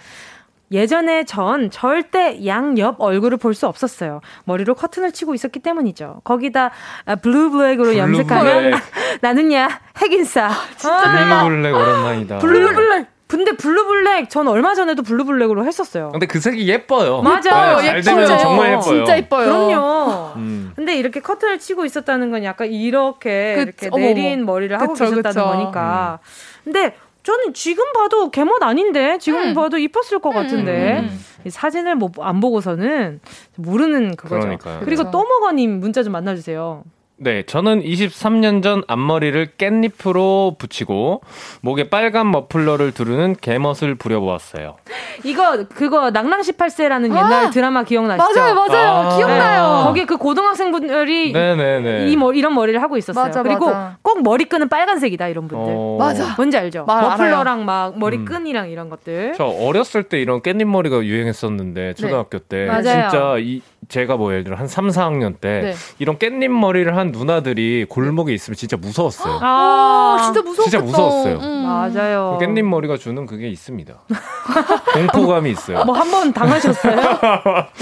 [0.71, 4.21] 예전에 전 절대 양옆 얼굴을 볼 수 없었어요.
[4.45, 6.21] 머리로 커튼을 치고 있었기 때문이죠.
[6.23, 6.71] 거기다
[7.05, 8.73] 아, blue black으로 염색하면
[9.21, 9.69] 나는야
[10.01, 10.49] 핵인싸.
[10.75, 12.37] 진짜 blue black 오랜만이다.
[12.39, 13.14] blue black.
[13.37, 16.09] 근데 blue black 전 얼마 전에도 blue black으로 했었어요.
[16.11, 17.21] 근데 그 색이 예뻐요.
[17.21, 17.77] 맞아요.
[17.77, 18.81] 네, 잘 되면 정말 예뻐요.
[18.81, 19.45] 진짜 예뻐요.
[19.45, 20.31] 그럼요.
[20.37, 20.71] 음.
[20.75, 25.05] 근데 이렇게 커튼을 치고 있었다는 건 약간 이렇게 그, 이렇게 어머, 내린 머리를 하고 그쵸,
[25.05, 25.45] 계셨다는 그쵸.
[25.45, 26.19] 거니까.
[26.21, 26.61] 음.
[26.65, 29.53] 근데 저는 지금 봐도 개멋 아닌데 지금 음.
[29.53, 31.49] 봐도 이뻤을 것 같은데 음.
[31.49, 33.19] 사진을 뭐 안 보고서는
[33.55, 34.41] 모르는 그거죠.
[34.41, 34.79] 그러니까요.
[34.83, 35.11] 그리고 그쵸.
[35.11, 36.83] 또먹어님 문자 좀 만나주세요.
[37.17, 41.21] 네, 저는 23년 전 앞머리를 깻잎으로 붙이고
[41.61, 44.75] 목에 빨간 머플러를 두르는 개멋을 부려보았어요.
[45.23, 48.39] 이거 그거 낭랑 18세라는 아, 옛날 드라마 기억나시죠?
[48.41, 49.77] 맞아요, 맞아요, 아, 기억나요.
[49.77, 52.09] 네, 거기 그 고등학생분들이 네네네.
[52.09, 53.25] 이 머, 이런 머리를 하고 있었어요.
[53.25, 53.97] 맞아, 그리고 맞아.
[54.01, 55.73] 꼭 머리끈은 빨간색이다 이런 분들.
[55.73, 55.95] 어...
[55.97, 56.33] 맞아.
[56.35, 56.83] 뭔지 알죠?
[56.85, 57.63] 머플러랑 알아요.
[57.63, 58.69] 막 머리끈이랑 음.
[58.69, 59.33] 이런 것들.
[59.37, 62.45] 저 어렸을 때 이런 깻잎 머리가 유행했었는데 초등학교 네.
[62.49, 63.09] 때 맞아요.
[63.09, 65.73] 진짜 이 제가 뭐 예를 들어 한 3, 4학년 때 네.
[65.99, 69.39] 이런 깻잎 머리를 한 누나들이 골목에 있으면 진짜 무서웠어요.
[69.41, 71.37] 아, 진짜 무서웠 진짜 무서웠어요.
[71.39, 71.63] 음.
[71.65, 72.37] 맞아요.
[72.41, 73.93] 깻잎 머리가 주는 그게 있습니다.
[74.93, 75.83] 공포감이 있어요.
[75.85, 76.95] 뭐 한 번 당하셨어요?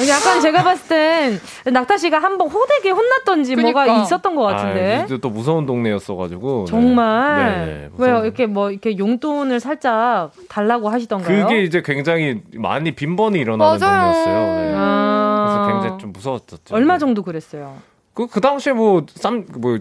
[0.10, 1.40] 약간 제가 봤을 땐
[1.74, 3.86] 낙타 씨가 한 번 호되게 혼났던지 그러니까.
[3.86, 5.06] 뭐가 있었던 것 같은데.
[5.10, 6.66] 아, 또 무서운 동네였어가지고.
[6.66, 6.72] 네.
[6.72, 7.46] 정말.
[7.46, 7.66] 네.
[7.66, 8.24] 네, 왜요?
[8.24, 11.44] 이렇게 뭐 이렇게 용돈을 살짝 달라고 하시던가요?
[11.48, 14.14] 그게 이제 굉장히 많이 빈번히 일어나는 맞아요.
[14.14, 14.56] 동네였어요.
[14.56, 14.74] 네.
[14.76, 15.46] 아.
[15.48, 16.74] 그래서 굉장히 좀 무서웠었죠.
[16.76, 17.00] 얼마 네.
[17.00, 17.76] 정도 그랬어요?
[18.14, 19.78] 그, 그 당시에 뭐, 쌈, 뭐,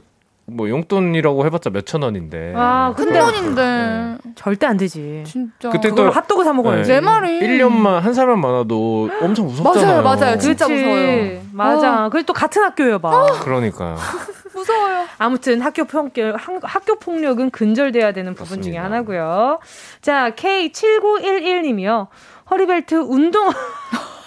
[0.47, 2.53] 뭐 용돈이라고 해봤자 몇천 원인데.
[2.57, 3.63] 아, 큰 돈인데.
[3.63, 4.17] 네.
[4.35, 5.23] 절대 안 되지.
[5.27, 5.71] 진짜.
[5.71, 6.89] 그때 또 핫도그 사 먹어야지.
[6.89, 6.95] 네.
[6.95, 7.41] 내 말이.
[7.41, 10.03] 1년만 한 살만 많아도 엄청 무섭잖아요.
[10.03, 10.39] 맞아요, 맞아요.
[10.39, 10.83] 진짜 그치.
[10.83, 11.41] 무서워요.
[11.53, 12.07] 맞아.
[12.07, 12.09] 어.
[12.11, 13.09] 그리고 또 같은 학교여 봐.
[13.09, 13.27] 어.
[13.41, 13.97] 그러니까요.
[14.55, 15.07] 무서워요.
[15.19, 18.65] 아무튼 학교 폭력 학교 폭력은 근절돼야 되는 부분 맞습니다.
[18.65, 19.61] 중에 하나고요.
[20.03, 22.09] 자, K7911 님이요.
[22.51, 23.51] 허리벨트 운동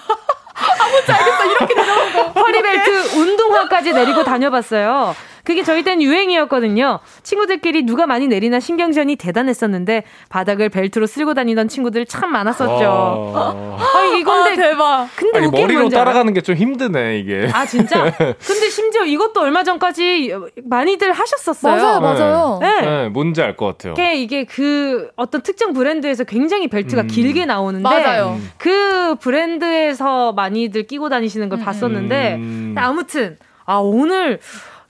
[0.79, 1.45] 아, 뭔지 알겠어.
[1.45, 2.41] 이렇게 내려오는 거.
[2.41, 5.15] 허리벨트 운동화까지 내리고 다녀봤어요.
[5.45, 6.99] 그게 저희 땐 유행이었거든요.
[7.23, 13.33] 친구들끼리 누가 많이 내리나 신경전이 대단했었는데 바닥을 벨트로 쓸고 다니던 친구들 참 많았었죠.
[13.35, 15.07] 아, 이건데 아, 대박.
[15.15, 17.49] 근데 아니, 머리로 따라가는 게 좀 힘드네 이게.
[17.53, 18.03] 아 진짜?
[18.19, 20.33] 근데 심지어 이것도 얼마 전까지
[20.63, 21.75] 많이들 하셨었어요.
[21.81, 22.59] 맞아요, 맞아요.
[22.61, 22.85] 네, 네.
[22.85, 23.93] 네 뭔지 알 것 같아요.
[23.93, 27.07] 이게, 이게 그 어떤 특정 브랜드에서 굉장히 벨트가 음.
[27.07, 28.37] 길게 나오는데 맞아요.
[28.57, 31.63] 그 브랜드에서 많이들 끼고 다니시는 걸 음.
[31.63, 32.75] 봤었는데 음.
[32.77, 34.39] 아무튼 아 오늘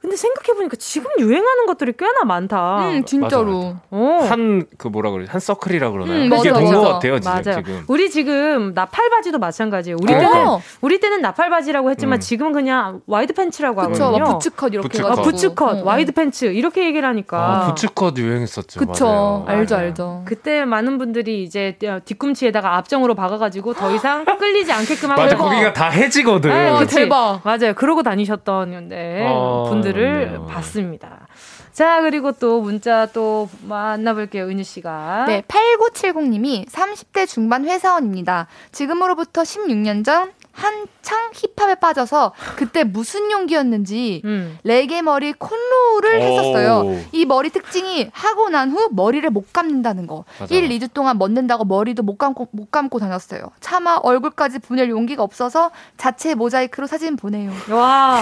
[0.06, 2.90] 근데 생각해보니까 지금 유행하는 것들이 꽤나 많다.
[2.90, 3.76] 음, 진짜로.
[3.90, 4.28] 어.
[4.30, 6.16] 한, 그 뭐라 그래, 한 서클이라 그러나요?
[6.16, 7.64] 음, 이게 된것 같아요, 진짜, 맞아요.
[7.64, 7.84] 지금.
[7.88, 9.98] 우리 지금 나팔바지도 마찬가지예요.
[10.00, 10.32] 우리 그러니까.
[10.32, 12.20] 때는, 우리 때는 나팔바지라고 했지만 음.
[12.20, 14.34] 지금은 그냥 wide 팬츠라고 그쵸, 하거든요.
[14.38, 15.12] boots cut 이렇게 boots cut.
[15.12, 15.88] 아, boots cut, 음.
[15.88, 17.38] wide 팬츠 이렇게 얘기를 하니까.
[17.40, 18.80] 아, boots cut 유행했었죠.
[18.82, 19.06] 그쵸.
[19.06, 19.44] 맞아요.
[19.48, 20.22] 알죠, 알죠.
[20.26, 25.22] 그때 많은 분들이 이제 뒤꿈치에다가 압정으로 박아가지고 더 이상 끌리지 않게끔 하고.
[25.24, 26.52] 맞아, 거기가 다 해지거든.
[26.52, 27.42] 네, 어, 대박.
[27.44, 27.74] 맞아요.
[27.74, 30.54] 그러고 다니셨던 네, 어, 분들을 네.
[30.54, 31.28] 봤습니다.
[31.74, 35.26] 자, 그리고 또 문자 또 만나볼게요, 은유 씨가.
[35.28, 38.48] 네, 8970님이 30대 중반 회사원입니다.
[38.72, 44.58] 지금으로부터 16년 전 한창 힙합에 빠져서 그때 무슨 용기였는지 음.
[44.64, 47.00] 레게 머리 cornrow를 했었어요.
[47.12, 50.26] 이 머리 특징이 하고 난 후 머리를 못 감는다는 거.
[50.40, 50.54] 맞아.
[50.56, 53.52] 1, 2주 동안 멋낸다고 머리도 못 감고 못 감고 다녔어요.
[53.60, 57.52] 차마 얼굴까지 보낼 용기가 없어서 자체 모자이크로 사진 보내요.
[57.70, 58.22] 와.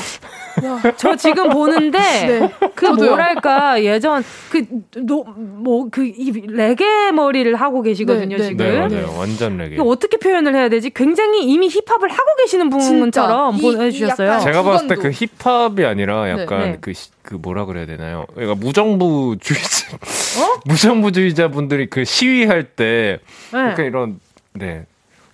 [0.97, 2.51] 저 지금 보는데 네.
[2.75, 3.09] 그 저도요.
[3.11, 4.23] 뭐랄까 예전
[4.91, 8.49] 그뭐그 이 레게 머리를 하고 계시거든요, 네, 네.
[8.49, 8.65] 지금.
[8.65, 9.15] 네, 맞아요.
[9.17, 9.77] 완전 레게.
[9.79, 10.89] 어떻게 표현을 해야 되지?
[10.89, 14.39] 굉장히 이미 힙합을 하고 하고 계시는 분처럼 보내주셨어요.
[14.39, 16.78] 제가 봤을 때 그 힙합이 아니라 약간 네, 네.
[16.80, 18.26] 그, 그 뭐라 그래야 되나요?
[18.34, 19.97] 그러니까 무정부주의자,
[20.41, 20.59] 어?
[20.65, 23.19] 무정부주의자분들이 그 시위할 때
[23.51, 23.59] 네.
[23.59, 24.19] 약간 이런
[24.53, 24.86] 네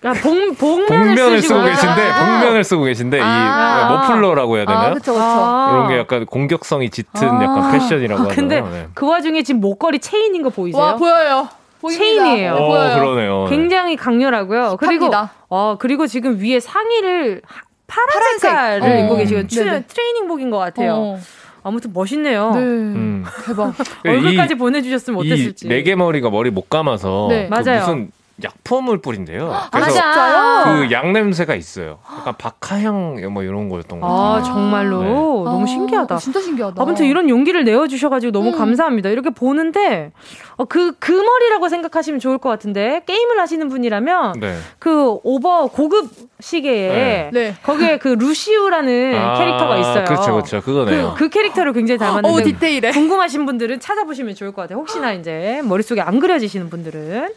[0.02, 2.26] 아, 복, 복면을, 복면을 쓰고 계신데 아.
[2.26, 3.90] 복면을 쓰고 계신데 아.
[3.90, 4.92] 이 머플러라고 해야 되나요?
[4.92, 5.22] 아, 그쵸, 그쵸.
[5.22, 5.70] 아.
[5.74, 7.44] 이런 게 약간 공격성이 짙은 아.
[7.44, 8.36] 약간 패션이라고 하잖아요.
[8.36, 8.88] 근데 네.
[8.94, 10.82] 그 와중에 지금 목걸이 체인인 거 보이세요?
[10.82, 11.50] 와 보여요.
[11.82, 12.04] 보입니다.
[12.04, 12.54] 체인이에요.
[12.54, 13.46] 오, 그러네요.
[13.50, 14.78] 굉장히 강렬하고요.
[14.80, 15.12] 그리고
[15.50, 17.42] 어 그리고 지금 위에 상의를
[17.88, 19.04] 파란 색깔을 어.
[19.04, 20.94] 입고 계시고 트레이닝복인 것 같아요.
[20.94, 21.20] 어.
[21.64, 22.52] 아무튼 멋있네요.
[22.52, 22.60] 네.
[22.60, 23.26] 음.
[23.46, 23.74] 대박.
[24.06, 25.68] 얼굴까지 이, 보내주셨으면 어땠을지.
[25.68, 27.50] 네개 머리가 머리 못 감아서 네.
[27.50, 27.80] 그 맞아요.
[27.82, 28.12] 무슨
[28.44, 29.52] 약품을 뿌린대요.
[29.52, 32.00] 아, 그래서 아, 그약 냄새가 있어요.
[32.18, 34.28] 약간 박하향 뭐 이런 거였던 거 같아요.
[34.30, 35.10] 아 정말로 네.
[35.10, 36.18] 너무 아, 신기하다.
[36.18, 36.82] 진짜 신기하다.
[36.82, 38.58] 아무튼 이런 용기를 내어주셔가지고 너무 음.
[38.58, 39.10] 감사합니다.
[39.10, 40.12] 이렇게 보는데
[40.58, 44.58] 그그 어, 그 머리라고 생각하시면 좋을 것 같은데 게임을 하시는 분이라면 네.
[44.80, 46.10] 그 오버 고급
[46.40, 47.30] 시계에 네.
[47.34, 47.56] 네.
[47.64, 50.06] 거기에 그 루시우라는 아, 캐릭터가 있어요.
[50.06, 50.62] 그렇죠, 그렇죠.
[50.62, 51.14] 그거네요.
[51.18, 52.92] 그, 그 캐릭터를 굉장히 닮았는데 오, 디테일해.
[52.92, 54.80] 궁금하신 분들은 찾아보시면 좋을 것 같아요.
[54.80, 57.30] 혹시나 이제 머릿속에 안 그려지시는 분들은.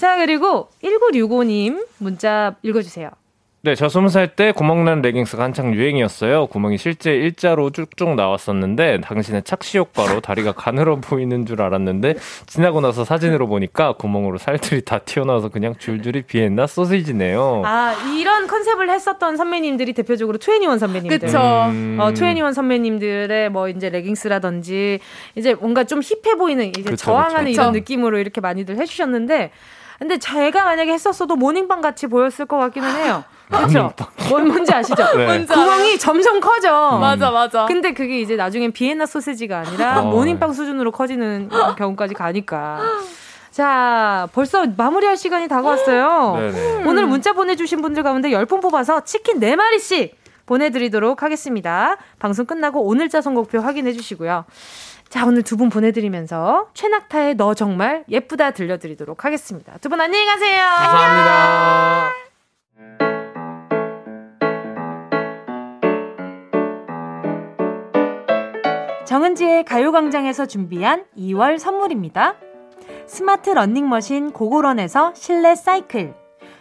[0.00, 3.10] 자, 그리고 1965님 문자 읽어주세요.
[3.62, 6.46] 네, 저 스무 살 때 구멍난 레깅스가 한창 유행이었어요.
[6.46, 12.14] 구멍이 실제 일자로 쭉쭉 나왔었는데 당신의 착시 효과로 다리가 가늘어 보이는 줄 알았는데
[12.46, 17.60] 지나고 나서 사진으로 보니까 구멍으로 살들이 다 튀어나와서 그냥 줄줄이 비엔나 소시지네요.
[17.66, 21.18] 아 이런 concept을 했었던 선배님들이 대표적으로 투애니원 선배님들.
[21.18, 21.38] 그렇죠.
[21.68, 21.98] 음...
[22.00, 25.00] 어, 투애니원 선배님들의 뭐 이제 레깅스라든지
[25.34, 27.60] 이제 뭔가 좀 hip해 보이는 이제 그쵸, 저항하는 그쵸.
[27.60, 29.50] 이런 느낌으로 이렇게 많이들 해주셨는데.
[30.00, 33.22] 근데 제가 만약에 했었어도 모닝빵 같이 보였을 것 같기는 해요.
[33.52, 33.92] 그렇죠.
[34.30, 35.04] 뭔 뭔지 아시죠?
[35.14, 35.44] 네.
[35.44, 36.96] 구멍이 점점 커져.
[36.96, 37.00] 음.
[37.00, 37.66] 맞아 맞아.
[37.66, 40.04] 근데 그게 이제 나중엔 비엔나 소세지가 아니라 어.
[40.06, 42.80] 모닝빵 수준으로 커지는 경우까지 가니까.
[43.50, 46.36] 자, 벌써 마무리할 시간이 다가왔어요.
[46.36, 46.84] 네네.
[46.88, 50.12] 오늘 문자 보내주신 분들 가운데 10분 뽑아서 치킨 4마리씩
[50.46, 51.96] 보내드리도록 하겠습니다.
[52.18, 54.46] 방송 끝나고 오늘자 선곡표 확인해 주시고요.
[55.10, 59.76] 자, 오늘 두 분 보내드리면서 최낙타의 너 정말 예쁘다 들려드리도록 하겠습니다.
[59.78, 60.64] 두 분 안녕히 가세요.
[60.64, 62.10] 감사합니다.
[69.04, 72.36] 정은지의 가요광장에서 준비한 2월 선물입니다.
[73.06, 76.14] 스마트 러닝머신 고고런에서 실내 사이클,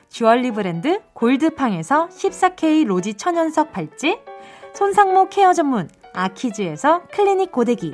[0.10, 4.18] 주얼리 브랜드 골드팡에서 14K 로지 천연석 발찌,
[4.74, 7.94] 손상모 care 전문 아키즈에서 클리닉 고데기,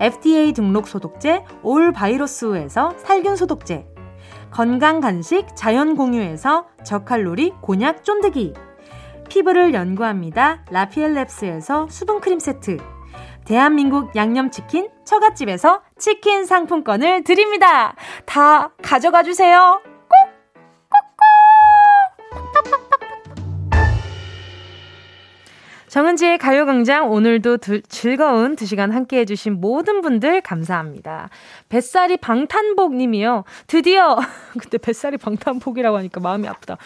[0.00, 3.86] FDA 등록 소독제 올 바이러스에서 살균 소독제,
[4.50, 8.54] 건강 간식 자연 공유에서 저칼로리 곤약 쫀득이,
[9.28, 10.64] 피부를 연구합니다.
[10.66, 12.78] 라피엘랩스에서 수분 크림 세트,
[13.44, 17.94] 대한민국 양념치킨 처갓집에서 치킨 상품권을 드립니다.
[18.24, 19.80] 다 가져가 주세요.
[25.92, 31.28] 정은지의 가요광장 오늘도 두, 즐거운 두 시간 함께 해주신 모든 분들 감사합니다.
[31.68, 33.44] 뱃살이 방탄복 님이요.
[33.66, 34.16] 드디어,
[34.58, 36.78] 근데 뱃살이 방탄복이라고 하니까 마음이 아프다.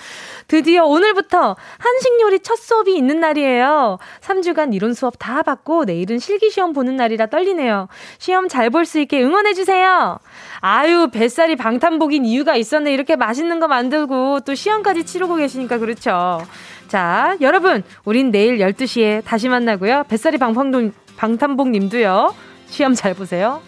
[0.48, 3.98] 드디어 오늘부터 한식 요리 첫 수업이 있는 날이에요.
[4.22, 7.86] 3주간 이론 수업 다 받고 내일은 실기시험 보는 날이라 떨리네요.
[8.18, 10.18] 시험 잘 볼 수 있게 응원해주세요.
[10.62, 12.92] 아유, 뱃살이 방탄복인 이유가 있었네.
[12.92, 16.40] 이렇게 맛있는 거 만들고 또 시험까지 치르고 계시니까 그렇죠.
[16.88, 20.04] 자, 여러분, 우린 내일 12시에 다시 만나고요.
[20.08, 22.34] 뱃살이 방탄복, 방탄복 님도요.
[22.68, 23.60] 시험 잘 보세요.